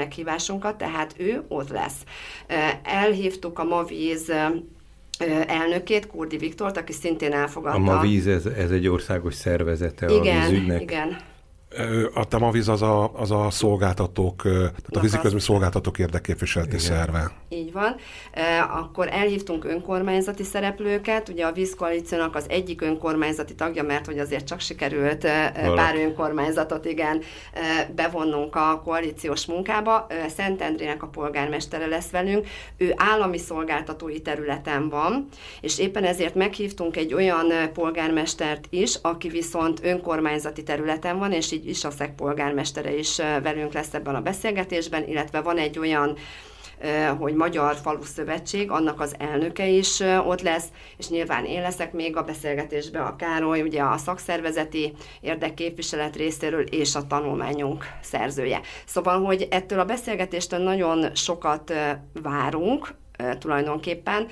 meghívásunkat, 0.51 0.79
tehát 0.79 1.15
ő 1.17 1.43
ott 1.49 1.69
lesz. 1.69 2.05
Elhívtuk 2.83 3.59
a 3.59 3.65
Mavíz 3.65 4.33
elnökét, 5.47 6.07
Kurdi 6.07 6.37
Viktort, 6.37 6.77
aki 6.77 6.93
szintén 6.93 7.33
elfogadta. 7.33 7.79
A 7.79 7.95
Mavíz, 7.95 8.27
ez, 8.27 8.47
ez 8.47 8.71
egy 8.71 8.89
országos 8.89 9.35
szervezete 9.35 10.07
igen, 10.07 10.43
a 10.43 10.49
vízügynek? 10.49 10.81
Igen, 10.81 11.17
a 12.15 12.29
Temavíz 12.29 12.69
az 12.69 12.83
a, 12.83 13.13
az 13.15 13.31
a 13.31 13.51
szolgáltatók, 13.51 14.43
tehát 14.43 14.97
a 14.97 15.01
víziközmi 15.01 15.41
szolgáltatók 15.41 15.99
érdekképviseleti 15.99 16.79
szerve. 16.79 17.33
Így 17.49 17.73
van. 17.73 17.97
Akkor 18.71 19.09
elhívtunk 19.11 19.65
önkormányzati 19.65 20.43
szereplőket, 20.43 21.29
ugye 21.29 21.47
a 21.47 21.53
vízkoalíciónak 21.53 22.35
az 22.35 22.45
egyik 22.49 22.83
önkormányzati 22.83 23.55
tagja, 23.55 23.83
mert 23.83 24.07
hogy 24.07 24.19
azért 24.19 24.47
csak 24.47 24.61
sikerült 24.61 25.23
Valaki. 25.23 25.75
pár 25.75 25.97
önkormányzatot, 25.97 26.85
igen, 26.85 27.23
bevonnunk 27.95 28.57
a 28.57 28.81
koalíciós 28.85 29.47
munkába. 29.47 30.07
Szentendrének 30.37 31.03
a 31.03 31.07
polgármestere 31.07 31.87
lesz 31.87 32.11
velünk. 32.11 32.47
Ő 32.77 32.93
állami 32.97 33.39
szolgáltatói 33.39 34.21
területen 34.21 34.89
van, 34.89 35.29
és 35.61 35.79
éppen 35.79 36.05
ezért 36.05 36.35
meghívtunk 36.35 36.97
egy 36.97 37.15
olyan 37.15 37.53
polgármestert 37.73 38.67
is, 38.71 38.99
aki 39.03 39.29
viszont 39.29 39.81
önkormányzati 39.85 40.63
területen 40.63 41.19
van, 41.19 41.33
és 41.33 41.53
így 41.53 41.60
így 41.61 41.69
Isaszek 41.69 42.15
polgármestere 42.15 42.97
is 42.97 43.17
velünk 43.17 43.73
lesz 43.73 43.95
ebben 43.95 44.15
a 44.15 44.21
beszélgetésben, 44.21 45.09
illetve 45.09 45.41
van 45.41 45.59
egy 45.59 45.79
olyan 45.79 46.17
hogy 47.19 47.35
Magyar 47.35 47.77
Falu 47.77 48.03
Szövetség, 48.03 48.71
annak 48.71 49.01
az 49.01 49.15
elnöke 49.19 49.67
is 49.67 50.01
ott 50.01 50.41
lesz, 50.41 50.65
és 50.97 51.09
nyilván 51.09 51.45
én 51.45 51.61
leszek 51.63 51.93
még 51.93 52.17
a 52.17 52.23
beszélgetésben 52.23 53.03
a 53.03 53.17
Károly, 53.17 53.61
ugye 53.63 53.83
a 53.83 53.97
szakszervezeti 53.97 54.93
érdekképviselet 55.21 56.17
részéről 56.17 56.63
és 56.63 56.95
a 56.95 57.07
tanulmányunk 57.07 57.85
szerzője. 58.03 58.61
Szóval, 58.85 59.25
hogy 59.25 59.49
ettől 59.51 59.79
a 59.79 59.85
beszélgetéstől 59.85 60.61
nagyon 60.61 61.15
sokat 61.15 61.73
várunk 62.23 62.95
tulajdonképpen, 63.39 64.27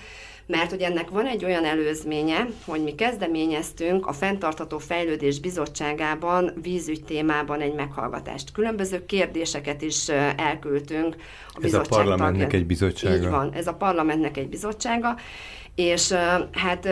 mert 0.49 0.71
hogy 0.71 0.81
ennek 0.81 1.09
van 1.11 1.27
egy 1.27 1.45
olyan 1.45 1.65
előzménye, 1.65 2.47
hogy 2.65 2.83
mi 2.83 2.95
kezdeményeztünk 2.95 4.07
a 4.07 4.13
Fentartható 4.13 4.79
Fejlődés 4.79 5.41
Bizottságában 5.41 6.53
vízügy 6.63 7.05
témában 7.05 7.61
egy 7.61 7.75
meghallgatást. 7.75 8.53
Különböző 8.53 9.07
kérdéseket 9.07 9.83
is 9.83 10.09
elküldtünk 10.37 11.17
a 11.49 11.59
Ez 11.63 11.75
a 11.75 11.81
parlamentnek 11.81 12.43
tagja. 12.43 12.59
egy 12.59 12.67
bizottsága. 12.67 13.15
Így 13.15 13.29
van, 13.29 13.53
ez 13.55 13.67
a 13.67 13.75
parlamentnek 13.75 14.37
egy 14.37 14.49
bizottsága, 14.49 15.17
és 15.75 16.13
hát 16.53 16.89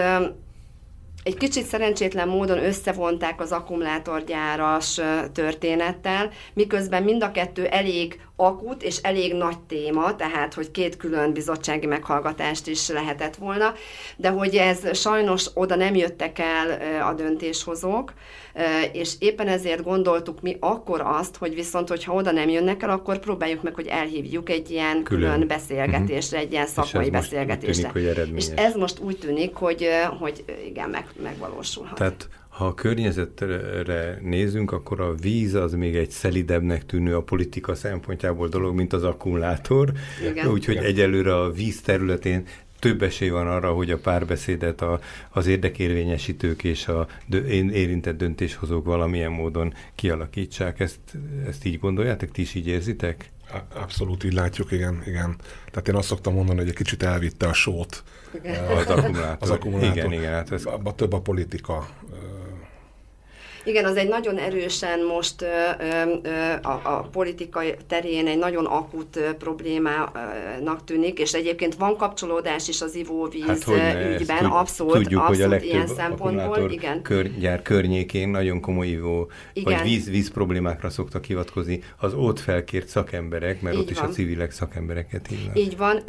egy 1.23 1.37
kicsit 1.37 1.65
szerencsétlen 1.65 2.29
módon 2.29 2.65
összevonták 2.65 3.41
az 3.41 3.53
akkumulátorgyáras 3.53 5.01
történettel, 5.33 6.31
miközben 6.53 7.03
mind 7.03 7.23
a 7.23 7.31
kettő 7.31 7.67
elég 7.67 8.21
akut 8.37 8.83
és 8.83 8.97
elég 8.97 9.35
nagy 9.35 9.59
téma, 9.59 10.17
tehát 10.17 10.55
hogy 10.55 10.71
két 10.71 10.97
külön 10.97 11.33
bizottsági 11.33 11.87
meghallgatást 11.87 12.67
is 12.67 12.89
lehetett 12.89 13.37
volna, 13.37 13.75
de 14.17 14.29
hogy 14.29 14.55
ez 14.55 14.99
sajnos 14.99 15.47
oda 15.55 15.75
nem 15.75 15.95
jöttek 15.95 16.39
el 16.39 17.01
a 17.09 17.13
döntéshozók, 17.15 18.13
és 18.93 19.13
éppen 19.19 19.49
ezért 19.49 19.83
gondoltuk 19.83 20.41
mi 20.41 20.57
akkor 20.61 21.01
azt, 21.01 21.37
hogy 21.37 21.55
viszont, 21.55 21.89
hogyha 21.89 22.15
oda 22.15 22.31
nem 22.33 22.49
jönnek 22.49 22.83
el, 22.83 22.91
akkor 22.91 23.19
próbáljuk 23.19 23.63
meg, 23.63 23.75
hogy 23.75 23.87
elhívjuk 23.87 24.51
egy 24.51 24.71
ilyen 24.71 25.03
külön, 25.03 25.31
külön 25.31 25.47
beszélgetésre, 25.47 26.39
egy 26.39 26.53
ilyen 26.53 26.67
szakmai 26.67 27.11
beszélgetésre. 27.11 27.91
Tűnik, 27.91 28.37
és 28.37 28.47
ez 28.55 28.75
most 28.75 28.99
úgy 28.99 29.19
tűnik, 29.19 29.55
hogy, 29.55 29.89
hogy 30.19 30.45
igen, 30.67 30.91
meg, 30.91 31.07
megvalósulhat. 31.23 31.95
Tehát 31.95 32.29
ha 32.57 32.67
a 32.67 32.75
környezetre 32.75 34.19
nézünk, 34.23 34.73
akkor 34.73 35.01
a 35.01 35.15
víz 35.15 35.55
az 35.55 35.73
még 35.73 35.97
egy 35.97 36.11
szelidebbnek 36.11 36.87
tűnő 36.87 37.17
a 37.17 37.23
politika 37.23 37.75
szempontjából 37.75 38.49
dolog, 38.49 38.75
mint 38.75 38.93
az 38.93 39.05
akkumulátor. 39.05 39.93
Úgyhogy 40.51 40.77
egyelőre 40.77 41.37
a 41.37 41.51
víz 41.51 41.81
területén 41.81 42.47
több 42.79 43.03
esély 43.03 43.29
van 43.29 43.47
arra, 43.47 43.73
hogy 43.73 43.91
a 43.91 43.99
párbeszédet 43.99 44.81
a, 44.81 45.01
az 45.31 45.47
érdekérvényesítők 45.47 46.65
és 46.65 46.89
a 46.89 47.09
dö, 47.27 47.47
érintett 47.47 48.17
döntéshozók 48.17 48.85
valamilyen 48.85 49.33
módon 49.33 49.75
kialakítsák. 49.95 50.81
Ezt, 50.81 51.01
ezt 51.49 51.65
így 51.65 51.79
gondoljátok? 51.79 52.31
Ti 52.31 52.41
is 52.41 52.55
így 52.55 52.67
érzitek? 52.67 53.31
Abszolút 53.75 54.25
így 54.25 54.33
látjuk, 54.33 54.73
igen, 54.73 55.03
igen. 55.07 55.37
Tehát 55.71 55.89
én 55.89 55.95
azt 55.95 56.09
szoktam 56.09 56.35
mondani, 56.35 56.59
hogy 56.59 56.69
egy 56.69 56.75
kicsit 56.75 57.03
elvitte 57.03 57.47
a 57.47 57.53
sót. 57.53 58.03
Az 58.77 58.87
akkumulátor. 58.87 59.37
Az 59.41 59.51
akkumulátor. 59.51 59.97
Igen, 59.97 60.13
igen. 60.13 60.33
Hát 60.33 60.53
ez... 60.53 60.65
Abba 60.65 60.95
több 60.95 61.13
a 61.13 61.21
politika 61.21 61.89
igen, 63.67 63.85
az 63.85 63.97
egy 63.97 64.09
nagyon 64.09 64.39
erősen 64.39 65.05
most 65.05 65.43
ö, 65.43 65.47
ö, 66.23 66.29
a, 66.63 66.81
a 66.85 67.09
politika 67.13 67.61
terén 67.87 68.27
egy 68.27 68.39
nagyon 68.39 68.65
akut 68.65 69.21
problémának 69.39 70.85
tűnik, 70.85 71.19
és 71.19 71.33
egyébként 71.33 71.75
van 71.75 71.97
kapcsolódás 71.97 72.69
is 72.69 72.81
az 72.81 72.95
ivóvíz 72.95 73.47
hát, 73.47 74.19
ügyben, 74.19 74.39
tud, 74.39 74.51
abszolút, 74.53 74.93
tudjuk, 74.93 75.21
abszolút 75.21 75.53
hogy 75.53 75.63
a 75.63 75.65
ilyen 75.65 75.87
szempontból. 75.87 76.71
Igen. 76.71 77.03
Kör, 77.03 77.39
gyár 77.39 77.63
környékén 77.63 78.29
nagyon 78.29 78.61
komoly 78.61 78.87
ivó, 78.87 79.31
igen. 79.53 79.73
vagy 79.73 79.83
víz, 79.83 80.11
víz 80.11 80.31
problémákra 80.31 80.91
szoktak 80.91 81.25
hivatkozni 81.25 81.83
az 81.99 82.15
ott 82.15 82.41
felkért 82.41 82.89
szakemberek, 82.89 83.61
mert 83.61 83.75
Így 83.75 83.81
ott 83.81 83.95
van. 83.95 84.05
is 84.05 84.11
a 84.11 84.15
civilek 84.15 84.51
szakembereket 84.51 85.27
hívnak. 85.27 85.59
Így 85.59 85.77
van, 85.77 86.03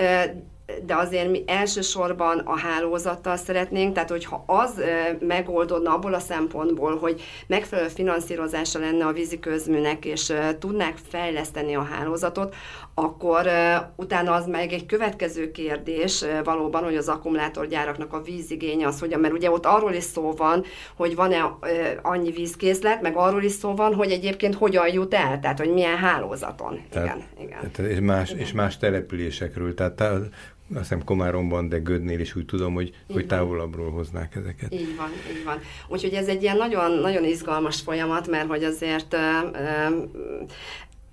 de 0.85 0.95
azért 0.95 1.29
mi 1.29 1.43
elsősorban 1.47 2.37
a 2.37 2.57
hálózattal 2.57 3.35
szeretnénk, 3.35 3.93
tehát 3.93 4.09
hogyha 4.09 4.43
az 4.45 4.81
megoldódna 5.19 5.93
abból 5.93 6.13
a 6.13 6.19
szempontból, 6.19 6.97
hogy 6.97 7.21
megfelelő 7.47 7.87
finanszírozása 7.87 8.79
lenne 8.79 9.05
a 9.05 9.11
víziközműnek, 9.11 10.05
és 10.05 10.33
tudnák 10.59 10.97
fejleszteni 11.09 11.75
a 11.75 11.83
hálózatot, 11.83 12.55
akkor 12.93 13.47
utána 13.95 14.33
az 14.33 14.45
meg 14.45 14.71
egy 14.71 14.85
következő 14.85 15.51
kérdés 15.51 16.25
valóban, 16.43 16.83
hogy 16.83 16.95
az 16.95 17.07
akkumulátorgyáraknak 17.07 18.13
a 18.13 18.21
vízigénye 18.21 18.87
az 18.87 18.99
hogyan, 18.99 19.19
mert 19.19 19.33
ugye 19.33 19.51
ott 19.51 19.65
arról 19.65 19.93
is 19.93 20.03
szó 20.03 20.31
van, 20.31 20.63
hogy 20.95 21.15
van-e 21.15 21.57
annyi 22.01 22.31
vízkészlet, 22.31 23.01
meg 23.01 23.15
arról 23.15 23.43
is 23.43 23.51
szó 23.51 23.75
van, 23.75 23.93
hogy 23.93 24.11
egyébként 24.11 24.55
hogyan 24.55 24.93
jut 24.93 25.13
el, 25.13 25.39
tehát 25.39 25.57
hogy 25.57 25.73
milyen 25.73 25.97
hálózaton. 25.97 26.81
Tehát, 26.89 27.15
igen, 27.15 27.27
igen. 27.47 27.71
Tehát 27.71 27.91
és, 27.91 27.99
más, 27.99 28.29
igen. 28.29 28.41
és 28.41 28.51
más 28.51 28.77
településekről, 28.77 29.73
tehát 29.73 30.01
azt 30.69 30.79
hiszem 30.79 31.03
Komáromban, 31.03 31.69
de 31.69 31.77
Gödnél 31.77 32.19
is 32.19 32.35
úgy 32.35 32.45
tudom, 32.45 32.73
hogy, 32.73 32.93
hogy 33.13 33.27
távolabbról 33.27 33.91
hoznák 33.91 34.35
ezeket. 34.35 34.73
Így 34.73 34.95
van, 34.97 35.09
így 35.37 35.43
van. 35.45 35.59
Úgyhogy 35.87 36.13
ez 36.13 36.27
egy 36.27 36.41
ilyen 36.41 36.57
nagyon, 36.57 36.91
nagyon 36.91 37.23
izgalmas 37.23 37.81
folyamat, 37.81 38.27
mert 38.27 38.47
hogy 38.47 38.63
azért 38.63 39.15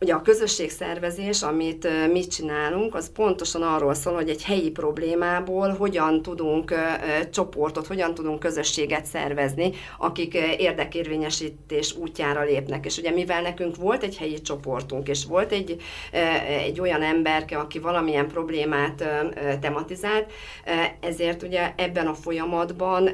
Ugye 0.05 0.15
a 0.15 0.23
közösségszervezés, 0.23 1.43
amit 1.43 1.89
mi 2.13 2.27
csinálunk, 2.27 2.95
az 2.95 3.13
pontosan 3.13 3.63
arról 3.63 3.95
szól, 3.95 4.15
hogy 4.15 4.29
egy 4.29 4.45
helyi 4.45 4.71
problémából 4.71 5.69
hogyan 5.69 6.23
tudunk 6.23 6.75
csoportot, 7.31 7.87
hogyan 7.87 8.15
tudunk 8.15 8.39
közösséget 8.39 9.05
szervezni, 9.05 9.73
akik 9.99 10.35
érdekérvényesítés 10.59 11.97
útjára 11.97 12.43
lépnek. 12.43 12.85
És 12.85 12.99
ugye 12.99 13.11
mivel 13.11 13.43
nekünk 13.43 13.77
volt 13.77 14.03
egy 14.03 14.17
helyi 14.17 14.41
csoportunk, 14.41 15.09
és 15.09 15.25
volt 15.25 15.53
egy, 15.53 15.77
egy 16.65 16.81
olyan 16.81 17.03
emberke, 17.03 17.57
aki 17.59 17.79
valamilyen 17.79 18.29
problémát 18.29 19.05
tematizált, 19.61 20.33
ezért 21.01 21.43
ugye 21.43 21.73
ebben 21.77 22.07
a 22.07 22.15
folyamatban 22.15 23.11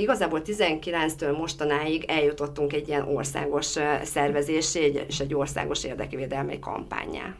igazából 0.00 0.42
19-től 0.44 1.36
mostanáig 1.36 2.04
eljutottunk 2.06 2.72
egy 2.72 2.88
ilyen 2.88 3.08
országos 3.08 3.74
szervezésé 4.02 5.04
és 5.08 5.20
egy 5.20 5.34
országos 5.34 5.84
érdekvédelmi 5.84 6.58
kampányá. 6.58 7.34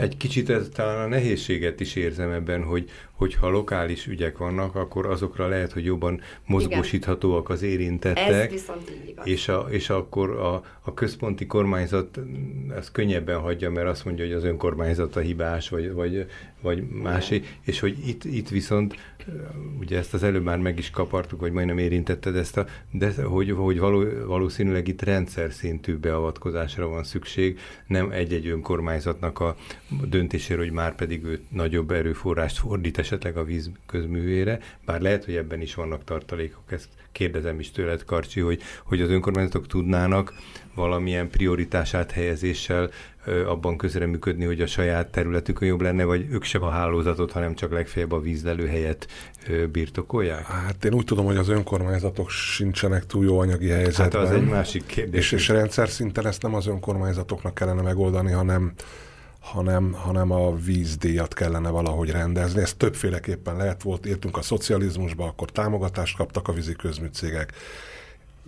Egy 0.00 0.16
kicsit 0.16 0.50
ez 0.50 0.68
talán 0.74 1.04
a 1.04 1.06
nehézséget 1.06 1.80
is 1.80 1.94
érzem 1.94 2.30
ebben, 2.30 2.62
hogy, 2.62 2.90
hogyha 3.12 3.48
lokális 3.48 4.06
ügyek 4.06 4.38
vannak, 4.38 4.74
akkor 4.74 5.06
azokra 5.06 5.48
lehet, 5.48 5.72
hogy 5.72 5.84
jobban 5.84 6.20
mozgósíthatóak 6.46 7.48
az 7.48 7.62
érintettek. 7.62 8.28
Ez 8.28 8.50
viszont 8.50 8.90
így 8.90 9.08
igaz. 9.08 9.26
És, 9.26 9.48
a, 9.48 9.66
és 9.70 9.90
akkor 9.90 10.30
a, 10.30 10.62
a 10.80 10.94
központi 10.94 11.46
kormányzat 11.46 12.20
ezt 12.76 12.92
könnyebben 12.92 13.40
hagyja, 13.40 13.70
mert 13.70 13.88
azt 13.88 14.04
mondja, 14.04 14.24
hogy 14.24 14.34
az 14.34 14.44
önkormányzat 14.44 15.16
a 15.16 15.20
hibás, 15.20 15.68
vagy, 15.68 15.92
vagy, 15.92 16.26
vagy 16.60 16.88
másé, 16.88 17.42
és 17.64 17.80
hogy 17.80 18.08
itt, 18.08 18.24
itt 18.24 18.48
viszont, 18.48 18.94
ugye 19.80 19.98
ezt 19.98 20.14
az 20.14 20.22
előbb 20.22 20.42
már 20.42 20.58
meg 20.58 20.78
is 20.78 20.90
kapartuk, 20.90 21.40
vagy 21.40 21.52
majdnem 21.52 21.78
érintetted 21.78 22.36
ezt, 22.36 22.56
a, 22.56 22.66
de 22.90 23.22
hogy, 23.22 23.50
hogy 23.50 23.78
való, 23.78 24.04
valószínűleg 24.26 24.88
itt 24.88 25.02
rendszer 25.02 25.52
szintű 25.52 25.96
beavatkozásra 25.96 26.88
van 26.88 27.04
szükség, 27.04 27.58
nem 27.86 28.10
egy-egy 28.10 28.46
önkormányzatnak 28.46 29.40
a 29.40 29.56
döntésére, 30.04 30.60
hogy 30.60 30.70
már 30.70 30.94
pedig 30.94 31.24
ő 31.24 31.40
nagyobb 31.48 31.90
erőforrást 31.90 32.58
fordít 32.58 32.98
esetleg 32.98 33.36
a 33.36 33.44
víz 33.44 33.70
közművére, 33.86 34.58
bár 34.84 35.00
lehet, 35.00 35.24
hogy 35.24 35.36
ebben 35.36 35.60
is 35.60 35.74
vannak 35.74 36.04
tartalékok, 36.04 36.72
ezt 36.72 36.88
kérdezem 37.12 37.60
is 37.60 37.70
tőled, 37.70 38.04
Karcsi, 38.04 38.40
hogy, 38.40 38.60
hogy 38.84 39.00
az 39.00 39.10
önkormányzatok 39.10 39.66
tudnának 39.66 40.34
valamilyen 40.74 41.30
prioritását 41.30 42.10
helyezéssel 42.10 42.90
abban 43.46 43.76
közreműködni, 43.76 44.44
hogy 44.44 44.60
a 44.60 44.66
saját 44.66 45.10
területükön 45.10 45.68
jobb 45.68 45.80
lenne, 45.80 46.04
vagy 46.04 46.26
ők 46.30 46.44
sem 46.44 46.62
a 46.62 46.70
hálózatot, 46.70 47.32
hanem 47.32 47.54
csak 47.54 47.72
legfeljebb 47.72 48.12
a 48.12 48.20
vízlelő 48.20 48.66
helyet 48.66 49.06
birtokolják? 49.72 50.46
Hát 50.46 50.84
én 50.84 50.94
úgy 50.94 51.04
tudom, 51.04 51.24
hogy 51.24 51.36
az 51.36 51.48
önkormányzatok 51.48 52.30
sincsenek 52.30 53.06
túl 53.06 53.24
jó 53.24 53.38
anyagi 53.38 53.68
helyzetben. 53.68 54.20
Hát 54.20 54.30
az 54.30 54.36
egy 54.36 54.48
másik 54.48 54.86
kérdés. 54.86 55.20
És, 55.20 55.32
és 55.32 55.48
rendszer 55.48 55.88
szinten 55.88 56.26
ezt 56.26 56.42
nem 56.42 56.54
az 56.54 56.66
önkormányzatoknak 56.66 57.54
kellene 57.54 57.82
megoldani, 57.82 58.32
hanem 58.32 58.72
hanem, 59.52 59.92
hanem 59.92 60.30
a 60.30 60.56
vízdíjat 60.56 61.34
kellene 61.34 61.68
valahogy 61.68 62.10
rendezni. 62.10 62.60
Ez 62.60 62.74
többféleképpen 62.74 63.56
lehet 63.56 63.82
volt, 63.82 64.06
értünk 64.06 64.36
a 64.36 64.42
szocializmusba, 64.42 65.24
akkor 65.24 65.50
támogatást 65.50 66.16
kaptak 66.16 66.48
a 66.48 66.52
vízi 66.52 66.72
közműcégek, 66.72 67.52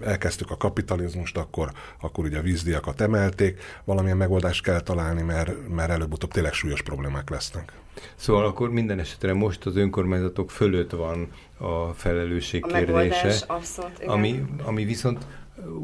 elkezdtük 0.05 0.51
a 0.51 0.57
kapitalizmust, 0.57 1.37
akkor, 1.37 1.73
akkor 2.01 2.25
ugye 2.25 2.39
a 2.39 2.43
vízdíjakat 2.43 3.01
emelték, 3.01 3.61
valamilyen 3.85 4.17
megoldást 4.17 4.63
kell 4.63 4.81
találni, 4.81 5.23
mert, 5.23 5.69
mert 5.69 5.91
előbb-utóbb 5.91 6.33
tényleg 6.33 6.53
súlyos 6.53 6.83
problémák 6.83 7.31
lesznek. 7.31 7.73
Szóval 8.15 8.45
akkor 8.45 8.71
minden 8.71 8.99
esetre 8.99 9.33
most 9.33 9.67
az 9.67 9.77
önkormányzatok 9.77 10.51
fölött 10.51 10.91
van 10.91 11.33
a 11.59 11.93
felelősség 11.93 12.65
a 12.65 12.69
kérdése, 12.69 13.45
abszolút, 13.47 13.99
igen. 13.99 14.09
ami, 14.09 14.45
ami 14.65 14.85
viszont 14.85 15.27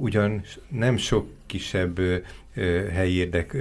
ugyan 0.00 0.44
nem 0.68 0.96
sok 0.96 1.26
kisebb 1.46 2.00
helyi 2.92 3.14
érdek 3.14 3.56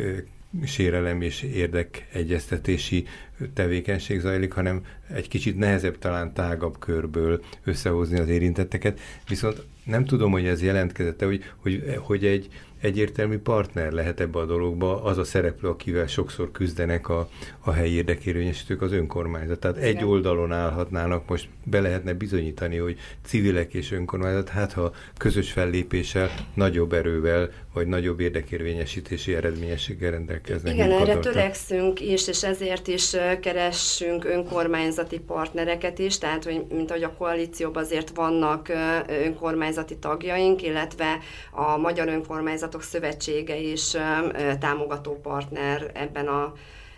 sérelem 0.66 1.22
és 1.22 1.42
érdekegyeztetési 1.42 3.06
tevékenység 3.54 4.20
zajlik, 4.20 4.52
hanem 4.52 4.86
egy 5.14 5.28
kicsit 5.28 5.58
nehezebb 5.58 5.98
talán 5.98 6.34
tágabb 6.34 6.80
körből 6.80 7.44
összehozni 7.64 8.20
az 8.20 8.30
érintetteket. 8.30 9.00
Viszont 9.28 9.66
nem 9.84 10.06
tudom, 10.06 10.32
hogy 10.32 10.46
ez 10.46 10.64
jelentkezette, 10.64 11.26
hogy, 11.26 11.44
hogy, 11.56 11.96
hogy 11.98 12.26
egy 12.26 12.50
egyértelmű 12.84 13.38
partner 13.38 13.92
lehet 13.92 14.20
ebbe 14.20 14.40
a 14.40 14.46
dologba 14.46 15.04
az 15.04 15.18
a 15.18 15.24
szereplő, 15.24 15.70
akivel 15.70 16.08
sokszor 16.08 16.52
küzdenek 16.52 17.10
a, 17.10 17.30
a 17.60 17.72
helyi 17.72 17.94
érdekérvényesítők, 17.94 18.82
az 18.82 18.92
önkormányzat. 18.92 19.60
Tehát 19.60 19.78
Igen. 19.78 19.90
egy 19.90 20.04
oldalon 20.04 20.52
állhatnának, 20.52 21.28
most 21.28 21.48
be 21.64 21.82
lehetne 21.82 22.14
bizonyítani, 22.14 22.78
hogy 22.78 22.98
civilek 23.26 23.74
és 23.74 23.92
önkormányzat, 23.92 24.50
hát 24.50 24.74
ha 24.74 24.94
közös 25.18 25.52
fellépéssel, 25.52 26.30
nagyobb 26.54 26.94
erővel, 26.94 27.50
vagy 27.74 27.88
nagyobb 27.88 28.20
érdekérvényesítési 28.20 29.36
eredményességgel 29.36 30.12
rendelkeznek. 30.12 30.74
Igen, 30.74 30.92
erre 30.92 31.18
törekszünk 31.18 32.02
is, 32.02 32.28
és 32.28 32.44
ezért 32.44 32.88
is 32.88 33.16
keressünk 33.42 34.26
önkormányzati 34.26 35.20
partnereket 35.20 36.00
is, 36.00 36.18
tehát, 36.18 36.44
hogy, 36.44 36.66
mint 36.70 36.90
ahogy 36.90 37.04
a 37.04 37.14
koalícióban 37.18 37.84
azért 37.84 38.10
vannak 38.16 38.72
önkormányzati 39.08 39.98
tagjaink, 39.98 40.64
illetve 40.64 41.20
a 41.52 41.78
Magyar 41.78 42.08
Önkormányzatok 42.74 42.84
Szövetsége 42.84 43.58
is 43.58 43.96
támogató 44.60 45.20
partner 45.22 45.92
ebben 45.94 46.28
a 46.28 46.54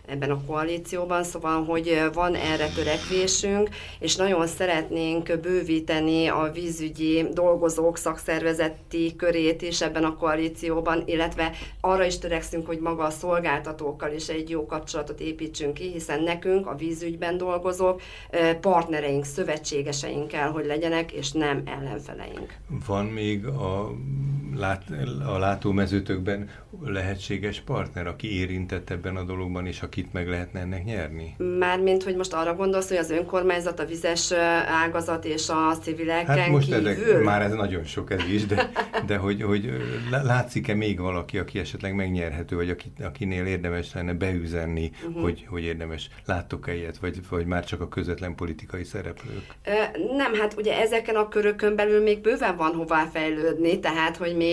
ebben 0.08 0.32
a 0.32 0.42
koalícióban, 0.48 1.24
szóval, 1.24 1.64
hogy 1.64 2.10
van 2.14 2.36
erre 2.36 2.68
törekvésünk, 2.68 3.70
és 4.00 4.16
nagyon 4.16 4.48
szeretnénk 4.48 5.40
bővíteni 5.42 6.28
a 6.28 6.52
vízügyi 6.54 7.26
dolgozók 7.34 7.98
szakszervezeti 7.98 9.16
körét 9.16 9.62
is 9.62 9.82
ebben 9.82 10.04
a 10.04 10.16
koalícióban, 10.16 11.04
illetve 11.06 11.52
arra 11.82 12.06
is 12.06 12.18
törekszünk, 12.18 12.66
hogy 12.66 12.80
maga 12.80 13.04
a 13.04 13.10
szolgáltatókkal 13.10 14.12
is 14.14 14.28
egy 14.28 14.50
jó 14.50 14.66
kapcsolatot 14.66 15.20
építsünk 15.20 15.74
ki, 15.74 15.92
hiszen 15.92 16.24
nekünk 16.24 16.68
a 16.68 16.76
vízügyben 16.76 17.38
dolgozók 17.38 18.02
partnereink, 18.62 19.26
szövetségeseink 19.26 20.28
kell, 20.28 20.50
hogy 20.50 20.66
legyenek, 20.66 21.12
és 21.12 21.32
nem 21.32 21.64
ellenfeleink. 21.66 22.54
Van 22.88 23.06
még 23.06 23.46
a, 23.46 23.92
lát, 24.58 24.84
a 25.26 25.38
látómezőtökben 25.38 26.50
lehetséges 26.84 27.62
partner, 27.62 28.08
aki 28.08 28.40
érintett 28.40 28.90
ebben 28.90 29.16
a 29.16 29.24
dologban, 29.24 29.66
és 29.66 29.82
aki 29.82 29.96
akit 29.96 30.14
meg 30.14 30.28
lehetne 30.28 30.60
ennek 30.60 30.84
nyerni? 30.84 31.36
Mármint, 31.60 32.04
hogy 32.04 32.16
most 32.16 32.34
arra 32.34 32.56
gondolsz, 32.56 32.88
hogy 32.88 32.98
az 32.98 33.10
önkormányzat, 33.10 33.80
a 33.80 33.86
vizes 33.86 34.32
ágazat 34.86 35.26
és 35.26 35.50
a 35.50 35.78
civileken 35.82 36.38
hát 36.38 36.48
most 36.48 36.66
kívül? 36.66 36.88
Ezek, 36.88 37.24
már 37.24 37.42
ez 37.42 37.54
nagyon 37.54 37.84
sok 37.84 38.12
ez 38.12 38.24
is, 38.32 38.46
de, 38.46 38.72
de 39.06 39.18
hogy, 39.18 39.42
hogy 39.42 39.70
látszik-e 40.10 40.74
még 40.74 41.00
valaki, 41.00 41.38
aki 41.38 41.60
esetleg 41.60 41.96
megnyerhető, 41.96 42.56
vagy 42.56 42.70
aki, 42.70 42.92
akinél 43.04 43.46
érdemes 43.46 43.94
lenne 43.94 44.14
beüzenni, 44.14 44.92
uh-huh. 45.08 45.22
hogy, 45.22 45.46
hogy 45.50 45.64
érdemes, 45.64 46.10
láttok-e 46.26 46.76
ilyet, 46.76 46.98
vagy, 46.98 47.20
vagy 47.30 47.46
már 47.46 47.66
csak 47.66 47.82
a 47.82 47.88
közvetlen 47.88 48.36
politikai 48.36 48.84
szereplők? 48.84 49.46
Nem, 50.18 50.34
hát 50.34 50.54
ugye 50.58 50.80
ezeken 50.80 51.16
a 51.16 51.28
körökön 51.28 51.76
belül 51.76 52.02
még 52.02 52.22
bőven 52.22 52.56
van 52.56 52.74
hová 52.74 53.06
fejlődni, 53.14 53.80
tehát, 53.80 54.18
hogy 54.18 54.36
még, 54.36 54.45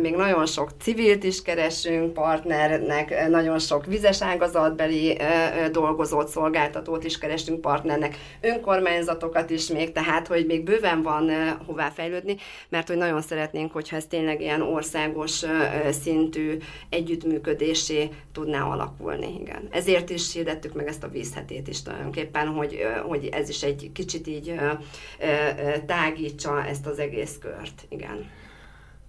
még 0.00 0.14
nagyon 0.16 0.46
sok 0.46 0.70
civilt 0.80 1.24
is 1.24 1.42
keresünk 1.42 2.12
partnernek, 2.12 3.28
nagyon 3.28 3.58
sok 3.58 3.86
vizes 3.86 4.22
ágazat 4.22 4.76
beli 4.76 5.18
dolgozót, 5.72 6.28
szolgáltatót 6.28 7.04
is 7.04 7.18
kerestünk 7.18 7.60
partnernek, 7.60 8.16
önkormányzatokat 8.40 9.50
is 9.50 9.68
még, 9.68 9.92
tehát 9.92 10.26
hogy 10.26 10.46
még 10.46 10.64
bőven 10.64 11.02
van 11.02 11.30
hová 11.66 11.88
fejlődni, 11.88 12.36
mert 12.68 12.88
hogy 12.88 12.96
nagyon 12.96 13.22
szeretnénk, 13.22 13.72
hogyha 13.72 13.96
ez 13.96 14.06
tényleg 14.06 14.40
ilyen 14.40 14.62
országos 14.62 15.42
szintű 16.02 16.56
együttműködésé 16.88 18.08
tudná 18.32 18.62
alakulni. 18.62 19.38
Igen. 19.40 19.68
Ezért 19.70 20.10
is 20.10 20.32
hirdettük 20.32 20.72
meg 20.74 20.86
ezt 20.86 21.04
a 21.04 21.08
vízhetét 21.08 21.68
is 21.68 21.82
tulajdonképpen, 21.82 22.46
hogy, 22.46 22.78
hogy 23.06 23.28
ez 23.32 23.48
is 23.48 23.62
egy 23.62 23.90
kicsit 23.92 24.26
így 24.26 24.54
tágítsa 25.86 26.64
ezt 26.64 26.86
az 26.86 26.98
egész 26.98 27.38
kört. 27.40 27.84
Igen. 27.88 28.42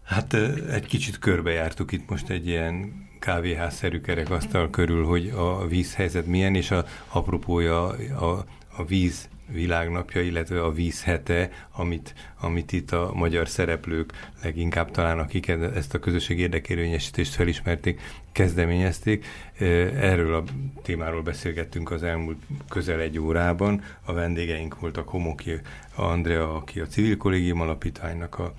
Hát 0.06 0.34
egy 0.72 0.86
kicsit 0.86 1.20
körbejártuk 1.20 1.91
itt 1.91 2.10
most 2.10 2.30
egy 2.30 2.47
ilyen 2.47 3.03
kávéházszerű 3.20 4.01
kerekasztal 4.01 4.70
körül, 4.70 5.06
hogy 5.06 5.30
a 5.36 5.68
vízhelyzet 5.68 6.26
milyen, 6.26 6.56
és 6.56 6.72
a 6.72 6.86
apropója 7.08 7.88
a, 8.20 8.45
a 8.78 8.86
víz 8.86 9.30
világnapja, 9.47 10.22
illetve 10.22 10.64
a 10.64 10.72
vízhete, 10.72 11.49
amit, 11.72 12.14
amit 12.39 12.72
itt 12.72 12.91
a 12.91 13.12
magyar 13.14 13.47
szereplők 13.47 14.14
leginkább 14.43 14.91
talán, 14.91 15.20
akik 15.20 15.47
ezt 15.47 15.93
a 15.93 15.99
közösség 15.99 16.39
érdekérvényesítést 16.39 17.34
felismerték, 17.34 18.01
kezdeményezték. 18.36 19.26
Erről 20.00 20.34
a 20.34 20.44
témáról 20.82 21.22
beszélgettünk 21.22 21.92
az 21.92 22.04
elmúlt 22.04 22.38
közel 22.70 23.00
egy 23.00 23.20
órában. 23.20 23.82
A 24.06 24.14
vendégeink 24.14 24.80
voltak 24.80 25.08
Homoki 25.08 25.52
Andrea, 25.96 26.56
aki 26.56 26.80
a 26.80 26.86
Civil 26.86 27.18
Kollégium 27.18 27.62
Alapítványnak 27.62 28.40
a 28.40 28.54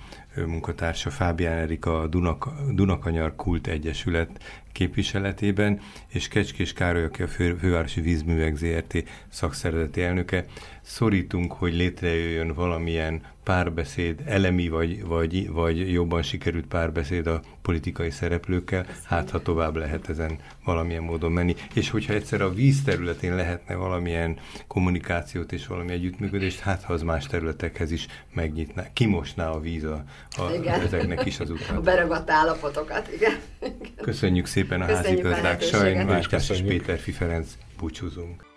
munkatársa, 0.47 1.11
Fábián 1.11 1.57
Erika, 1.57 2.01
a 2.01 2.07
Dunak, 2.07 2.49
Dunakanyar 2.71 3.35
Kult 3.37 3.67
Egyesület 3.67 4.31
képviseletében, 4.73 5.81
és 6.09 6.29
Kecskés 6.29 6.73
Károly, 6.73 7.05
aki 7.05 7.23
a 7.23 7.29
Fő, 7.29 7.55
Fővárosi 7.55 8.01
Vízművek 8.01 8.57
ZRT 8.57 9.05
szakszervezeti 9.29 10.03
elnöke. 10.03 10.45
Szorítunk, 10.81 11.53
hogy 11.53 11.75
létrejöjjön 11.75 12.55
valamilyen 12.55 13.23
párbeszéd, 13.47 14.23
elemi 14.25 14.69
vagy, 14.69 15.05
vagy, 15.05 15.51
vagy 15.51 15.93
jobban 15.93 16.23
sikerült 16.23 16.67
párbeszéd 16.67 17.27
a 17.27 17.41
politikai 17.63 18.11
szereplőkkel, 18.11 18.87
hát 19.05 19.31
ha 19.31 19.43
tovább 19.43 19.77
lehet 19.77 20.09
ezen 20.09 20.39
valamilyen 20.65 21.03
módon 21.03 21.33
menni. 21.33 21.55
És 21.75 21.91
hogyha 21.91 22.13
egyszer 22.13 22.41
a 22.41 22.53
víz 22.53 22.83
területén 22.83 23.35
lehetne 23.35 23.75
valamilyen 23.75 24.39
kommunikációt 24.67 25.53
és 25.53 25.67
valami 25.67 25.93
együttműködést, 25.93 26.61
hát 26.61 26.83
ha 26.83 26.93
az 26.93 27.03
más 27.03 27.27
területekhez 27.27 27.91
is 27.91 28.07
megnyitná, 28.35 28.93
kimosná 28.93 29.51
a 29.51 29.61
víz 29.61 29.85
a, 29.85 30.05
a, 30.31 30.51
ezeknek 30.69 31.25
is 31.25 31.41
az 31.41 31.51
utat. 31.51 31.77
A 31.77 31.81
beragadt 31.81 32.31
állapotokat, 32.31 33.13
igen. 33.13 33.37
Köszönjük 34.01 34.47
szépen 34.47 34.81
a 34.81 34.85
házi 34.85 35.15
gazdák, 35.15 35.63
Sajn, 35.63 36.07
Mátyás 36.07 36.51
és 36.51 36.63
Péter 36.63 36.99
Ferenc, 36.99 37.49
búcsúzunk. 37.79 38.56